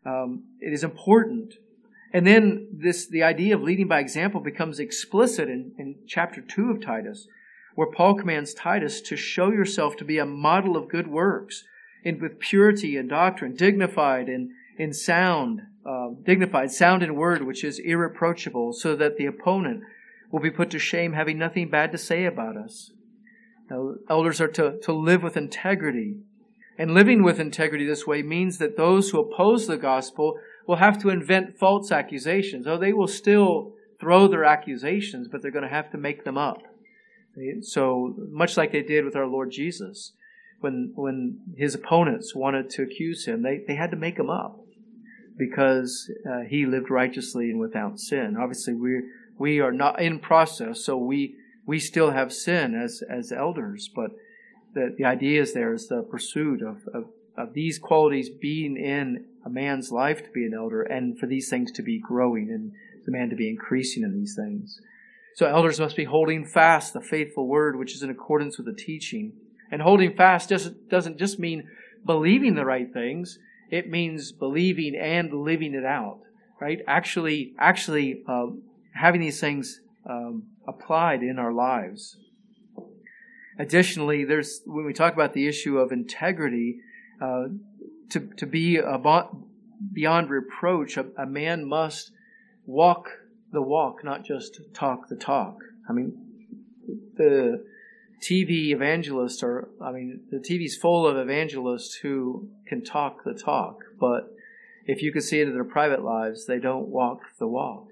Um, 0.05 0.43
it 0.59 0.73
is 0.73 0.83
important. 0.83 1.55
And 2.13 2.27
then 2.27 2.67
this, 2.71 3.07
the 3.07 3.23
idea 3.23 3.55
of 3.55 3.61
leading 3.61 3.87
by 3.87 3.99
example 3.99 4.39
becomes 4.39 4.79
explicit 4.79 5.49
in, 5.49 5.73
in 5.77 5.95
chapter 6.07 6.41
2 6.41 6.69
of 6.69 6.81
Titus, 6.81 7.27
where 7.75 7.91
Paul 7.91 8.15
commands 8.15 8.53
Titus 8.53 9.01
to 9.01 9.15
show 9.15 9.51
yourself 9.51 9.95
to 9.97 10.05
be 10.05 10.17
a 10.17 10.25
model 10.25 10.77
of 10.77 10.89
good 10.89 11.07
works, 11.07 11.63
in, 12.03 12.19
with 12.19 12.39
purity 12.39 12.97
and 12.97 13.09
doctrine, 13.09 13.55
dignified 13.55 14.27
and 14.27 14.51
in 14.77 14.93
sound, 14.93 15.61
uh, 15.85 16.09
dignified, 16.23 16.71
sound 16.71 17.03
in 17.03 17.15
word, 17.15 17.43
which 17.43 17.63
is 17.63 17.79
irreproachable, 17.79 18.73
so 18.73 18.95
that 18.95 19.17
the 19.17 19.25
opponent 19.25 19.83
will 20.31 20.39
be 20.39 20.51
put 20.51 20.69
to 20.71 20.79
shame 20.79 21.13
having 21.13 21.37
nothing 21.37 21.69
bad 21.69 21.91
to 21.91 21.97
say 21.97 22.25
about 22.25 22.57
us. 22.57 22.91
Now, 23.69 23.95
elders 24.09 24.41
are 24.41 24.47
to, 24.49 24.79
to 24.81 24.91
live 24.91 25.23
with 25.23 25.37
integrity. 25.37 26.17
And 26.77 26.93
living 26.93 27.23
with 27.23 27.39
integrity 27.39 27.85
this 27.85 28.07
way 28.07 28.23
means 28.23 28.57
that 28.57 28.77
those 28.77 29.11
who 29.11 29.19
oppose 29.19 29.67
the 29.67 29.77
gospel 29.77 30.39
will 30.67 30.77
have 30.77 30.99
to 31.01 31.09
invent 31.09 31.57
false 31.57 31.91
accusations. 31.91 32.65
Oh, 32.65 32.77
they 32.77 32.93
will 32.93 33.07
still 33.07 33.73
throw 33.99 34.27
their 34.27 34.43
accusations, 34.43 35.27
but 35.27 35.41
they're 35.41 35.51
going 35.51 35.63
to 35.63 35.69
have 35.69 35.91
to 35.91 35.97
make 35.97 36.23
them 36.23 36.37
up. 36.37 36.63
So, 37.61 38.15
much 38.29 38.57
like 38.57 38.71
they 38.71 38.83
did 38.83 39.05
with 39.05 39.15
our 39.15 39.25
Lord 39.25 39.51
Jesus, 39.51 40.13
when, 40.59 40.91
when 40.95 41.39
his 41.57 41.73
opponents 41.75 42.35
wanted 42.35 42.69
to 42.71 42.83
accuse 42.83 43.25
him, 43.25 43.41
they, 43.41 43.61
they 43.67 43.75
had 43.75 43.91
to 43.91 43.97
make 43.97 44.17
him 44.17 44.29
up 44.29 44.59
because 45.37 46.11
uh, 46.29 46.41
he 46.47 46.65
lived 46.65 46.89
righteously 46.89 47.49
and 47.49 47.59
without 47.59 47.99
sin. 47.99 48.37
Obviously, 48.39 48.73
we're, 48.73 49.03
we 49.37 49.59
are 49.59 49.71
not 49.71 49.99
in 49.99 50.19
process, 50.19 50.85
so 50.85 50.95
we 50.97 51.35
we 51.65 51.79
still 51.79 52.11
have 52.11 52.31
sin 52.31 52.75
as 52.75 53.01
as 53.09 53.31
elders, 53.31 53.89
but 53.95 54.11
the, 54.73 54.93
the 54.97 55.05
idea 55.05 55.41
is 55.41 55.53
there 55.53 55.73
is 55.73 55.87
the 55.87 56.01
pursuit 56.01 56.61
of, 56.61 56.87
of, 56.93 57.05
of 57.37 57.53
these 57.53 57.79
qualities 57.79 58.29
being 58.29 58.77
in 58.77 59.25
a 59.45 59.49
man's 59.49 59.91
life 59.91 60.23
to 60.23 60.31
be 60.31 60.45
an 60.45 60.53
elder 60.53 60.81
and 60.81 61.17
for 61.17 61.27
these 61.27 61.49
things 61.49 61.71
to 61.73 61.81
be 61.81 61.99
growing 61.99 62.49
and 62.49 62.71
the 63.05 63.11
man 63.11 63.29
to 63.29 63.35
be 63.35 63.49
increasing 63.49 64.03
in 64.03 64.13
these 64.13 64.35
things. 64.35 64.79
So 65.35 65.47
elders 65.47 65.79
must 65.79 65.95
be 65.95 66.03
holding 66.03 66.45
fast 66.45 66.93
the 66.93 67.01
faithful 67.01 67.47
word 67.47 67.77
which 67.77 67.95
is 67.95 68.03
in 68.03 68.09
accordance 68.09 68.57
with 68.57 68.67
the 68.67 68.73
teaching. 68.73 69.33
And 69.71 69.81
holding 69.81 70.15
fast 70.15 70.49
doesn't, 70.49 70.89
doesn't 70.89 71.17
just 71.17 71.39
mean 71.39 71.67
believing 72.05 72.55
the 72.55 72.65
right 72.65 72.91
things, 72.91 73.39
it 73.71 73.89
means 73.89 74.31
believing 74.31 74.95
and 74.95 75.33
living 75.33 75.73
it 75.73 75.85
out. 75.85 76.19
right? 76.59 76.79
Actually, 76.87 77.53
actually 77.57 78.23
uh, 78.27 78.47
having 78.93 79.21
these 79.21 79.39
things 79.39 79.81
um, 80.07 80.43
applied 80.67 81.23
in 81.23 81.39
our 81.39 81.51
lives. 81.51 82.17
Additionally, 83.57 84.25
there's 84.25 84.61
when 84.65 84.85
we 84.85 84.93
talk 84.93 85.13
about 85.13 85.33
the 85.33 85.47
issue 85.47 85.77
of 85.77 85.91
integrity, 85.91 86.79
uh, 87.21 87.45
to 88.09 88.19
to 88.37 88.45
be 88.45 88.79
beyond 89.91 90.29
reproach, 90.29 90.97
a, 90.97 91.05
a 91.17 91.25
man 91.25 91.67
must 91.67 92.11
walk 92.65 93.09
the 93.53 93.61
walk, 93.61 94.03
not 94.03 94.25
just 94.25 94.59
talk 94.73 95.07
the 95.07 95.15
talk. 95.15 95.59
I 95.87 95.93
mean, 95.93 96.17
the 97.15 97.63
TV 98.19 98.71
evangelists 98.71 99.43
are, 99.43 99.69
I 99.81 99.91
mean, 99.91 100.21
the 100.31 100.39
TV's 100.39 100.75
full 100.75 101.07
of 101.07 101.17
evangelists 101.17 101.95
who 101.95 102.49
can 102.67 102.83
talk 102.83 103.23
the 103.23 103.33
talk, 103.33 103.83
but 103.99 104.33
if 104.85 105.01
you 105.01 105.13
could 105.13 105.23
see 105.23 105.39
into 105.39 105.53
their 105.53 105.63
private 105.63 106.03
lives, 106.03 106.45
they 106.45 106.59
don't 106.59 106.87
walk 106.87 107.21
the 107.39 107.47
walk. 107.47 107.87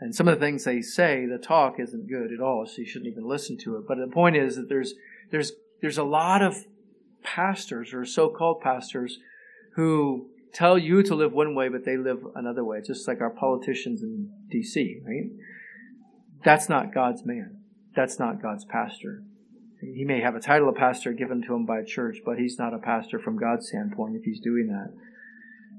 And 0.00 0.14
some 0.14 0.28
of 0.28 0.38
the 0.38 0.44
things 0.44 0.64
they 0.64 0.82
say, 0.82 1.24
the 1.24 1.38
talk 1.38 1.76
isn't 1.78 2.08
good 2.08 2.32
at 2.32 2.40
all, 2.40 2.66
so 2.66 2.78
you 2.78 2.86
shouldn't 2.86 3.10
even 3.10 3.26
listen 3.26 3.56
to 3.58 3.76
it. 3.76 3.88
But 3.88 3.96
the 3.98 4.08
point 4.08 4.36
is 4.36 4.56
that 4.56 4.68
there's 4.68 4.94
there's 5.30 5.52
there's 5.80 5.96
a 5.96 6.04
lot 6.04 6.42
of 6.42 6.66
pastors 7.22 7.94
or 7.94 8.04
so-called 8.04 8.60
pastors 8.60 9.18
who 9.74 10.28
tell 10.56 10.78
you 10.78 11.02
to 11.02 11.14
live 11.14 11.32
one 11.32 11.54
way, 11.54 11.68
but 11.68 11.84
they 11.84 11.96
live 11.96 12.24
another 12.34 12.64
way, 12.64 12.80
just 12.84 13.06
like 13.06 13.20
our 13.20 13.30
politicians 13.30 14.02
in 14.02 14.30
D.C. 14.50 15.00
Right? 15.06 15.30
That's 16.44 16.68
not 16.68 16.94
God's 16.94 17.24
man. 17.26 17.58
That's 17.94 18.18
not 18.18 18.42
God's 18.42 18.64
pastor. 18.64 19.22
He 19.80 20.04
may 20.04 20.20
have 20.20 20.34
a 20.34 20.40
title 20.40 20.68
of 20.68 20.76
pastor 20.76 21.12
given 21.12 21.42
to 21.42 21.54
him 21.54 21.66
by 21.66 21.80
a 21.80 21.84
church, 21.84 22.18
but 22.24 22.38
he's 22.38 22.58
not 22.58 22.74
a 22.74 22.78
pastor 22.78 23.18
from 23.18 23.38
God's 23.38 23.68
standpoint 23.68 24.16
if 24.16 24.24
he's 24.24 24.40
doing 24.40 24.68
that. 24.68 24.92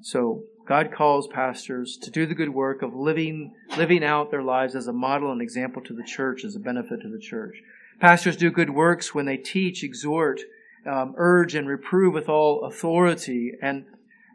So 0.02 0.44
God 0.68 0.92
calls 0.92 1.28
pastors 1.28 1.98
to 2.04 2.12
do 2.12 2.26
the 2.26 2.36
good 2.36 2.54
work 2.54 2.82
of 2.84 2.94
living, 2.94 3.54
living 3.78 4.04
out 4.04 4.30
their 4.30 4.44
lives 4.44 4.76
as 4.76 4.88
a 4.88 4.94
model 4.94 5.32
and 5.32 5.42
example 5.42 5.82
to 5.84 5.94
the 5.94 6.04
church, 6.04 6.44
as 6.46 6.56
a 6.56 6.60
benefit 6.60 7.02
to 7.02 7.10
the 7.10 7.20
church. 7.20 7.58
Pastors 8.00 8.38
do 8.38 8.52
good 8.52 8.70
works 8.70 9.16
when 9.16 9.26
they 9.26 9.38
teach, 9.38 9.84
exhort, 9.84 10.42
um, 10.86 11.16
urge, 11.18 11.56
and 11.56 11.68
reprove 11.68 12.14
with 12.14 12.30
all 12.30 12.66
authority, 12.66 13.54
and 13.62 13.86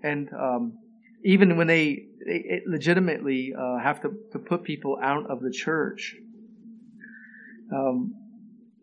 and 0.02 0.28
um, 0.32 0.78
even 1.24 1.56
when 1.56 1.66
they, 1.66 2.06
they 2.26 2.62
legitimately 2.66 3.52
uh, 3.58 3.78
have 3.78 4.00
to, 4.02 4.10
to 4.32 4.38
put 4.38 4.64
people 4.64 4.98
out 5.02 5.30
of 5.30 5.40
the 5.40 5.50
church. 5.50 6.16
Um, 7.72 8.14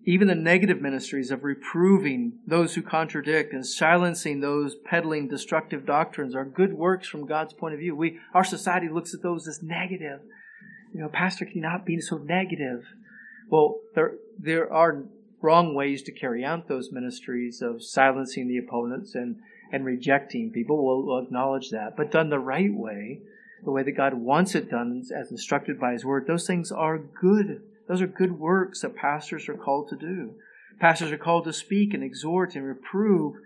even 0.06 0.28
the 0.28 0.36
negative 0.36 0.82
ministries 0.82 1.30
of 1.30 1.44
reproving 1.44 2.40
those 2.48 2.74
who 2.74 2.82
contradict 2.82 3.54
and 3.54 3.66
silencing 3.66 4.40
those 4.40 4.76
peddling 4.86 5.28
destructive 5.28 5.86
doctrines 5.86 6.34
are 6.34 6.46
good 6.46 6.74
works 6.74 7.08
from 7.08 7.28
God's 7.28 7.54
point 7.54 7.74
of 7.74 7.80
view. 7.80 7.96
We, 7.96 8.18
our 8.34 8.46
society 8.46 8.88
looks 8.90 9.14
at 9.14 9.22
those 9.22 9.48
as 9.48 9.62
negative. 9.62 10.22
You 10.94 11.02
know, 11.02 11.10
pastor, 11.10 11.46
can 11.46 11.56
you 11.58 11.62
not 11.62 11.86
be 11.86 12.00
so 12.00 12.18
negative? 12.18 12.86
Well, 13.50 13.76
there, 13.94 14.14
there 14.40 14.72
are 14.74 15.04
wrong 15.42 15.76
ways 15.76 16.02
to 16.04 16.12
carry 16.12 16.44
out 16.44 16.68
those 16.68 16.90
ministries 16.92 17.62
of 17.62 17.84
silencing 17.84 18.48
the 18.48 18.58
opponents 18.58 19.14
and, 19.14 19.36
and 19.72 19.86
rejecting 19.86 20.52
people. 20.52 21.06
We'll, 21.06 21.20
acknowledge 21.20 21.70
that. 21.72 21.96
But 21.96 22.12
done 22.12 22.30
the 22.30 22.40
right 22.40 22.74
way, 22.74 23.22
the 23.64 23.72
way 23.72 23.84
that 23.84 23.92
God 23.92 24.14
wants 24.14 24.56
it 24.56 24.70
done 24.70 25.04
as 25.16 25.32
instructed 25.32 25.80
by 25.80 25.94
His 25.94 26.06
Word, 26.06 26.28
those 26.28 26.48
things 26.48 26.72
are 26.72 26.98
good 26.98 27.62
those 27.90 28.04
are 28.04 28.08
good 28.08 28.40
works 28.40 28.82
that 28.82 28.96
pastors 28.96 29.50
are 29.50 29.56
called 29.56 29.90
to 29.90 29.96
do. 29.96 30.36
Pastors 30.80 31.12
are 31.12 31.18
called 31.18 31.44
to 31.46 31.52
speak 31.52 31.94
and 31.94 32.04
exhort 32.04 32.56
and 32.56 32.64
reprove 32.64 33.38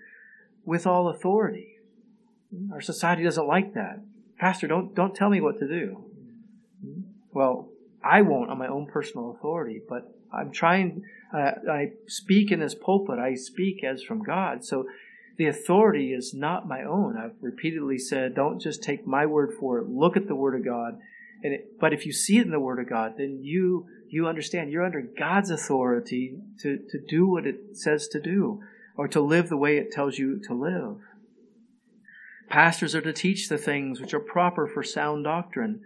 with 0.66 0.86
all 0.86 1.08
authority. 1.08 1.78
Our 2.72 2.82
society 2.82 3.24
doesn't 3.24 3.48
like 3.48 3.74
that. 3.74 4.02
Pastor, 4.38 4.68
don't, 4.68 4.94
don't 4.94 5.16
tell 5.16 5.30
me 5.30 5.40
what 5.40 5.60
to 5.60 5.68
do. 5.68 6.04
Well, 7.32 7.70
I 8.04 8.22
won't 8.22 8.50
on 8.50 8.58
my 8.58 8.68
own 8.68 8.86
personal 8.86 9.32
authority, 9.32 9.82
but 9.88 10.14
I'm 10.32 10.52
trying, 10.52 11.06
uh, 11.34 11.52
I 11.72 11.94
speak 12.08 12.52
in 12.52 12.60
this 12.60 12.76
pulpit, 12.76 13.20
I 13.20 13.36
speak 13.36 13.82
as 13.82 14.04
from 14.04 14.24
God. 14.24 14.66
So 14.66 14.88
the 15.38 15.48
authority 15.48 16.14
is 16.14 16.34
not 16.34 16.68
my 16.68 16.84
own. 16.84 17.18
I've 17.18 17.36
repeatedly 17.42 17.98
said, 17.98 18.36
don't 18.36 18.62
just 18.62 18.84
take 18.84 19.08
my 19.08 19.26
word 19.26 19.54
for 19.60 19.80
it. 19.80 19.90
Look 19.90 20.16
at 20.16 20.28
the 20.28 20.36
Word 20.36 20.56
of 20.56 20.64
God. 20.64 21.00
And 21.44 21.54
it, 21.54 21.80
but 21.80 21.94
if 21.94 22.06
you 22.06 22.14
see 22.14 22.38
it 22.38 22.46
in 22.46 22.52
the 22.52 22.60
Word 22.60 22.80
of 22.80 22.90
God, 22.90 23.16
then 23.18 23.40
you 23.42 23.88
you 24.10 24.28
understand 24.28 24.72
you're 24.72 24.86
under 24.86 25.02
God's 25.02 25.50
authority 25.50 26.38
to, 26.60 26.78
to 26.90 27.00
do 27.00 27.28
what 27.28 27.48
it 27.48 27.76
says 27.76 28.08
to 28.10 28.22
do 28.22 28.62
or 28.96 29.08
to 29.08 29.20
live 29.20 29.50
the 29.50 29.58
way 29.58 29.78
it 29.78 29.92
tells 29.92 30.20
you 30.20 30.40
to 30.46 30.54
live. 30.54 30.98
Pastors 32.48 32.94
are 32.94 33.02
to 33.02 33.12
teach 33.12 33.50
the 33.50 33.58
things 33.58 34.00
which 34.00 34.14
are 34.14 34.20
proper 34.20 34.68
for 34.68 34.84
sound 34.84 35.24
doctrine. 35.24 35.82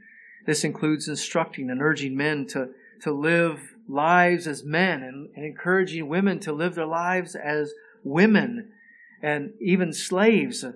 This 0.46 0.66
includes 0.66 1.08
instructing 1.08 1.70
and 1.70 1.82
urging 1.82 2.18
men 2.18 2.46
to, 2.48 2.72
to 3.04 3.14
live 3.14 3.76
lives 3.88 4.46
as 4.46 4.66
men 4.66 5.04
and, 5.04 5.30
and 5.34 5.46
encouraging 5.46 6.10
women 6.10 6.40
to 6.42 6.52
live 6.52 6.76
their 6.76 6.86
lives 6.86 7.34
as 7.34 7.74
women 8.04 8.74
and 9.22 9.54
even 9.60 9.94
slaves, 9.94 10.64
uh, 10.64 10.74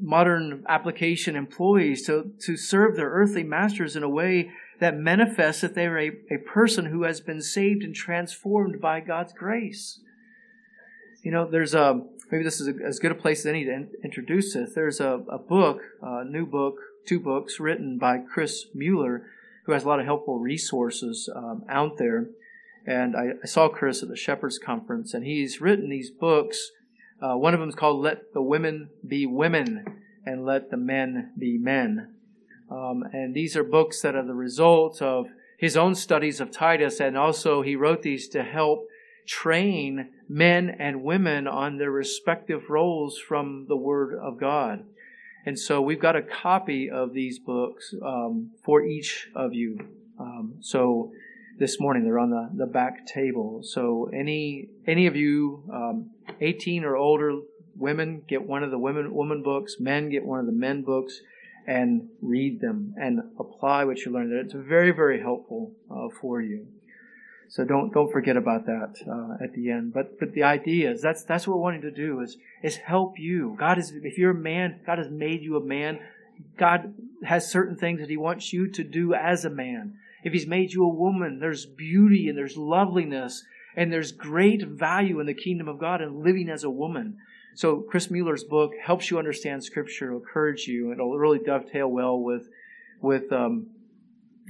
modern 0.00 0.64
application 0.68 1.36
employees, 1.36 2.06
to, 2.06 2.32
to 2.40 2.56
serve 2.56 2.96
their 2.96 3.10
earthly 3.10 3.42
masters 3.42 3.94
in 3.94 4.02
a 4.02 4.08
way 4.08 4.50
that 4.80 4.96
manifests 4.96 5.60
that 5.60 5.74
they're 5.74 5.98
a, 5.98 6.10
a 6.30 6.38
person 6.38 6.86
who 6.86 7.02
has 7.02 7.20
been 7.20 7.42
saved 7.42 7.82
and 7.82 7.94
transformed 7.94 8.80
by 8.80 9.00
God's 9.00 9.32
grace. 9.32 10.00
You 11.22 11.30
know, 11.30 11.48
there's 11.48 11.74
a, 11.74 12.02
maybe 12.30 12.44
this 12.44 12.60
is 12.60 12.68
a, 12.68 12.74
as 12.86 12.98
good 12.98 13.12
a 13.12 13.14
place 13.14 13.40
as 13.40 13.46
any 13.46 13.64
to 13.64 13.72
in, 13.72 13.90
introduce 14.02 14.54
this. 14.54 14.74
There's 14.74 15.00
a, 15.00 15.22
a 15.30 15.38
book, 15.38 15.80
a 16.02 16.24
new 16.24 16.46
book, 16.46 16.76
two 17.06 17.20
books 17.20 17.60
written 17.60 17.98
by 17.98 18.18
Chris 18.18 18.66
Mueller, 18.74 19.26
who 19.64 19.72
has 19.72 19.84
a 19.84 19.88
lot 19.88 20.00
of 20.00 20.06
helpful 20.06 20.38
resources 20.38 21.28
um, 21.34 21.64
out 21.68 21.96
there. 21.98 22.28
And 22.86 23.16
I, 23.16 23.30
I, 23.42 23.46
saw 23.46 23.68
Chris 23.68 24.02
at 24.02 24.10
the 24.10 24.16
Shepherds 24.16 24.58
Conference, 24.58 25.14
and 25.14 25.24
he's 25.24 25.60
written 25.60 25.88
these 25.88 26.10
books. 26.10 26.70
Uh, 27.22 27.36
one 27.36 27.54
of 27.54 27.60
them 27.60 27.68
is 27.68 27.74
called 27.74 28.02
Let 28.02 28.32
the 28.34 28.42
Women 28.42 28.90
Be 29.06 29.26
Women 29.26 30.02
and 30.26 30.44
Let 30.44 30.70
the 30.70 30.76
Men 30.76 31.32
Be 31.38 31.58
Men. 31.58 32.14
Um, 32.70 33.04
and 33.12 33.34
these 33.34 33.56
are 33.56 33.64
books 33.64 34.00
that 34.02 34.14
are 34.14 34.26
the 34.26 34.34
result 34.34 35.00
of 35.00 35.26
his 35.58 35.76
own 35.76 35.94
studies 35.94 36.40
of 36.40 36.50
Titus, 36.50 37.00
and 37.00 37.16
also 37.16 37.62
he 37.62 37.76
wrote 37.76 38.02
these 38.02 38.28
to 38.28 38.42
help 38.42 38.86
train 39.26 40.10
men 40.28 40.74
and 40.78 41.02
women 41.02 41.46
on 41.46 41.78
their 41.78 41.90
respective 41.90 42.68
roles 42.68 43.18
from 43.18 43.66
the 43.68 43.76
Word 43.76 44.14
of 44.14 44.38
God. 44.38 44.84
And 45.46 45.58
so 45.58 45.80
we've 45.80 46.00
got 46.00 46.16
a 46.16 46.22
copy 46.22 46.90
of 46.90 47.12
these 47.12 47.38
books 47.38 47.94
um, 48.02 48.50
for 48.64 48.82
each 48.82 49.28
of 49.34 49.52
you. 49.54 49.78
Um, 50.18 50.54
so 50.60 51.12
this 51.58 51.78
morning 51.78 52.04
they're 52.04 52.18
on 52.18 52.30
the, 52.30 52.50
the 52.54 52.66
back 52.66 53.06
table. 53.06 53.60
So 53.62 54.10
any 54.12 54.68
any 54.86 55.06
of 55.06 55.16
you 55.16 55.62
um, 55.72 56.10
18 56.40 56.84
or 56.84 56.96
older 56.96 57.40
women 57.76 58.22
get 58.26 58.46
one 58.46 58.62
of 58.62 58.70
the 58.70 58.78
women 58.78 59.12
woman 59.14 59.42
books, 59.42 59.76
men 59.78 60.10
get 60.10 60.24
one 60.24 60.40
of 60.40 60.46
the 60.46 60.52
men 60.52 60.82
books 60.82 61.20
and 61.66 62.08
read 62.20 62.60
them 62.60 62.94
and 62.96 63.20
apply 63.38 63.84
what 63.84 63.98
you 64.04 64.12
learned. 64.12 64.32
It's 64.32 64.54
very, 64.54 64.90
very 64.90 65.20
helpful 65.20 65.72
uh, 65.90 66.08
for 66.20 66.40
you. 66.40 66.66
So 67.48 67.64
don't 67.64 67.92
don't 67.92 68.10
forget 68.10 68.36
about 68.36 68.66
that 68.66 68.96
uh, 69.08 69.42
at 69.42 69.52
the 69.52 69.70
end. 69.70 69.92
But 69.92 70.18
but 70.18 70.32
the 70.32 70.42
idea 70.42 70.90
is 70.90 71.02
that's 71.02 71.24
that's 71.24 71.46
what 71.46 71.56
we're 71.56 71.62
wanting 71.62 71.82
to 71.82 71.90
do 71.90 72.20
is 72.20 72.36
is 72.62 72.76
help 72.76 73.18
you. 73.18 73.54
God 73.58 73.78
is 73.78 73.92
if 74.02 74.18
you're 74.18 74.32
a 74.32 74.34
man, 74.34 74.80
God 74.84 74.98
has 74.98 75.10
made 75.10 75.42
you 75.42 75.56
a 75.56 75.64
man. 75.64 76.00
God 76.58 76.94
has 77.22 77.50
certain 77.50 77.76
things 77.76 78.00
that 78.00 78.10
He 78.10 78.16
wants 78.16 78.52
you 78.52 78.68
to 78.72 78.82
do 78.82 79.14
as 79.14 79.44
a 79.44 79.50
man. 79.50 79.98
If 80.24 80.32
He's 80.32 80.46
made 80.46 80.72
you 80.72 80.84
a 80.84 80.88
woman, 80.88 81.38
there's 81.38 81.66
beauty 81.66 82.28
and 82.28 82.36
there's 82.36 82.56
loveliness 82.56 83.44
and 83.76 83.92
there's 83.92 84.12
great 84.12 84.66
value 84.66 85.20
in 85.20 85.26
the 85.26 85.34
kingdom 85.34 85.68
of 85.68 85.78
God 85.78 86.00
and 86.00 86.22
living 86.22 86.48
as 86.48 86.64
a 86.64 86.70
woman. 86.70 87.16
So 87.54 87.80
Chris 87.80 88.10
Mueller's 88.10 88.44
book 88.44 88.72
helps 88.82 89.10
you 89.10 89.18
understand 89.18 89.62
Scripture, 89.62 90.06
it'll 90.06 90.18
encourage 90.20 90.66
you, 90.66 90.90
and 90.90 90.94
it'll 90.94 91.16
really 91.16 91.38
dovetail 91.38 91.88
well 91.88 92.18
with 92.18 92.48
with 93.00 93.32
um, 93.32 93.66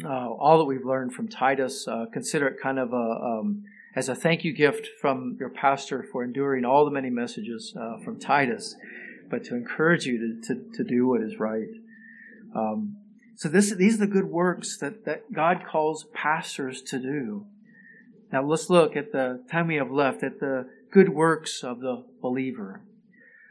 uh, 0.04 0.08
all 0.08 0.58
that 0.58 0.64
we've 0.64 0.84
learned 0.84 1.12
from 1.12 1.28
Titus. 1.28 1.86
Uh, 1.86 2.06
consider 2.12 2.48
it 2.48 2.60
kind 2.62 2.78
of 2.78 2.92
a 2.92 2.96
um, 2.96 3.64
as 3.94 4.08
a 4.08 4.14
thank 4.14 4.44
you 4.44 4.52
gift 4.52 4.88
from 5.00 5.36
your 5.38 5.50
pastor 5.50 6.02
for 6.02 6.24
enduring 6.24 6.64
all 6.64 6.84
the 6.84 6.90
many 6.90 7.10
messages 7.10 7.74
uh, 7.78 7.98
from 8.04 8.18
Titus, 8.18 8.74
but 9.30 9.44
to 9.44 9.54
encourage 9.54 10.04
you 10.04 10.18
to, 10.18 10.54
to, 10.54 10.70
to 10.72 10.84
do 10.84 11.06
what 11.06 11.20
is 11.22 11.38
right. 11.38 11.68
Um, 12.56 12.96
so 13.36 13.48
this, 13.48 13.72
these 13.74 13.94
are 13.94 14.06
the 14.06 14.06
good 14.06 14.26
works 14.26 14.78
that, 14.78 15.04
that 15.04 15.32
God 15.32 15.64
calls 15.68 16.06
pastors 16.12 16.82
to 16.82 16.98
do. 16.98 17.46
Now 18.34 18.42
let's 18.42 18.68
look 18.68 18.96
at 18.96 19.12
the 19.12 19.44
time 19.48 19.68
we 19.68 19.76
have 19.76 19.92
left 19.92 20.24
at 20.24 20.40
the 20.40 20.68
good 20.90 21.10
works 21.10 21.62
of 21.62 21.78
the 21.78 22.04
believer. 22.20 22.80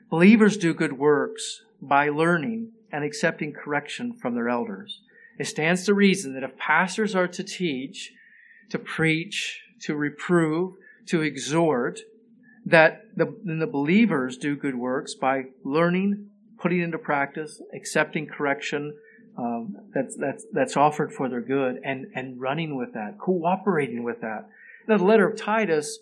Believers 0.09 0.57
do 0.57 0.73
good 0.73 0.99
works 0.99 1.61
by 1.81 2.09
learning 2.09 2.73
and 2.91 3.01
accepting 3.01 3.53
correction 3.53 4.11
from 4.11 4.35
their 4.35 4.49
elders. 4.49 4.99
It 5.39 5.45
stands 5.45 5.85
to 5.85 5.93
reason 5.93 6.33
that 6.33 6.43
if 6.43 6.57
pastors 6.57 7.15
are 7.15 7.29
to 7.29 7.43
teach, 7.45 8.11
to 8.71 8.77
preach, 8.77 9.63
to 9.83 9.95
reprove, 9.95 10.73
to 11.05 11.21
exhort, 11.21 12.01
that 12.65 13.05
the, 13.15 13.33
then 13.45 13.59
the 13.59 13.67
believers 13.67 14.35
do 14.35 14.53
good 14.57 14.75
works 14.75 15.13
by 15.13 15.45
learning, 15.63 16.29
putting 16.59 16.81
into 16.81 16.97
practice, 16.97 17.61
accepting 17.73 18.27
correction 18.27 18.97
um, 19.37 19.77
that's 19.93 20.17
that's 20.17 20.45
that's 20.51 20.75
offered 20.75 21.13
for 21.13 21.29
their 21.29 21.41
good, 21.41 21.79
and 21.85 22.07
and 22.15 22.39
running 22.39 22.75
with 22.75 22.93
that, 22.93 23.17
cooperating 23.17 24.03
with 24.03 24.19
that. 24.19 24.49
Now, 24.87 24.97
the 24.97 25.05
letter 25.05 25.27
of 25.27 25.37
Titus 25.37 25.99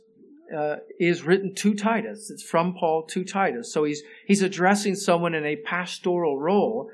uh, 0.56 0.78
is 1.00 1.24
written 1.24 1.54
to 1.56 1.74
Titus. 1.74 2.30
It's 2.30 2.44
from 2.44 2.74
Paul 2.74 3.04
to 3.04 3.24
Titus. 3.24 3.72
So 3.72 3.84
he's 3.84 4.04
he's 4.26 4.42
addressing 4.42 4.96
someone 4.96 5.34
in 5.34 5.46
a 5.46 5.56
pastoral 5.56 6.40
role. 6.40 6.92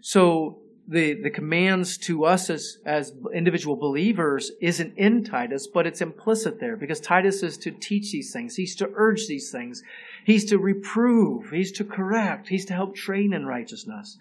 So 0.00 0.58
the 0.86 1.14
the 1.14 1.30
commands 1.30 1.96
to 1.98 2.24
us 2.24 2.50
as 2.50 2.78
as 2.84 3.12
individual 3.34 3.76
believers 3.76 4.52
isn't 4.60 4.96
in 4.96 5.24
Titus, 5.24 5.66
but 5.66 5.86
it's 5.86 6.00
implicit 6.00 6.60
there 6.60 6.76
because 6.76 7.00
Titus 7.00 7.42
is 7.42 7.56
to 7.58 7.70
teach 7.70 8.12
these 8.12 8.32
things. 8.32 8.56
He's 8.56 8.76
to 8.76 8.90
urge 8.94 9.26
these 9.26 9.50
things. 9.50 9.82
He's 10.24 10.44
to 10.46 10.58
reprove. 10.58 11.50
He's 11.50 11.72
to 11.72 11.84
correct. 11.84 12.48
He's 12.48 12.66
to 12.66 12.74
help 12.74 12.94
train 12.94 13.32
in 13.32 13.46
righteousness. 13.46 14.18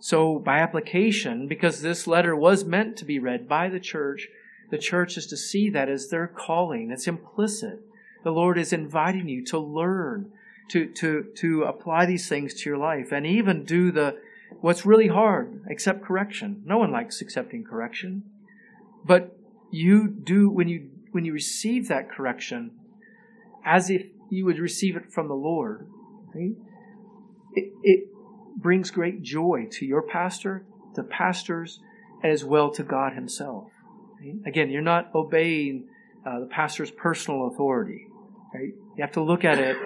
So 0.00 0.38
by 0.38 0.60
application, 0.60 1.48
because 1.48 1.82
this 1.82 2.06
letter 2.06 2.34
was 2.36 2.64
meant 2.64 2.96
to 2.98 3.04
be 3.04 3.18
read 3.18 3.48
by 3.48 3.68
the 3.68 3.80
church, 3.80 4.28
the 4.70 4.78
church 4.78 5.16
is 5.16 5.26
to 5.28 5.36
see 5.36 5.70
that 5.70 5.88
as 5.88 6.08
their 6.08 6.26
calling. 6.26 6.90
It's 6.90 7.06
implicit. 7.06 7.80
The 8.24 8.30
Lord 8.30 8.58
is 8.58 8.72
inviting 8.72 9.28
you 9.28 9.44
to 9.46 9.58
learn, 9.58 10.32
to, 10.70 10.86
to, 10.94 11.26
to 11.36 11.62
apply 11.64 12.06
these 12.06 12.28
things 12.28 12.54
to 12.54 12.70
your 12.70 12.78
life, 12.78 13.12
and 13.12 13.26
even 13.26 13.64
do 13.64 13.90
the 13.90 14.18
what's 14.60 14.86
really 14.86 15.08
hard, 15.08 15.64
accept 15.70 16.04
correction. 16.04 16.62
No 16.64 16.78
one 16.78 16.90
likes 16.90 17.20
accepting 17.20 17.64
correction. 17.64 18.24
But 19.04 19.36
you 19.70 20.08
do 20.08 20.50
when 20.50 20.68
you 20.68 20.90
when 21.12 21.24
you 21.24 21.32
receive 21.32 21.88
that 21.88 22.10
correction, 22.10 22.72
as 23.64 23.88
if 23.88 24.06
you 24.30 24.44
would 24.44 24.58
receive 24.58 24.96
it 24.96 25.10
from 25.10 25.28
the 25.28 25.34
Lord, 25.34 25.88
right? 26.34 26.54
it, 27.54 27.72
it 27.82 28.08
brings 28.56 28.90
great 28.90 29.22
joy 29.22 29.66
to 29.72 29.86
your 29.86 30.02
pastor, 30.02 30.64
to 30.94 31.02
pastors, 31.02 31.80
as 32.22 32.44
well 32.44 32.70
to 32.70 32.82
God 32.82 33.14
Himself. 33.14 33.70
Again, 34.46 34.70
you're 34.70 34.82
not 34.82 35.14
obeying 35.14 35.88
uh, 36.26 36.40
the 36.40 36.46
pastor's 36.46 36.90
personal 36.90 37.48
authority. 37.48 38.06
Right? 38.52 38.74
You 38.96 39.02
have 39.02 39.12
to 39.12 39.22
look 39.22 39.44
at 39.44 39.58
it 39.58 39.76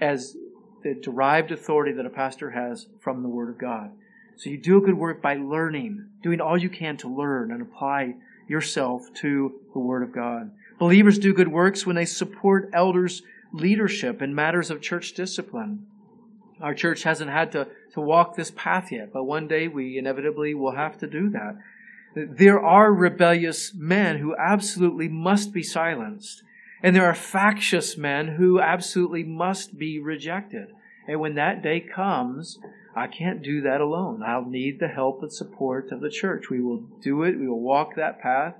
as 0.00 0.36
the 0.82 0.94
derived 0.94 1.52
authority 1.52 1.92
that 1.92 2.06
a 2.06 2.10
pastor 2.10 2.50
has 2.50 2.86
from 3.00 3.22
the 3.22 3.28
Word 3.28 3.48
of 3.48 3.58
God. 3.58 3.92
So 4.36 4.50
you 4.50 4.58
do 4.58 4.76
a 4.76 4.80
good 4.80 4.98
work 4.98 5.22
by 5.22 5.34
learning, 5.34 6.06
doing 6.22 6.40
all 6.40 6.58
you 6.58 6.68
can 6.68 6.96
to 6.98 7.08
learn 7.08 7.50
and 7.50 7.62
apply 7.62 8.16
yourself 8.46 9.12
to 9.14 9.54
the 9.72 9.78
Word 9.78 10.02
of 10.02 10.12
God. 10.12 10.50
Believers 10.78 11.18
do 11.18 11.32
good 11.32 11.48
works 11.48 11.86
when 11.86 11.96
they 11.96 12.04
support 12.04 12.70
elders' 12.74 13.22
leadership 13.52 14.20
in 14.20 14.34
matters 14.34 14.70
of 14.70 14.82
church 14.82 15.14
discipline. 15.14 15.86
Our 16.60 16.74
church 16.74 17.02
hasn't 17.04 17.30
had 17.30 17.52
to, 17.52 17.68
to 17.94 18.00
walk 18.00 18.36
this 18.36 18.50
path 18.50 18.92
yet, 18.92 19.12
but 19.12 19.24
one 19.24 19.48
day 19.48 19.68
we 19.68 19.98
inevitably 19.98 20.54
will 20.54 20.72
have 20.72 20.98
to 20.98 21.06
do 21.06 21.30
that. 21.30 21.56
There 22.16 22.58
are 22.58 22.94
rebellious 22.94 23.74
men 23.74 24.18
who 24.18 24.34
absolutely 24.36 25.06
must 25.06 25.52
be 25.52 25.62
silenced. 25.62 26.42
And 26.82 26.96
there 26.96 27.04
are 27.04 27.14
factious 27.14 27.98
men 27.98 28.36
who 28.36 28.58
absolutely 28.58 29.22
must 29.22 29.76
be 29.76 29.98
rejected. 29.98 30.68
And 31.06 31.20
when 31.20 31.34
that 31.34 31.62
day 31.62 31.80
comes, 31.80 32.58
I 32.94 33.06
can't 33.06 33.42
do 33.42 33.60
that 33.60 33.82
alone. 33.82 34.22
I'll 34.22 34.46
need 34.46 34.80
the 34.80 34.88
help 34.88 35.22
and 35.22 35.30
support 35.30 35.92
of 35.92 36.00
the 36.00 36.08
church. 36.08 36.48
We 36.48 36.60
will 36.60 36.78
do 37.02 37.22
it. 37.22 37.38
We 37.38 37.48
will 37.48 37.60
walk 37.60 37.96
that 37.96 38.20
path 38.20 38.54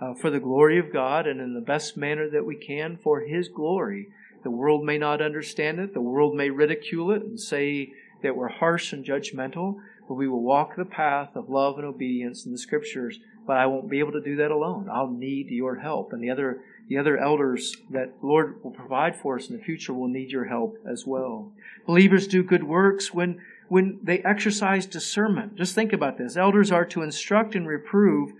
uh, 0.00 0.14
for 0.14 0.28
the 0.28 0.40
glory 0.40 0.78
of 0.80 0.92
God 0.92 1.28
and 1.28 1.40
in 1.40 1.54
the 1.54 1.60
best 1.60 1.96
manner 1.96 2.28
that 2.28 2.44
we 2.44 2.56
can 2.56 2.96
for 2.96 3.20
His 3.20 3.48
glory. 3.48 4.08
The 4.42 4.50
world 4.50 4.84
may 4.84 4.98
not 4.98 5.22
understand 5.22 5.78
it. 5.78 5.94
The 5.94 6.00
world 6.00 6.34
may 6.34 6.50
ridicule 6.50 7.12
it 7.12 7.22
and 7.22 7.38
say 7.38 7.92
that 8.22 8.36
we're 8.36 8.48
harsh 8.48 8.92
and 8.92 9.04
judgmental, 9.04 9.76
we 10.14 10.28
will 10.28 10.42
walk 10.42 10.76
the 10.76 10.84
path 10.84 11.34
of 11.34 11.50
love 11.50 11.78
and 11.78 11.86
obedience 11.86 12.46
in 12.46 12.52
the 12.52 12.58
scriptures. 12.58 13.18
But 13.46 13.58
I 13.58 13.66
won't 13.66 13.90
be 13.90 14.00
able 14.00 14.12
to 14.12 14.20
do 14.20 14.36
that 14.36 14.50
alone. 14.50 14.88
I'll 14.92 15.10
need 15.10 15.50
your 15.50 15.76
help. 15.76 16.12
And 16.12 16.22
the 16.22 16.30
other, 16.30 16.60
the 16.88 16.98
other 16.98 17.16
elders 17.16 17.76
that 17.90 18.14
Lord 18.22 18.62
will 18.64 18.72
provide 18.72 19.14
for 19.14 19.36
us 19.36 19.48
in 19.48 19.56
the 19.56 19.62
future 19.62 19.94
will 19.94 20.08
need 20.08 20.30
your 20.30 20.46
help 20.46 20.78
as 20.90 21.04
well. 21.06 21.52
Believers 21.86 22.26
do 22.26 22.42
good 22.42 22.64
works 22.64 23.14
when, 23.14 23.40
when 23.68 24.00
they 24.02 24.18
exercise 24.18 24.86
discernment. 24.86 25.54
Just 25.54 25.74
think 25.74 25.92
about 25.92 26.18
this. 26.18 26.36
Elders 26.36 26.72
are 26.72 26.84
to 26.86 27.02
instruct 27.02 27.54
and 27.54 27.68
reprove 27.68 28.32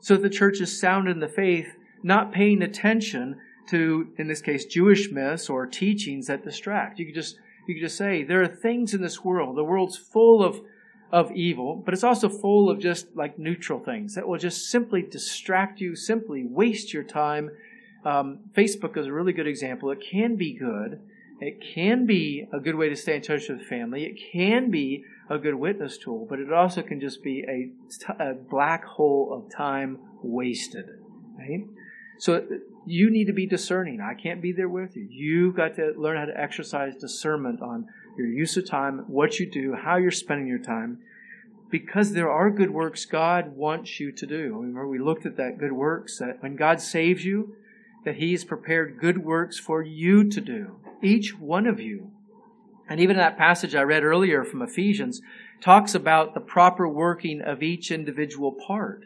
so 0.00 0.14
that 0.14 0.22
the 0.22 0.28
church 0.28 0.60
is 0.60 0.78
sound 0.78 1.08
in 1.08 1.20
the 1.20 1.28
faith, 1.28 1.76
not 2.02 2.32
paying 2.32 2.60
attention 2.60 3.38
to, 3.68 4.08
in 4.18 4.28
this 4.28 4.42
case, 4.42 4.66
Jewish 4.66 5.10
myths 5.10 5.48
or 5.48 5.66
teachings 5.66 6.26
that 6.26 6.44
distract. 6.44 6.98
You 6.98 7.06
could 7.06 7.14
just, 7.14 7.38
you 7.66 7.74
could 7.74 7.82
just 7.82 7.96
say, 7.96 8.22
there 8.22 8.42
are 8.42 8.48
things 8.48 8.92
in 8.92 9.00
this 9.00 9.24
world. 9.24 9.56
The 9.56 9.64
world's 9.64 9.96
full 9.96 10.42
of, 10.42 10.60
of 11.12 11.30
evil, 11.32 11.76
but 11.84 11.92
it's 11.92 12.04
also 12.04 12.28
full 12.28 12.70
of 12.70 12.80
just 12.80 13.14
like 13.14 13.38
neutral 13.38 13.78
things 13.78 14.14
that 14.14 14.26
will 14.26 14.38
just 14.38 14.70
simply 14.70 15.02
distract 15.02 15.78
you, 15.78 15.94
simply 15.94 16.42
waste 16.42 16.94
your 16.94 17.02
time. 17.02 17.50
Um, 18.04 18.38
Facebook 18.56 18.96
is 18.96 19.06
a 19.06 19.12
really 19.12 19.34
good 19.34 19.46
example. 19.46 19.90
It 19.90 20.02
can 20.10 20.36
be 20.36 20.54
good. 20.54 21.00
It 21.38 21.62
can 21.74 22.06
be 22.06 22.48
a 22.52 22.60
good 22.60 22.76
way 22.76 22.88
to 22.88 22.96
stay 22.96 23.16
in 23.16 23.22
touch 23.22 23.48
with 23.48 23.62
family. 23.66 24.04
It 24.04 24.18
can 24.32 24.70
be 24.70 25.04
a 25.28 25.38
good 25.38 25.56
witness 25.56 25.98
tool, 25.98 26.26
but 26.28 26.38
it 26.38 26.52
also 26.52 26.82
can 26.82 27.00
just 27.00 27.22
be 27.22 27.44
a, 27.46 28.22
a 28.22 28.34
black 28.34 28.84
hole 28.84 29.30
of 29.32 29.54
time 29.54 29.98
wasted. 30.22 30.86
Right? 31.38 31.64
So 32.18 32.46
you 32.86 33.10
need 33.10 33.26
to 33.26 33.32
be 33.32 33.46
discerning. 33.46 34.00
I 34.00 34.14
can't 34.14 34.40
be 34.40 34.52
there 34.52 34.68
with 34.68 34.96
you. 34.96 35.06
You've 35.10 35.56
got 35.56 35.74
to 35.76 35.92
learn 35.96 36.16
how 36.16 36.24
to 36.24 36.40
exercise 36.40 36.94
discernment 36.96 37.60
on 37.60 37.88
your 38.16 38.26
use 38.26 38.56
of 38.56 38.68
time, 38.68 39.04
what 39.06 39.38
you 39.38 39.46
do, 39.50 39.74
how 39.74 39.96
you're 39.96 40.10
spending 40.10 40.46
your 40.46 40.58
time, 40.58 40.98
because 41.70 42.12
there 42.12 42.30
are 42.30 42.50
good 42.50 42.70
works 42.70 43.04
God 43.04 43.56
wants 43.56 43.98
you 43.98 44.12
to 44.12 44.26
do. 44.26 44.56
Remember, 44.56 44.86
we 44.86 44.98
looked 44.98 45.24
at 45.24 45.36
that 45.38 45.58
good 45.58 45.72
works, 45.72 46.18
that 46.18 46.42
when 46.42 46.56
God 46.56 46.80
saves 46.80 47.24
you, 47.24 47.56
that 48.04 48.16
He's 48.16 48.44
prepared 48.44 48.98
good 49.00 49.24
works 49.24 49.58
for 49.58 49.82
you 49.82 50.28
to 50.28 50.40
do, 50.40 50.76
each 51.02 51.38
one 51.38 51.66
of 51.66 51.80
you. 51.80 52.10
And 52.88 53.00
even 53.00 53.16
that 53.16 53.38
passage 53.38 53.74
I 53.74 53.82
read 53.82 54.04
earlier 54.04 54.44
from 54.44 54.60
Ephesians 54.60 55.22
talks 55.62 55.94
about 55.94 56.34
the 56.34 56.40
proper 56.40 56.86
working 56.86 57.40
of 57.40 57.62
each 57.62 57.90
individual 57.90 58.52
part. 58.52 59.04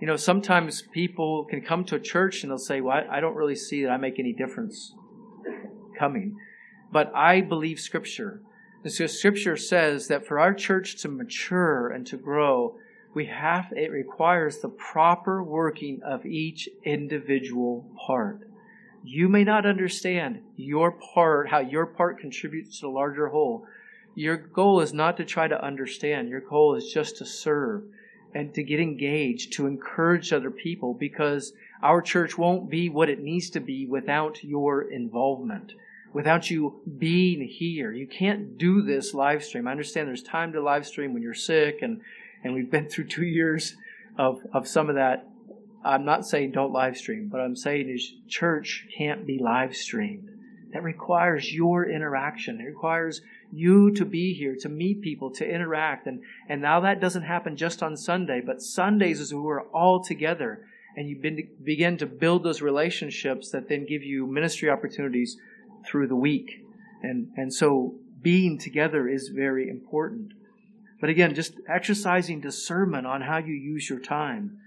You 0.00 0.06
know, 0.06 0.16
sometimes 0.16 0.82
people 0.82 1.44
can 1.44 1.60
come 1.60 1.84
to 1.86 1.96
a 1.96 2.00
church 2.00 2.42
and 2.42 2.50
they'll 2.50 2.58
say, 2.58 2.80
Well, 2.80 3.04
I 3.10 3.20
don't 3.20 3.34
really 3.34 3.56
see 3.56 3.82
that 3.82 3.90
I 3.90 3.96
make 3.96 4.18
any 4.18 4.32
difference 4.32 4.94
coming. 5.98 6.36
But 6.90 7.14
I 7.14 7.40
believe 7.40 7.80
Scripture. 7.80 8.40
And 8.84 8.92
so 8.92 9.06
Scripture 9.06 9.56
says 9.56 10.08
that 10.08 10.26
for 10.26 10.38
our 10.38 10.54
church 10.54 10.96
to 11.02 11.08
mature 11.08 11.88
and 11.88 12.06
to 12.06 12.16
grow, 12.16 12.76
we 13.14 13.26
have, 13.26 13.72
it 13.72 13.90
requires 13.90 14.58
the 14.58 14.68
proper 14.68 15.42
working 15.42 16.00
of 16.04 16.24
each 16.24 16.68
individual 16.84 17.90
part. 18.06 18.48
You 19.02 19.28
may 19.28 19.44
not 19.44 19.66
understand 19.66 20.42
your 20.56 20.92
part, 20.92 21.48
how 21.48 21.60
your 21.60 21.86
part 21.86 22.18
contributes 22.18 22.80
to 22.80 22.86
the 22.86 22.90
larger 22.90 23.28
whole. 23.28 23.66
Your 24.14 24.36
goal 24.36 24.80
is 24.80 24.92
not 24.92 25.16
to 25.16 25.24
try 25.24 25.48
to 25.48 25.64
understand. 25.64 26.28
Your 26.28 26.40
goal 26.40 26.74
is 26.74 26.92
just 26.92 27.16
to 27.18 27.24
serve 27.24 27.84
and 28.34 28.52
to 28.54 28.62
get 28.62 28.80
engaged, 28.80 29.52
to 29.54 29.66
encourage 29.66 30.32
other 30.32 30.50
people 30.50 30.94
because 30.94 31.52
our 31.82 32.02
church 32.02 32.36
won't 32.36 32.68
be 32.68 32.88
what 32.88 33.08
it 33.08 33.22
needs 33.22 33.50
to 33.50 33.60
be 33.60 33.86
without 33.86 34.42
your 34.44 34.82
involvement, 34.82 35.72
without 36.18 36.50
you 36.50 36.80
being 36.98 37.46
here. 37.46 37.92
You 37.92 38.08
can't 38.08 38.58
do 38.58 38.82
this 38.82 39.14
live 39.14 39.44
stream. 39.44 39.68
I 39.68 39.70
understand 39.70 40.08
there's 40.08 40.20
time 40.20 40.52
to 40.54 40.60
live 40.60 40.84
stream 40.84 41.14
when 41.14 41.22
you're 41.22 41.32
sick 41.32 41.78
and, 41.80 42.00
and 42.42 42.54
we've 42.54 42.68
been 42.68 42.88
through 42.90 43.04
two 43.04 43.24
years 43.24 43.76
of, 44.18 44.40
of 44.52 44.66
some 44.66 44.88
of 44.88 44.96
that. 44.96 45.28
I'm 45.84 46.04
not 46.04 46.26
saying 46.26 46.50
don't 46.50 46.72
live 46.72 46.96
stream, 46.96 47.28
but 47.28 47.40
I'm 47.40 47.54
saying 47.54 47.88
is 47.88 48.14
church 48.26 48.88
can't 48.98 49.28
be 49.28 49.38
live 49.38 49.76
streamed. 49.76 50.28
That 50.72 50.82
requires 50.82 51.54
your 51.54 51.88
interaction. 51.88 52.60
It 52.60 52.64
requires 52.64 53.22
you 53.52 53.92
to 53.92 54.04
be 54.04 54.34
here, 54.34 54.56
to 54.56 54.68
meet 54.68 55.00
people, 55.00 55.30
to 55.34 55.48
interact. 55.48 56.08
And, 56.08 56.22
and 56.48 56.60
now 56.60 56.80
that 56.80 57.00
doesn't 57.00 57.22
happen 57.22 57.56
just 57.56 57.80
on 57.80 57.96
Sunday, 57.96 58.42
but 58.44 58.60
Sundays 58.60 59.20
is 59.20 59.32
when 59.32 59.44
we're 59.44 59.68
all 59.68 60.02
together 60.02 60.66
and 60.96 61.08
you 61.08 61.46
begin 61.62 61.96
to 61.98 62.06
build 62.06 62.42
those 62.42 62.60
relationships 62.60 63.52
that 63.52 63.68
then 63.68 63.86
give 63.86 64.02
you 64.02 64.26
ministry 64.26 64.68
opportunities 64.68 65.36
through 65.88 66.08
the 66.08 66.16
week. 66.16 66.64
And, 67.02 67.28
and 67.36 67.52
so 67.52 67.94
being 68.20 68.58
together 68.58 69.08
is 69.08 69.28
very 69.28 69.68
important. 69.68 70.32
But 71.00 71.10
again, 71.10 71.34
just 71.34 71.54
exercising 71.68 72.40
discernment 72.40 73.06
on 73.06 73.22
how 73.22 73.38
you 73.38 73.54
use 73.54 73.88
your 73.88 74.00
time. 74.00 74.58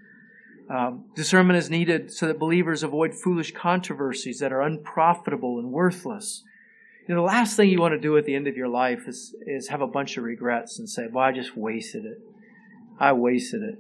Um, 0.70 1.06
discernment 1.16 1.58
is 1.58 1.70
needed 1.70 2.14
so 2.14 2.28
that 2.28 2.40
believers 2.40 2.82
avoid 2.82 3.14
foolish 3.14 3.54
controversies 3.54 4.40
that 4.40 4.54
are 4.54 4.62
unprofitable 4.62 5.60
and 5.60 5.72
worthless. 5.72 6.44
You 7.08 7.16
know, 7.16 7.22
the 7.22 7.28
last 7.28 7.58
thing 7.58 7.70
you 7.70 7.82
want 7.82 7.94
to 7.94 8.00
do 8.00 8.16
at 8.16 8.26
the 8.26 8.36
end 8.36 8.48
of 8.48 8.56
your 8.56 8.70
life 8.70 9.08
is, 9.08 9.36
is 9.46 9.68
have 9.68 9.82
a 9.82 9.88
bunch 9.88 10.16
of 10.16 10.24
regrets 10.24 10.80
and 10.80 10.90
say, 10.90 11.08
well, 11.12 11.26
I 11.26 11.34
just 11.34 11.58
wasted 11.58 12.06
it. 12.06 12.20
I 13.00 13.12
wasted 13.12 13.64
it. 13.64 13.80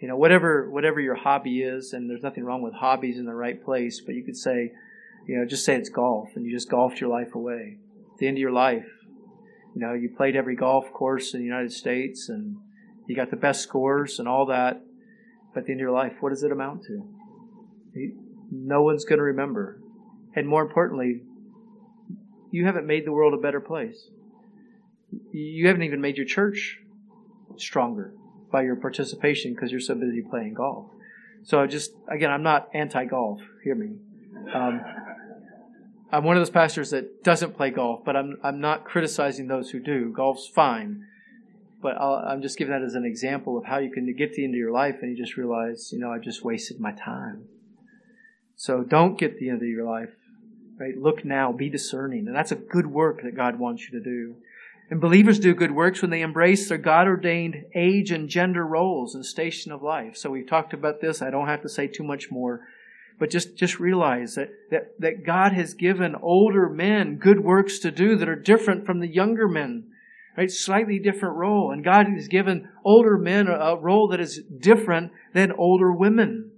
You 0.00 0.08
know, 0.08 0.16
whatever, 0.16 0.68
whatever 0.68 0.98
your 0.98 1.14
hobby 1.14 1.62
is, 1.62 1.92
and 1.92 2.10
there's 2.10 2.22
nothing 2.22 2.42
wrong 2.42 2.62
with 2.62 2.74
hobbies 2.74 3.18
in 3.18 3.26
the 3.26 3.34
right 3.34 3.62
place, 3.62 4.00
but 4.00 4.14
you 4.14 4.24
could 4.24 4.36
say, 4.36 4.72
you 5.30 5.38
know, 5.38 5.44
just 5.44 5.64
say 5.64 5.76
it's 5.76 5.88
golf 5.88 6.30
and 6.34 6.44
you 6.44 6.50
just 6.50 6.68
golfed 6.68 7.00
your 7.00 7.08
life 7.08 7.36
away. 7.36 7.78
At 8.14 8.18
the 8.18 8.26
end 8.26 8.36
of 8.36 8.40
your 8.40 8.50
life, 8.50 8.88
you 9.76 9.80
know, 9.80 9.92
you 9.92 10.08
played 10.08 10.34
every 10.34 10.56
golf 10.56 10.92
course 10.92 11.34
in 11.34 11.38
the 11.38 11.46
United 11.46 11.70
States 11.70 12.28
and 12.28 12.56
You 13.06 13.14
got 13.14 13.30
the 13.30 13.36
best 13.36 13.60
scores 13.60 14.18
and 14.18 14.26
all 14.26 14.46
that. 14.46 14.82
But 15.54 15.60
at 15.60 15.66
the 15.66 15.72
end 15.72 15.80
of 15.80 15.82
your 15.82 15.92
life, 15.92 16.14
what 16.18 16.30
does 16.30 16.42
it 16.42 16.50
amount 16.50 16.82
to? 16.86 17.04
No 18.50 18.82
one's 18.82 19.04
going 19.04 19.18
to 19.18 19.22
remember. 19.22 19.80
And 20.34 20.48
more 20.48 20.62
importantly, 20.62 21.22
you 22.50 22.66
haven't 22.66 22.88
made 22.88 23.06
the 23.06 23.12
world 23.12 23.32
a 23.32 23.36
better 23.36 23.60
place. 23.60 24.10
You 25.30 25.68
haven't 25.68 25.84
even 25.84 26.00
made 26.00 26.16
your 26.16 26.26
church 26.26 26.80
stronger 27.56 28.14
by 28.50 28.62
your 28.62 28.74
participation 28.74 29.54
because 29.54 29.70
you're 29.70 29.80
so 29.80 29.94
busy 29.94 30.22
playing 30.28 30.54
golf. 30.54 30.90
So 31.44 31.64
just, 31.68 31.92
again, 32.08 32.32
I'm 32.32 32.42
not 32.42 32.68
anti 32.74 33.04
golf. 33.04 33.40
Hear 33.62 33.76
me. 33.76 33.94
Um, 34.52 34.80
I'm 36.12 36.24
one 36.24 36.36
of 36.36 36.40
those 36.40 36.50
pastors 36.50 36.90
that 36.90 37.22
doesn't 37.22 37.56
play 37.56 37.70
golf, 37.70 38.04
but 38.04 38.16
I'm, 38.16 38.38
I'm 38.42 38.60
not 38.60 38.84
criticizing 38.84 39.46
those 39.46 39.70
who 39.70 39.78
do. 39.78 40.12
Golf's 40.14 40.48
fine. 40.48 41.06
But 41.82 41.96
i 41.98 42.32
am 42.32 42.42
just 42.42 42.58
giving 42.58 42.72
that 42.72 42.82
as 42.82 42.94
an 42.94 43.04
example 43.04 43.56
of 43.56 43.64
how 43.64 43.78
you 43.78 43.90
can 43.90 44.04
get 44.14 44.30
to 44.30 44.36
the 44.36 44.44
end 44.44 44.54
of 44.54 44.58
your 44.58 44.72
life 44.72 44.96
and 45.00 45.10
you 45.10 45.16
just 45.16 45.36
realize, 45.36 45.90
you 45.92 45.98
know, 45.98 46.12
I 46.12 46.18
just 46.18 46.44
wasted 46.44 46.78
my 46.78 46.92
time. 46.92 47.44
So 48.56 48.82
don't 48.82 49.18
get 49.18 49.34
to 49.34 49.40
the 49.40 49.48
end 49.48 49.62
of 49.62 49.68
your 49.68 49.86
life. 49.86 50.10
Right? 50.78 50.96
Look 50.96 51.24
now, 51.24 51.52
be 51.52 51.70
discerning. 51.70 52.26
And 52.26 52.36
that's 52.36 52.52
a 52.52 52.56
good 52.56 52.86
work 52.86 53.22
that 53.22 53.36
God 53.36 53.58
wants 53.58 53.84
you 53.84 53.98
to 53.98 54.04
do. 54.04 54.36
And 54.90 55.00
believers 55.00 55.38
do 55.38 55.54
good 55.54 55.70
works 55.70 56.02
when 56.02 56.10
they 56.10 56.20
embrace 56.20 56.68
their 56.68 56.78
God 56.78 57.06
ordained 57.06 57.64
age 57.74 58.10
and 58.10 58.28
gender 58.28 58.66
roles 58.66 59.14
and 59.14 59.24
station 59.24 59.72
of 59.72 59.82
life. 59.82 60.16
So 60.16 60.30
we've 60.30 60.48
talked 60.48 60.74
about 60.74 61.00
this. 61.00 61.22
I 61.22 61.30
don't 61.30 61.46
have 61.46 61.62
to 61.62 61.68
say 61.68 61.86
too 61.86 62.02
much 62.02 62.30
more. 62.30 62.66
But 63.20 63.28
just, 63.28 63.54
just 63.54 63.78
realize 63.78 64.34
that, 64.36 64.48
that, 64.70 64.98
that 64.98 65.26
God 65.26 65.52
has 65.52 65.74
given 65.74 66.16
older 66.22 66.70
men 66.70 67.16
good 67.16 67.40
works 67.44 67.78
to 67.80 67.90
do 67.90 68.16
that 68.16 68.30
are 68.30 68.34
different 68.34 68.86
from 68.86 69.00
the 69.00 69.06
younger 69.06 69.46
men. 69.46 69.84
Right? 70.38 70.50
Slightly 70.50 70.98
different 70.98 71.36
role. 71.36 71.70
And 71.70 71.84
God 71.84 72.06
has 72.08 72.28
given 72.28 72.70
older 72.82 73.18
men 73.18 73.46
a 73.46 73.76
role 73.76 74.08
that 74.08 74.20
is 74.20 74.40
different 74.58 75.12
than 75.34 75.52
older 75.52 75.92
women. 75.92 76.50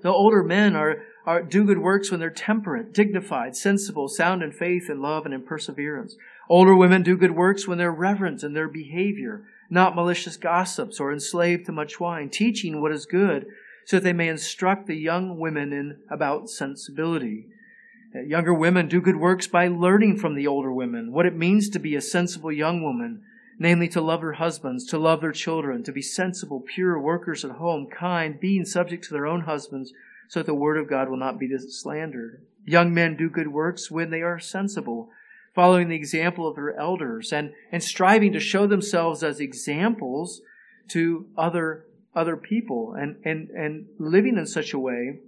The 0.00 0.08
older 0.08 0.42
men 0.42 0.74
are, 0.74 1.02
are, 1.26 1.42
do 1.42 1.64
good 1.64 1.78
works 1.78 2.10
when 2.10 2.18
they're 2.18 2.30
temperate, 2.30 2.94
dignified, 2.94 3.54
sensible, 3.54 4.08
sound 4.08 4.42
in 4.42 4.52
faith 4.52 4.88
and 4.88 5.02
love 5.02 5.26
and 5.26 5.34
in 5.34 5.42
perseverance. 5.42 6.16
Older 6.48 6.74
women 6.74 7.02
do 7.02 7.18
good 7.18 7.32
works 7.32 7.68
when 7.68 7.76
they're 7.76 7.92
reverent 7.92 8.42
in 8.42 8.54
their 8.54 8.68
behavior, 8.68 9.44
not 9.68 9.94
malicious 9.94 10.38
gossips 10.38 10.98
or 10.98 11.12
enslaved 11.12 11.66
to 11.66 11.72
much 11.72 12.00
wine, 12.00 12.30
teaching 12.30 12.80
what 12.80 12.92
is 12.92 13.04
good 13.04 13.46
so 13.86 13.96
that 13.96 14.04
they 14.04 14.12
may 14.12 14.28
instruct 14.28 14.86
the 14.86 14.96
young 14.96 15.38
women 15.38 15.72
in 15.72 15.98
about 16.10 16.48
sensibility. 16.48 17.46
Uh, 18.14 18.20
younger 18.20 18.54
women 18.54 18.88
do 18.88 19.00
good 19.00 19.16
works 19.16 19.46
by 19.46 19.68
learning 19.68 20.16
from 20.16 20.34
the 20.34 20.46
older 20.46 20.72
women 20.72 21.12
what 21.12 21.26
it 21.26 21.36
means 21.36 21.68
to 21.68 21.78
be 21.78 21.94
a 21.94 22.00
sensible 22.00 22.52
young 22.52 22.82
woman, 22.82 23.22
namely 23.58 23.88
to 23.88 24.00
love 24.00 24.20
her 24.20 24.34
husbands, 24.34 24.86
to 24.86 24.98
love 24.98 25.20
their 25.20 25.32
children, 25.32 25.82
to 25.82 25.92
be 25.92 26.02
sensible, 26.02 26.60
pure 26.60 26.98
workers 26.98 27.44
at 27.44 27.52
home, 27.52 27.86
kind, 27.86 28.40
being 28.40 28.64
subject 28.64 29.04
to 29.04 29.12
their 29.12 29.26
own 29.26 29.42
husbands, 29.42 29.92
so 30.28 30.40
that 30.40 30.46
the 30.46 30.54
word 30.54 30.78
of 30.78 30.88
God 30.88 31.08
will 31.08 31.16
not 31.16 31.38
be 31.38 31.50
slandered. 31.58 32.42
Young 32.64 32.94
men 32.94 33.16
do 33.16 33.28
good 33.28 33.48
works 33.48 33.90
when 33.90 34.10
they 34.10 34.22
are 34.22 34.38
sensible 34.38 35.10
following 35.54 35.88
the 35.88 35.96
example 35.96 36.48
of 36.48 36.56
their 36.56 36.76
elders 36.76 37.32
and, 37.32 37.52
and 37.70 37.82
striving 37.82 38.32
to 38.32 38.40
show 38.40 38.66
themselves 38.66 39.22
as 39.22 39.38
examples 39.38 40.42
to 40.88 41.26
other, 41.38 41.86
other 42.14 42.36
people 42.36 42.94
and, 42.98 43.16
and, 43.24 43.50
and 43.50 43.86
living 43.98 44.36
in 44.38 44.46
such 44.46 44.72
a 44.72 44.78
way 44.78 45.18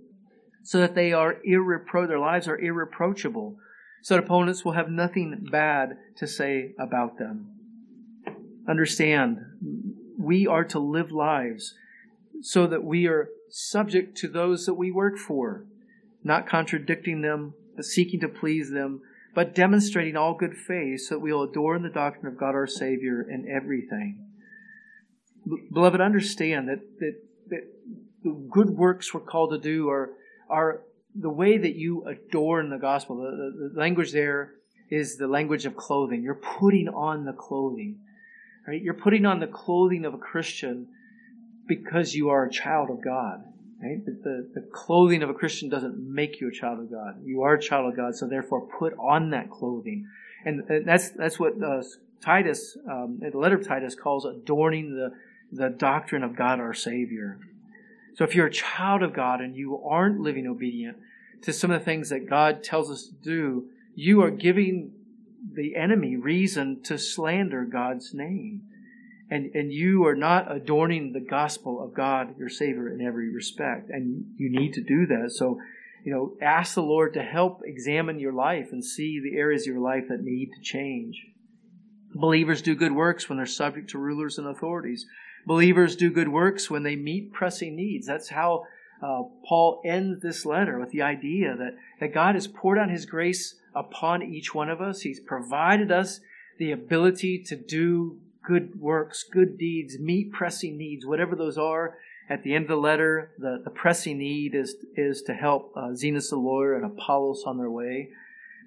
so 0.63 0.79
that 0.79 0.95
they 0.95 1.13
are 1.13 1.37
irrepro- 1.49 2.09
their 2.09 2.19
lives 2.19 2.49
are 2.49 2.59
irreproachable, 2.59 3.57
so 4.03 4.15
that 4.15 4.25
opponents 4.25 4.65
will 4.65 4.73
have 4.73 4.91
nothing 4.91 5.47
bad 5.51 5.97
to 6.17 6.27
say 6.27 6.75
about 6.79 7.19
them. 7.19 7.53
Understand, 8.69 9.39
we 10.19 10.47
are 10.47 10.65
to 10.65 10.81
live 10.81 11.13
lives 11.13 11.75
so 12.43 12.67
that 12.67 12.83
we 12.83 13.07
are 13.07 13.29
subject 13.49 14.17
to 14.19 14.29
those 14.29 14.67
that 14.67 14.75
we 14.75 14.91
work 14.91 15.19
for, 15.19 15.65
not 16.25 16.49
contradicting 16.49 17.23
them, 17.23 17.55
but 17.77 17.85
seeking 17.85 18.19
to 18.21 18.29
please 18.29 18.71
them, 18.71 19.01
but 19.37 19.55
demonstrating 19.55 20.17
all 20.17 20.35
good 20.35 20.57
faith 20.57 21.03
so 21.03 21.15
that 21.15 21.21
we 21.21 21.33
will 21.33 21.45
adorn 21.45 21.83
the 21.83 21.89
doctrine 21.89 22.27
of 22.27 22.39
God 22.39 22.55
our 22.55 22.67
Savior 22.67 23.23
in 23.23 23.49
everything. 23.49 24.26
Beloved, 25.73 26.01
understand 26.01 26.69
that, 26.69 26.81
that, 26.99 27.15
that 27.49 27.65
the 28.25 28.33
good 28.51 28.71
works 28.71 29.15
we're 29.15 29.21
called 29.21 29.51
to 29.51 29.59
do 29.59 29.89
are, 29.89 30.11
are 30.49 30.83
the 31.15 31.31
way 31.31 31.57
that 31.57 31.77
you 31.77 32.05
adorn 32.07 32.71
the 32.71 32.79
gospel. 32.79 33.17
The, 33.17 33.31
the, 33.31 33.69
the 33.75 33.81
language 33.81 34.13
there 34.13 34.55
is 34.91 35.17
the 35.17 35.29
language 35.29 35.67
of 35.67 35.77
clothing. 35.77 36.23
You're 36.23 36.35
putting 36.35 36.89
on 36.89 37.25
the 37.25 37.33
clothing. 37.33 37.99
Right? 38.67 38.83
You're 38.83 38.95
putting 38.95 39.27
on 39.27 39.41
the 39.41 39.47
clothing 39.47 40.05
of 40.05 40.15
a 40.15 40.19
Christian 40.19 40.89
because 41.67 42.15
you 42.15 42.31
are 42.31 42.45
a 42.45 42.51
child 42.51 42.91
of 42.91 43.03
God. 43.03 43.45
Right? 43.83 44.05
The, 44.05 44.49
the 44.55 44.67
clothing 44.73 45.23
of 45.23 45.31
a 45.31 45.35
Christian 45.35 45.69
doesn't 45.69 45.99
make 45.99 46.41
you 46.41 46.49
a 46.49 46.53
child 46.53 46.81
of 46.81 46.91
God. 46.91 47.21
You 47.25 47.43
are 47.43 47.55
a 47.55 47.61
child 47.61 47.91
of 47.91 47.97
God, 47.97 48.17
so 48.17 48.27
therefore 48.27 48.67
put 48.79 48.95
on 48.99 49.31
that 49.31 49.51
clothing. 49.51 50.07
And, 50.45 50.61
and 50.71 50.87
that's, 50.87 51.11
that's 51.11 51.39
what 51.39 51.55
uh, 51.63 51.83
Titus, 52.21 52.77
um, 52.91 53.21
the 53.21 53.39
letter 53.39 53.57
of 53.57 53.67
Titus 53.67 53.95
calls 53.95 54.25
adorning 54.25 54.95
the, 54.95 55.13
the 55.57 55.69
doctrine 55.69 56.23
of 56.23 56.37
God 56.37 56.61
our 56.61 56.75
Savior. 56.75 57.39
So 58.15 58.25
if 58.25 58.35
you're 58.35 58.47
a 58.47 58.53
child 58.53 59.03
of 59.03 59.13
God 59.13 59.41
and 59.41 59.55
you 59.57 59.81
aren't 59.85 60.21
living 60.21 60.47
obedient 60.47 60.97
to 61.43 61.53
some 61.53 61.71
of 61.71 61.81
the 61.81 61.85
things 61.85 62.09
that 62.11 62.29
God 62.29 62.63
tells 62.63 62.91
us 62.91 63.07
to 63.07 63.15
do, 63.15 63.67
you 63.95 64.23
are 64.23 64.31
giving 64.31 64.93
the 65.53 65.77
enemy 65.77 66.17
reason 66.17 66.83
to 66.85 66.99
slander 66.99 67.65
God's 67.65 68.15
name 68.15 68.63
and, 69.31 69.55
and 69.55 69.73
you 69.73 70.07
are 70.07 70.15
not 70.15 70.55
adorning 70.55 71.13
the 71.13 71.21
gospel 71.21 71.83
of 71.83 71.95
God, 71.95 72.39
your 72.39 72.49
Savior, 72.49 72.89
in 72.89 73.01
every 73.01 73.33
respect. 73.33 73.91
And 73.91 74.35
you 74.37 74.49
need 74.51 74.75
to 74.75 74.83
do 74.83 75.07
that. 75.07 75.33
So, 75.33 75.61
you 76.05 76.13
know, 76.13 76.37
ask 76.41 76.75
the 76.75 76.83
Lord 76.83 77.15
to 77.15 77.23
help 77.23 77.63
examine 77.65 78.21
your 78.21 78.33
life 78.33 78.69
and 78.71 78.85
see 78.85 79.21
the 79.21 79.37
areas 79.37 79.63
of 79.63 79.75
your 79.75 79.83
life 79.83 80.05
that 80.09 80.23
need 80.23 80.51
to 80.55 80.63
change. 80.63 81.27
Believers 82.15 82.63
do 82.63 82.77
good 82.77 82.93
works 82.93 83.29
when 83.29 83.37
they're 83.37 83.47
subject 83.47 83.91
to 83.91 83.99
rulers 83.99 84.39
and 84.39 84.47
authorities. 84.47 85.07
Believers 85.47 85.95
do 85.95 86.11
good 86.11 86.29
works 86.29 86.69
when 86.69 86.83
they 86.83 86.97
meet 86.97 87.33
pressing 87.33 87.77
needs. 87.77 88.07
That's 88.07 88.31
how 88.31 88.67
uh, 89.01 89.23
Paul 89.47 89.81
ends 89.85 90.21
this 90.23 90.45
letter 90.45 90.79
with 90.79 90.91
the 90.91 91.03
idea 91.03 91.57
that, 91.57 91.77
that 92.01 92.15
God 92.15 92.35
has 92.35 92.49
poured 92.49 92.79
out 92.79 92.91
His 92.91 93.07
grace 93.07 93.55
upon 93.75 94.23
each 94.23 94.55
one 94.55 94.69
of 94.69 94.81
us. 94.81 95.03
He's 95.03 95.21
provided 95.21 95.93
us 95.93 96.21
the 96.59 96.73
ability 96.73 97.43
to 97.45 97.57
do 97.57 98.19
good 98.43 98.81
works, 98.81 99.23
good 99.23 99.59
deeds, 99.59 99.99
meet 99.99 100.33
pressing 100.33 100.77
needs, 100.77 101.05
whatever 101.05 101.37
those 101.37 101.59
are. 101.59 101.99
At 102.29 102.43
the 102.43 102.55
end 102.55 102.65
of 102.65 102.69
the 102.71 102.77
letter, 102.77 103.31
the, 103.39 103.61
the 103.63 103.71
pressing 103.71 104.19
need 104.19 104.55
is, 104.55 104.75
is 104.97 105.23
to 105.23 105.35
help 105.35 105.73
uh, 105.77 105.91
Zenas 105.93 106.31
the 106.31 106.37
lawyer 106.37 106.75
and 106.75 106.85
Apollos 106.85 107.45
on 107.47 107.59
their 107.59 107.71
way. 107.71 108.09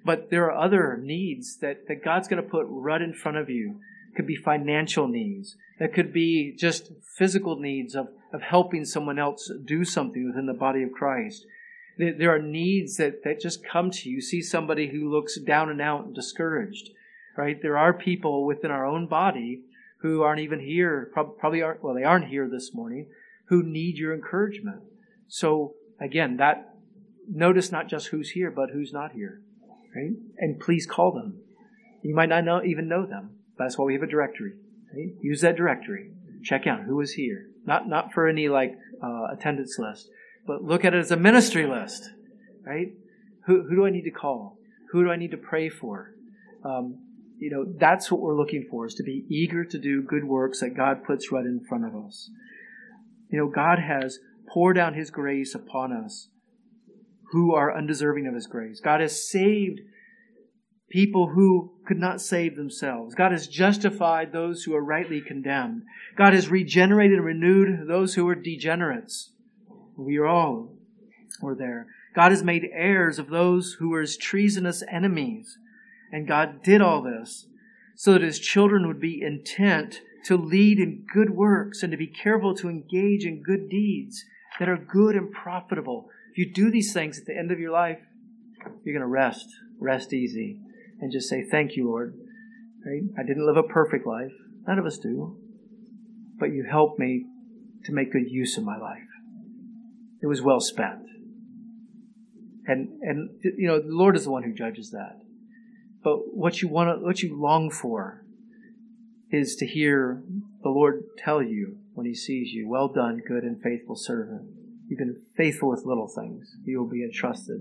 But 0.02 0.30
there 0.30 0.50
are 0.50 0.64
other 0.64 0.96
needs 0.96 1.58
that, 1.58 1.86
that 1.88 2.02
God's 2.02 2.26
going 2.26 2.42
to 2.42 2.48
put 2.48 2.66
right 2.68 3.02
in 3.02 3.12
front 3.12 3.36
of 3.36 3.50
you. 3.50 3.80
Could 4.16 4.26
be 4.26 4.36
financial 4.36 5.08
needs. 5.08 5.56
It 5.78 5.94
could 5.94 6.12
be 6.12 6.54
just 6.56 6.92
physical 7.16 7.58
needs 7.58 7.94
of, 7.94 8.08
of 8.32 8.42
helping 8.42 8.84
someone 8.84 9.18
else 9.18 9.50
do 9.64 9.84
something 9.84 10.26
within 10.26 10.46
the 10.46 10.52
body 10.52 10.82
of 10.82 10.92
Christ. 10.92 11.46
There 11.96 12.34
are 12.34 12.42
needs 12.42 12.96
that, 12.96 13.24
that 13.24 13.40
just 13.40 13.64
come 13.64 13.90
to 13.90 14.08
you. 14.08 14.16
You 14.16 14.20
see 14.20 14.42
somebody 14.42 14.88
who 14.88 15.10
looks 15.10 15.38
down 15.38 15.70
and 15.70 15.80
out 15.80 16.06
and 16.06 16.14
discouraged, 16.14 16.90
right? 17.36 17.60
There 17.60 17.78
are 17.78 17.92
people 17.92 18.46
within 18.46 18.70
our 18.70 18.86
own 18.86 19.06
body 19.06 19.62
who 19.98 20.22
aren't 20.22 20.40
even 20.40 20.60
here, 20.60 21.10
probably 21.12 21.62
aren't, 21.62 21.82
well, 21.84 21.94
they 21.94 22.04
aren't 22.04 22.28
here 22.28 22.48
this 22.48 22.74
morning, 22.74 23.08
who 23.48 23.62
need 23.62 23.98
your 23.98 24.14
encouragement. 24.14 24.82
So 25.28 25.74
again, 26.00 26.38
that, 26.38 26.74
notice 27.28 27.70
not 27.70 27.88
just 27.88 28.08
who's 28.08 28.30
here, 28.30 28.50
but 28.50 28.70
who's 28.70 28.92
not 28.92 29.12
here, 29.12 29.42
right? 29.94 30.12
And 30.38 30.58
please 30.58 30.86
call 30.86 31.12
them. 31.12 31.40
You 32.02 32.14
might 32.14 32.30
not 32.30 32.44
know, 32.44 32.62
even 32.62 32.88
know 32.88 33.04
them. 33.04 33.36
That's 33.60 33.78
why 33.78 33.84
we 33.84 33.94
have 33.94 34.02
a 34.02 34.06
directory. 34.06 34.54
Right? 34.94 35.12
Use 35.20 35.42
that 35.42 35.56
directory. 35.56 36.10
Check 36.42 36.66
out 36.66 36.80
who 36.80 37.00
is 37.00 37.12
here. 37.12 37.46
Not, 37.66 37.88
not 37.88 38.12
for 38.12 38.26
any 38.26 38.48
like, 38.48 38.76
uh, 39.02 39.26
attendance 39.32 39.78
list, 39.78 40.08
but 40.46 40.64
look 40.64 40.84
at 40.84 40.94
it 40.94 40.98
as 40.98 41.10
a 41.10 41.16
ministry 41.16 41.66
list, 41.66 42.10
right? 42.66 42.88
Who, 43.46 43.62
who 43.62 43.76
do 43.76 43.86
I 43.86 43.90
need 43.90 44.04
to 44.04 44.10
call? 44.10 44.56
Who 44.92 45.04
do 45.04 45.10
I 45.10 45.16
need 45.16 45.30
to 45.32 45.36
pray 45.36 45.68
for? 45.68 46.14
Um, 46.64 46.98
you 47.38 47.50
know, 47.50 47.64
that's 47.78 48.10
what 48.10 48.20
we're 48.20 48.36
looking 48.36 48.66
for 48.70 48.86
is 48.86 48.94
to 48.94 49.02
be 49.02 49.24
eager 49.28 49.64
to 49.64 49.78
do 49.78 50.02
good 50.02 50.24
works 50.24 50.60
that 50.60 50.76
God 50.76 51.04
puts 51.04 51.30
right 51.30 51.44
in 51.44 51.64
front 51.68 51.84
of 51.84 51.94
us. 51.94 52.30
You 53.30 53.38
know, 53.38 53.48
God 53.48 53.78
has 53.78 54.18
poured 54.52 54.78
out 54.78 54.94
His 54.94 55.10
grace 55.10 55.54
upon 55.54 55.92
us 55.92 56.28
who 57.30 57.54
are 57.54 57.76
undeserving 57.76 58.26
of 58.26 58.34
His 58.34 58.46
grace. 58.46 58.80
God 58.80 59.00
has 59.00 59.28
saved 59.30 59.80
people 60.90 61.28
who 61.28 61.72
could 61.86 61.98
not 61.98 62.20
save 62.20 62.56
themselves. 62.56 63.14
God 63.14 63.32
has 63.32 63.46
justified 63.46 64.32
those 64.32 64.64
who 64.64 64.74
are 64.74 64.84
rightly 64.84 65.20
condemned. 65.20 65.84
God 66.16 66.34
has 66.34 66.48
regenerated 66.48 67.16
and 67.16 67.24
renewed 67.24 67.88
those 67.88 68.14
who 68.14 68.28
are 68.28 68.34
degenerates. 68.34 69.30
We 69.96 70.18
are 70.18 70.26
all 70.26 70.72
were 71.40 71.54
there. 71.54 71.86
God 72.14 72.32
has 72.32 72.42
made 72.42 72.68
heirs 72.72 73.18
of 73.18 73.30
those 73.30 73.74
who 73.74 73.90
were 73.90 74.00
his 74.00 74.16
treasonous 74.16 74.82
enemies. 74.90 75.58
And 76.12 76.26
God 76.26 76.62
did 76.62 76.82
all 76.82 77.02
this 77.02 77.46
so 77.94 78.12
that 78.12 78.22
his 78.22 78.38
children 78.38 78.88
would 78.88 79.00
be 79.00 79.22
intent 79.22 80.00
to 80.24 80.36
lead 80.36 80.78
in 80.78 81.06
good 81.12 81.30
works 81.30 81.82
and 81.82 81.92
to 81.92 81.96
be 81.96 82.06
careful 82.06 82.54
to 82.56 82.68
engage 82.68 83.24
in 83.24 83.42
good 83.42 83.68
deeds 83.68 84.24
that 84.58 84.68
are 84.68 84.76
good 84.76 85.14
and 85.14 85.30
profitable. 85.30 86.10
If 86.32 86.38
you 86.38 86.52
do 86.52 86.70
these 86.70 86.92
things 86.92 87.18
at 87.18 87.26
the 87.26 87.36
end 87.36 87.52
of 87.52 87.60
your 87.60 87.70
life, 87.70 88.00
you're 88.84 88.94
going 88.94 89.00
to 89.00 89.06
rest, 89.06 89.46
rest 89.78 90.12
easy, 90.12 90.58
and 91.00 91.12
just 91.12 91.28
say, 91.28 91.44
Thank 91.48 91.76
you, 91.76 91.88
Lord. 91.88 92.14
Right? 92.84 93.02
I 93.18 93.22
didn't 93.26 93.46
live 93.46 93.56
a 93.56 93.62
perfect 93.62 94.06
life. 94.06 94.32
None 94.66 94.78
of 94.78 94.86
us 94.86 94.98
do. 94.98 95.36
But 96.38 96.52
you 96.52 96.64
helped 96.70 96.98
me 96.98 97.26
to 97.84 97.92
make 97.92 98.12
good 98.12 98.30
use 98.30 98.56
of 98.56 98.64
my 98.64 98.78
life. 98.78 99.02
It 100.22 100.26
was 100.26 100.42
well 100.42 100.60
spent. 100.60 101.02
And, 102.66 102.88
and, 103.02 103.30
you 103.42 103.66
know, 103.66 103.80
the 103.80 103.88
Lord 103.88 104.16
is 104.16 104.24
the 104.24 104.30
one 104.30 104.42
who 104.42 104.52
judges 104.52 104.90
that. 104.90 105.20
But 106.02 106.34
what 106.34 106.62
you 106.62 106.68
want 106.68 106.98
to, 106.98 107.04
what 107.04 107.22
you 107.22 107.38
long 107.38 107.70
for 107.70 108.24
is 109.30 109.56
to 109.56 109.66
hear 109.66 110.22
the 110.62 110.70
Lord 110.70 111.04
tell 111.18 111.42
you 111.42 111.78
when 111.94 112.06
he 112.06 112.14
sees 112.14 112.52
you, 112.52 112.68
well 112.68 112.88
done, 112.88 113.20
good 113.26 113.44
and 113.44 113.60
faithful 113.62 113.96
servant. 113.96 114.48
You've 114.88 114.98
been 114.98 115.22
faithful 115.36 115.70
with 115.70 115.84
little 115.84 116.08
things. 116.08 116.56
You 116.64 116.80
will 116.80 116.88
be 116.88 117.04
entrusted 117.04 117.60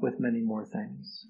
with 0.00 0.20
many 0.20 0.40
more 0.40 0.64
things. 0.64 1.26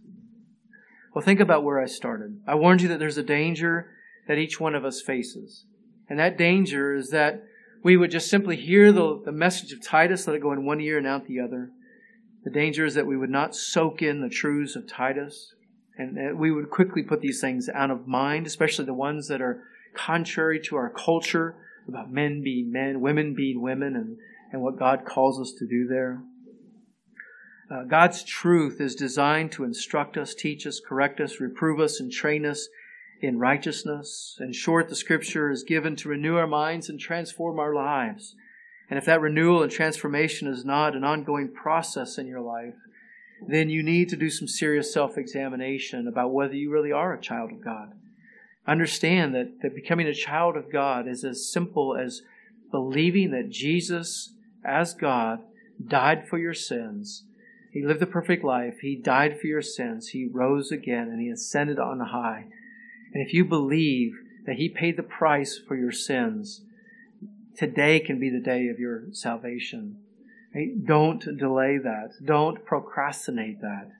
Well, 1.14 1.24
think 1.24 1.40
about 1.40 1.64
where 1.64 1.80
I 1.80 1.86
started. 1.86 2.40
I 2.46 2.54
warned 2.54 2.80
you 2.80 2.88
that 2.88 2.98
there's 2.98 3.18
a 3.18 3.22
danger 3.22 3.90
that 4.28 4.38
each 4.38 4.58
one 4.58 4.74
of 4.74 4.84
us 4.84 5.02
faces. 5.02 5.66
And 6.08 6.18
that 6.18 6.38
danger 6.38 6.94
is 6.94 7.10
that 7.10 7.42
we 7.82 7.96
would 7.96 8.10
just 8.10 8.30
simply 8.30 8.56
hear 8.56 8.92
the, 8.92 9.20
the 9.24 9.32
message 9.32 9.72
of 9.72 9.82
Titus, 9.82 10.26
let 10.26 10.36
it 10.36 10.42
go 10.42 10.52
in 10.52 10.64
one 10.64 10.80
ear 10.80 10.98
and 10.98 11.06
out 11.06 11.26
the 11.26 11.40
other. 11.40 11.70
The 12.44 12.50
danger 12.50 12.84
is 12.86 12.94
that 12.94 13.06
we 13.06 13.16
would 13.16 13.30
not 13.30 13.54
soak 13.54 14.02
in 14.02 14.20
the 14.20 14.28
truths 14.28 14.74
of 14.74 14.88
Titus, 14.88 15.54
and 15.96 16.38
we 16.38 16.50
would 16.50 16.70
quickly 16.70 17.02
put 17.02 17.20
these 17.20 17.40
things 17.40 17.68
out 17.68 17.90
of 17.90 18.06
mind, 18.06 18.46
especially 18.46 18.84
the 18.84 18.94
ones 18.94 19.28
that 19.28 19.42
are 19.42 19.62
contrary 19.94 20.60
to 20.60 20.76
our 20.76 20.90
culture 20.90 21.56
about 21.86 22.10
men 22.10 22.42
being 22.42 22.72
men, 22.72 23.00
women 23.00 23.34
being 23.34 23.60
women, 23.60 23.94
and, 23.94 24.16
and 24.52 24.62
what 24.62 24.78
God 24.78 25.04
calls 25.04 25.40
us 25.40 25.52
to 25.58 25.66
do 25.66 25.86
there. 25.86 26.22
Uh, 27.72 27.84
God's 27.84 28.22
truth 28.22 28.80
is 28.80 28.94
designed 28.94 29.50
to 29.52 29.64
instruct 29.64 30.18
us, 30.18 30.34
teach 30.34 30.66
us, 30.66 30.78
correct 30.78 31.20
us, 31.20 31.40
reprove 31.40 31.80
us, 31.80 32.00
and 32.00 32.12
train 32.12 32.44
us 32.44 32.68
in 33.22 33.38
righteousness. 33.38 34.36
In 34.40 34.52
short, 34.52 34.88
the 34.88 34.94
scripture 34.94 35.50
is 35.50 35.62
given 35.62 35.96
to 35.96 36.08
renew 36.08 36.36
our 36.36 36.46
minds 36.46 36.90
and 36.90 37.00
transform 37.00 37.58
our 37.58 37.74
lives. 37.74 38.34
And 38.90 38.98
if 38.98 39.06
that 39.06 39.22
renewal 39.22 39.62
and 39.62 39.72
transformation 39.72 40.48
is 40.48 40.66
not 40.66 40.94
an 40.94 41.04
ongoing 41.04 41.50
process 41.50 42.18
in 42.18 42.26
your 42.26 42.42
life, 42.42 42.74
then 43.48 43.70
you 43.70 43.82
need 43.82 44.10
to 44.10 44.16
do 44.16 44.28
some 44.28 44.48
serious 44.48 44.92
self 44.92 45.16
examination 45.16 46.06
about 46.06 46.32
whether 46.32 46.54
you 46.54 46.70
really 46.70 46.92
are 46.92 47.14
a 47.14 47.20
child 47.20 47.52
of 47.52 47.64
God. 47.64 47.92
Understand 48.66 49.34
that, 49.34 49.62
that 49.62 49.74
becoming 49.74 50.06
a 50.06 50.14
child 50.14 50.56
of 50.56 50.70
God 50.70 51.08
is 51.08 51.24
as 51.24 51.50
simple 51.50 51.96
as 51.96 52.20
believing 52.70 53.30
that 53.30 53.48
Jesus, 53.48 54.34
as 54.62 54.92
God, 54.92 55.40
died 55.88 56.28
for 56.28 56.38
your 56.38 56.54
sins. 56.54 57.24
He 57.72 57.84
lived 57.84 58.02
a 58.02 58.06
perfect 58.06 58.44
life. 58.44 58.78
He 58.80 58.96
died 58.96 59.40
for 59.40 59.46
your 59.46 59.62
sins. 59.62 60.08
He 60.08 60.28
rose 60.30 60.70
again 60.70 61.08
and 61.08 61.20
he 61.20 61.28
ascended 61.28 61.78
on 61.78 62.00
high. 62.00 62.46
And 63.12 63.26
if 63.26 63.34
you 63.34 63.44
believe 63.44 64.12
that 64.46 64.56
He 64.56 64.68
paid 64.68 64.96
the 64.96 65.02
price 65.02 65.58
for 65.58 65.76
your 65.76 65.92
sins, 65.92 66.62
today 67.56 68.00
can 68.00 68.18
be 68.18 68.30
the 68.30 68.40
day 68.40 68.68
of 68.68 68.78
your 68.78 69.04
salvation. 69.12 69.98
Don't 70.84 71.24
delay 71.38 71.78
that. 71.78 72.10
Don't 72.24 72.64
procrastinate 72.64 73.60
that. 73.60 73.90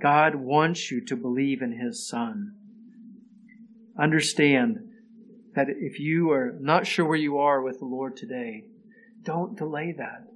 God 0.00 0.36
wants 0.36 0.90
you 0.90 1.04
to 1.06 1.16
believe 1.16 1.62
in 1.62 1.78
His 1.78 2.06
Son. 2.06 2.54
Understand 3.98 4.80
that 5.54 5.68
if 5.68 5.98
you 5.98 6.30
are 6.30 6.54
not 6.60 6.86
sure 6.86 7.06
where 7.06 7.16
you 7.16 7.38
are 7.38 7.62
with 7.62 7.78
the 7.78 7.86
Lord 7.86 8.16
today, 8.16 8.64
don't 9.22 9.56
delay 9.56 9.94
that. 9.96 10.26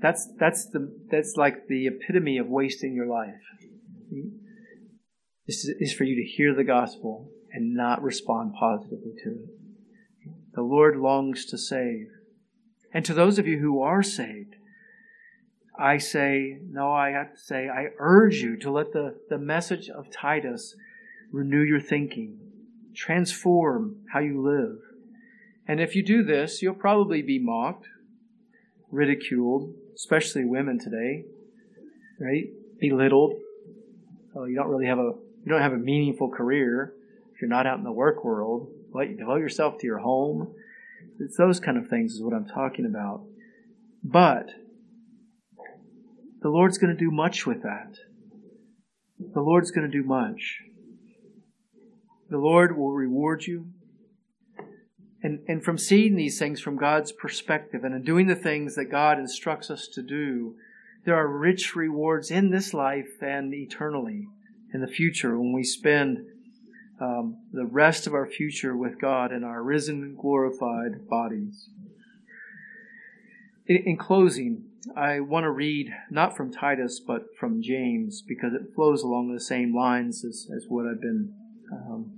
That's, 0.00 0.28
that's, 0.38 0.66
the, 0.66 0.94
that's 1.10 1.34
like 1.36 1.68
the 1.68 1.86
epitome 1.86 2.38
of 2.38 2.48
wasting 2.48 2.94
your 2.94 3.06
life. 3.06 3.40
This 5.46 5.64
is 5.64 5.92
for 5.92 6.04
you 6.04 6.16
to 6.16 6.28
hear 6.28 6.54
the 6.54 6.64
gospel 6.64 7.30
and 7.52 7.74
not 7.74 8.02
respond 8.02 8.54
positively 8.58 9.12
to 9.24 9.30
it. 9.30 9.50
The 10.54 10.62
Lord 10.62 10.96
longs 10.96 11.44
to 11.46 11.58
save. 11.58 12.08
And 12.92 13.04
to 13.04 13.14
those 13.14 13.38
of 13.38 13.46
you 13.46 13.58
who 13.58 13.80
are 13.80 14.02
saved, 14.02 14.56
I 15.78 15.98
say, 15.98 16.58
no, 16.68 16.92
I 16.92 17.10
have 17.10 17.32
to 17.32 17.38
say, 17.38 17.68
I 17.68 17.88
urge 17.98 18.36
you 18.36 18.56
to 18.58 18.70
let 18.70 18.92
the, 18.92 19.18
the 19.28 19.38
message 19.38 19.88
of 19.90 20.10
Titus 20.10 20.74
renew 21.30 21.62
your 21.62 21.80
thinking, 21.80 22.38
transform 22.94 23.96
how 24.12 24.20
you 24.20 24.40
live. 24.40 24.78
And 25.68 25.80
if 25.80 25.94
you 25.94 26.02
do 26.02 26.22
this, 26.22 26.62
you'll 26.62 26.74
probably 26.74 27.22
be 27.22 27.38
mocked, 27.38 27.86
ridiculed, 28.90 29.74
especially 29.96 30.44
women 30.44 30.78
today, 30.78 31.24
right? 32.20 32.44
Belittled. 32.78 33.34
Oh, 34.36 34.44
you 34.44 34.54
don't 34.54 34.68
really 34.68 34.86
have 34.86 34.98
a 34.98 35.12
you 35.44 35.52
don't 35.52 35.62
have 35.62 35.72
a 35.72 35.78
meaningful 35.78 36.28
career, 36.28 36.92
if 37.36 37.42
you're 37.42 37.50
not 37.50 37.66
out 37.66 37.76
in 37.76 37.84
the 37.84 37.92
work 37.92 38.24
world, 38.24 38.68
what, 38.90 39.10
you 39.10 39.16
devote 39.16 39.40
yourself 39.40 39.78
to 39.78 39.86
your 39.86 39.98
home. 39.98 40.54
It's 41.20 41.36
those 41.36 41.60
kind 41.60 41.76
of 41.76 41.88
things 41.88 42.14
is 42.14 42.22
what 42.22 42.34
I'm 42.34 42.46
talking 42.46 42.86
about. 42.86 43.24
But 44.02 44.48
the 46.40 46.48
Lord's 46.48 46.78
going 46.78 46.96
to 46.96 46.98
do 46.98 47.10
much 47.10 47.46
with 47.46 47.62
that. 47.62 47.94
The 49.18 49.40
Lord's 49.40 49.70
going 49.70 49.88
to 49.88 49.92
do 49.92 50.02
much. 50.02 50.62
The 52.30 52.38
Lord 52.38 52.76
will 52.76 52.92
reward 52.92 53.44
you. 53.44 53.66
And, 55.26 55.40
and 55.48 55.64
from 55.64 55.76
seeing 55.76 56.14
these 56.14 56.38
things 56.38 56.60
from 56.60 56.76
God's 56.76 57.10
perspective 57.10 57.82
and 57.82 57.92
in 57.92 58.04
doing 58.04 58.28
the 58.28 58.36
things 58.36 58.76
that 58.76 58.84
God 58.84 59.18
instructs 59.18 59.72
us 59.72 59.88
to 59.88 60.00
do, 60.00 60.54
there 61.04 61.16
are 61.16 61.26
rich 61.26 61.74
rewards 61.74 62.30
in 62.30 62.50
this 62.50 62.72
life 62.72 63.20
and 63.20 63.52
eternally 63.52 64.28
in 64.72 64.82
the 64.82 64.86
future 64.86 65.36
when 65.36 65.52
we 65.52 65.64
spend 65.64 66.24
um, 67.00 67.38
the 67.52 67.64
rest 67.64 68.06
of 68.06 68.14
our 68.14 68.28
future 68.28 68.76
with 68.76 69.00
God 69.00 69.32
in 69.32 69.42
our 69.42 69.64
risen, 69.64 70.14
glorified 70.14 71.08
bodies. 71.08 71.70
In, 73.66 73.78
in 73.78 73.96
closing, 73.96 74.66
I 74.96 75.18
want 75.18 75.42
to 75.42 75.50
read 75.50 75.92
not 76.08 76.36
from 76.36 76.52
Titus 76.52 77.00
but 77.04 77.36
from 77.36 77.62
James 77.62 78.22
because 78.22 78.54
it 78.54 78.76
flows 78.76 79.02
along 79.02 79.34
the 79.34 79.40
same 79.40 79.74
lines 79.74 80.24
as, 80.24 80.48
as 80.56 80.66
what 80.68 80.86
I've 80.86 81.00
been 81.00 81.34
um, 81.72 82.15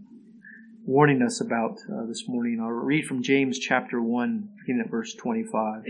warning 0.88 1.20
us 1.20 1.38
about 1.38 1.78
uh, 1.92 2.06
this 2.06 2.26
morning. 2.26 2.58
I'll 2.62 2.70
read 2.70 3.04
from 3.04 3.22
James 3.22 3.58
chapter 3.58 4.00
1, 4.00 4.48
beginning 4.60 4.80
at 4.86 4.90
verse 4.90 5.12
25. 5.12 5.82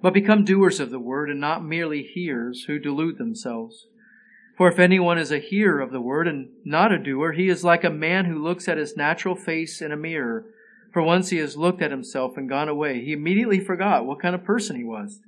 But 0.00 0.14
become 0.14 0.44
doers 0.44 0.78
of 0.78 0.90
the 0.90 1.00
word 1.00 1.28
and 1.28 1.40
not 1.40 1.64
merely 1.64 2.04
hearers 2.04 2.66
who 2.68 2.78
delude 2.78 3.18
themselves. 3.18 3.88
For 4.56 4.68
if 4.68 4.78
anyone 4.78 5.18
is 5.18 5.32
a 5.32 5.40
hearer 5.40 5.80
of 5.80 5.90
the 5.90 6.00
word 6.00 6.28
and 6.28 6.50
not 6.64 6.92
a 6.92 6.98
doer, 6.98 7.32
he 7.32 7.48
is 7.48 7.64
like 7.64 7.82
a 7.82 7.90
man 7.90 8.26
who 8.26 8.40
looks 8.40 8.68
at 8.68 8.78
his 8.78 8.96
natural 8.96 9.34
face 9.34 9.82
in 9.82 9.90
a 9.90 9.96
mirror. 9.96 10.44
For 10.92 11.02
once 11.02 11.30
he 11.30 11.38
has 11.38 11.56
looked 11.56 11.82
at 11.82 11.90
himself 11.90 12.36
and 12.36 12.48
gone 12.48 12.68
away, 12.68 13.04
he 13.04 13.12
immediately 13.12 13.58
forgot 13.58 14.06
what 14.06 14.22
kind 14.22 14.36
of 14.36 14.44
person 14.44 14.76
he 14.76 14.84
was. 14.84 15.20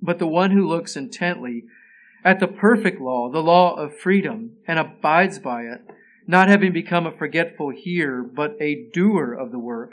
But 0.00 0.20
the 0.20 0.28
one 0.28 0.52
who 0.52 0.68
looks 0.68 0.94
intently 0.94 1.64
at 2.24 2.38
the 2.38 2.46
perfect 2.46 3.00
law, 3.00 3.28
the 3.32 3.42
law 3.42 3.74
of 3.74 3.98
freedom, 3.98 4.52
and 4.68 4.78
abides 4.78 5.40
by 5.40 5.62
it, 5.62 5.80
not 6.30 6.48
having 6.48 6.72
become 6.72 7.06
a 7.06 7.16
forgetful 7.16 7.70
hearer, 7.70 8.22
but 8.22 8.56
a 8.60 8.88
doer 8.92 9.32
of 9.32 9.50
the 9.50 9.58
work, 9.58 9.92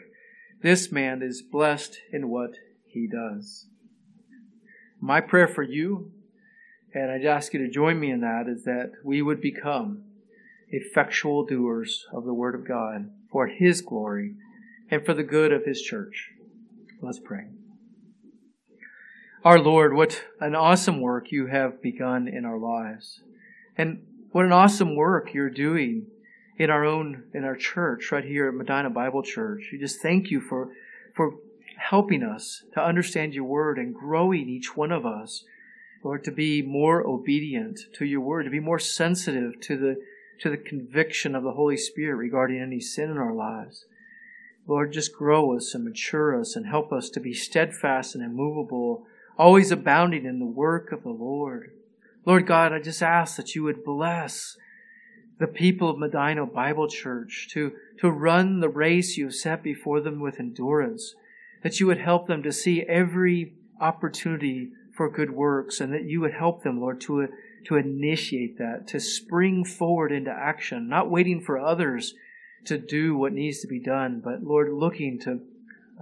this 0.62 0.92
man 0.92 1.22
is 1.22 1.42
blessed 1.42 2.00
in 2.12 2.30
what 2.30 2.52
he 2.86 3.08
does. 3.08 3.68
My 5.00 5.22
prayer 5.22 5.48
for 5.48 5.64
you 5.64 6.12
and 6.94 7.12
I'd 7.12 7.26
ask 7.26 7.54
you 7.54 7.60
to 7.60 7.70
join 7.70 8.00
me 8.00 8.12
in 8.12 8.22
that, 8.22 8.48
is 8.48 8.64
that 8.64 8.94
we 9.04 9.22
would 9.22 9.42
become 9.42 10.04
effectual 10.70 11.46
doers 11.46 12.06
of 12.12 12.26
the 12.26 12.34
Word 12.34 12.56
of 12.56 12.68
God 12.68 13.12
for 13.32 13.48
His 13.48 13.82
glory 13.82 14.36
and 14.90 15.06
for 15.06 15.14
the 15.14 15.24
good 15.24 15.52
of 15.52 15.66
His 15.66 15.82
church. 15.82 16.32
Let's 17.02 17.20
pray. 17.20 17.50
Our 19.44 19.60
Lord, 19.60 19.94
what 19.94 20.24
an 20.40 20.56
awesome 20.56 21.00
work 21.00 21.32
you 21.32 21.48
have 21.48 21.82
begun 21.82 22.28
in 22.28 22.46
our 22.46 22.58
lives. 22.58 23.22
And 23.78 24.04
what 24.32 24.46
an 24.46 24.52
awesome 24.52 24.96
work 24.96 25.34
you're 25.34 25.50
doing 25.50 26.08
in 26.58 26.70
our 26.70 26.86
own, 26.86 27.24
in 27.34 27.44
our 27.44 27.56
church 27.56 28.12
right 28.12 28.26
here 28.26 28.48
at 28.48 28.54
Medina 28.54 28.90
Bible 28.90 29.24
Church. 29.24 29.70
We 29.72 29.78
just 29.78 30.02
thank 30.02 30.32
you 30.32 30.42
for, 30.42 30.70
for 31.16 31.36
helping 31.78 32.24
us 32.24 32.64
to 32.74 32.84
understand 32.84 33.34
your 33.34 33.44
word 33.44 33.78
and 33.78 33.94
growing 33.94 34.50
each 34.50 34.76
one 34.76 34.92
of 34.92 35.06
us 35.06 35.44
Lord, 36.04 36.24
to 36.24 36.32
be 36.32 36.62
more 36.62 37.06
obedient 37.06 37.80
to 37.96 38.06
your 38.06 38.22
word, 38.22 38.44
to 38.44 38.50
be 38.50 38.60
more 38.60 38.80
sensitive 38.80 39.60
to 39.62 39.78
the, 39.78 40.02
to 40.40 40.50
the 40.50 40.58
conviction 40.58 41.36
of 41.36 41.44
the 41.44 41.52
Holy 41.52 41.78
Spirit 41.78 42.16
regarding 42.16 42.62
any 42.62 42.80
sin 42.80 43.10
in 43.10 43.18
our 43.18 43.34
lives. 43.34 43.86
Lord, 44.68 44.94
just 44.94 45.14
grow 45.14 45.56
us 45.56 45.74
and 45.74 45.84
mature 45.84 46.40
us 46.40 46.56
and 46.56 46.68
help 46.68 46.92
us 46.92 47.10
to 47.10 47.20
be 47.20 47.34
steadfast 47.34 48.16
and 48.16 48.24
immovable, 48.24 49.06
always 49.38 49.72
abounding 49.72 50.26
in 50.26 50.40
the 50.40 50.46
work 50.46 50.92
of 50.92 51.04
the 51.04 51.10
Lord. 51.10 51.72
Lord 52.26 52.46
God, 52.46 52.74
I 52.74 52.80
just 52.80 53.02
ask 53.02 53.38
that 53.38 53.56
you 53.56 53.64
would 53.64 53.84
bless 53.84 54.58
the 55.40 55.48
people 55.48 55.90
of 55.90 56.00
Medina 56.00 56.46
Bible 56.46 56.88
Church 56.88 57.48
to, 57.52 57.74
to 58.00 58.10
run 58.10 58.60
the 58.60 58.70
race 58.70 59.18
you 59.18 59.26
have 59.26 59.36
set 59.36 59.64
before 59.64 60.02
them 60.02 60.20
with 60.20 60.40
endurance, 60.40 61.16
that 61.64 61.80
you 61.80 61.88
would 61.88 62.00
help 62.00 62.28
them 62.28 62.44
to 62.44 62.52
see 62.52 62.84
every 62.84 63.54
opportunity 63.80 64.72
for 64.96 65.10
good 65.10 65.32
works, 65.32 65.80
and 65.80 65.94
that 65.94 66.06
you 66.06 66.20
would 66.22 66.34
help 66.34 66.64
them, 66.64 66.82
Lord, 66.82 67.00
to, 67.02 67.28
to 67.66 67.76
initiate 67.76 68.58
that, 68.58 68.88
to 68.88 69.00
spring 69.00 69.64
forward 69.64 70.12
into 70.12 70.32
action, 70.32 70.90
not 70.90 71.12
waiting 71.12 71.40
for 71.40 71.60
others 71.60 72.16
to 72.66 72.80
do 72.80 73.16
what 73.16 73.32
needs 73.32 73.60
to 73.62 73.68
be 73.68 73.80
done, 73.80 74.22
but 74.24 74.44
Lord, 74.44 74.74
looking 74.74 75.20
to 75.20 75.40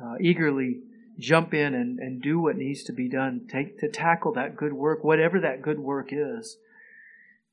uh, 0.02 0.16
eagerly 0.22 0.80
jump 1.20 1.54
in 1.54 1.74
and, 1.74 2.00
and 2.00 2.22
do 2.22 2.40
what 2.40 2.58
needs 2.58 2.84
to 2.84 2.94
be 2.94 3.10
done, 3.10 3.48
take, 3.52 3.80
to 3.80 3.90
tackle 3.90 4.34
that 4.34 4.56
good 4.56 4.74
work, 4.74 5.04
whatever 5.04 5.40
that 5.42 5.62
good 5.62 5.80
work 5.80 6.10
is. 6.12 6.58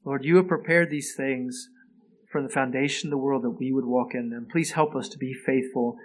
Lord, 0.04 0.24
you 0.24 0.36
have 0.36 0.48
prepared 0.48 0.90
these 0.90 1.14
things 1.14 1.68
from 2.32 2.44
the 2.44 2.48
foundation 2.48 3.08
of 3.08 3.10
the 3.10 3.18
world 3.18 3.42
that 3.42 3.50
we 3.50 3.70
would 3.70 3.84
walk 3.84 4.14
in 4.14 4.30
them. 4.30 4.48
Please 4.50 4.72
help 4.72 4.96
us 4.96 5.08
to 5.10 5.18
be 5.18 5.34
faithful 5.34 5.98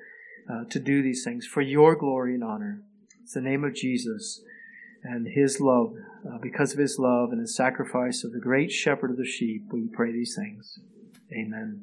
uh, 0.52 0.66
to 0.70 0.80
do 0.80 1.02
these 1.02 1.24
things 1.24 1.48
for 1.48 1.62
your 1.62 1.96
glory 1.96 2.36
and 2.36 2.44
honor. 2.44 2.82
It's 3.24 3.34
the 3.34 3.42
name 3.42 3.64
of 3.64 3.74
Jesus 3.74 4.42
and 5.04 5.28
his 5.28 5.62
love, 5.62 5.94
uh, 6.30 6.38
because 6.42 6.74
of 6.74 6.80
his 6.80 6.98
love 7.00 7.32
and 7.32 7.40
his 7.40 7.56
sacrifice 7.56 8.24
of 8.24 8.34
the 8.34 8.40
great 8.40 8.72
shepherd 8.72 9.12
of 9.12 9.18
the 9.18 9.26
sheep, 9.26 9.64
we 9.72 9.88
pray 9.88 10.12
these 10.12 10.36
things. 10.36 10.80
Amen. 11.32 11.82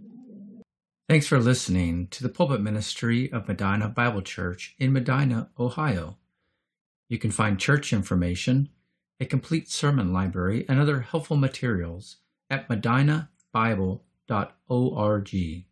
Thanks 1.09 1.27
for 1.27 1.39
listening 1.39 2.09
to 2.09 2.23
the 2.23 2.29
pulpit 2.29 2.61
ministry 2.61 3.31
of 3.33 3.47
Medina 3.49 3.89
Bible 3.89 4.23
Church 4.23 4.75
in 4.79 4.93
Medina, 4.93 5.51
Ohio. 5.59 6.17
You 7.09 7.19
can 7.19 7.31
find 7.31 7.59
church 7.59 7.93
information, 7.93 8.71
a 9.21 9.27
complete 9.27 9.71
sermon 9.71 10.13
library, 10.13 10.65
and 10.69 10.81
other 10.81 11.01
helpful 11.01 11.37
materials 11.37 12.17
at 12.51 12.69
medinabible.org. 14.29 15.65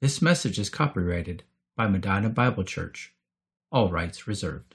This 0.00 0.22
message 0.22 0.58
is 0.58 0.70
copyrighted 0.70 1.44
by 1.76 1.86
Medina 1.86 2.30
Bible 2.30 2.64
Church. 2.64 3.14
All 3.70 3.90
rights 3.90 4.26
reserved. 4.26 4.74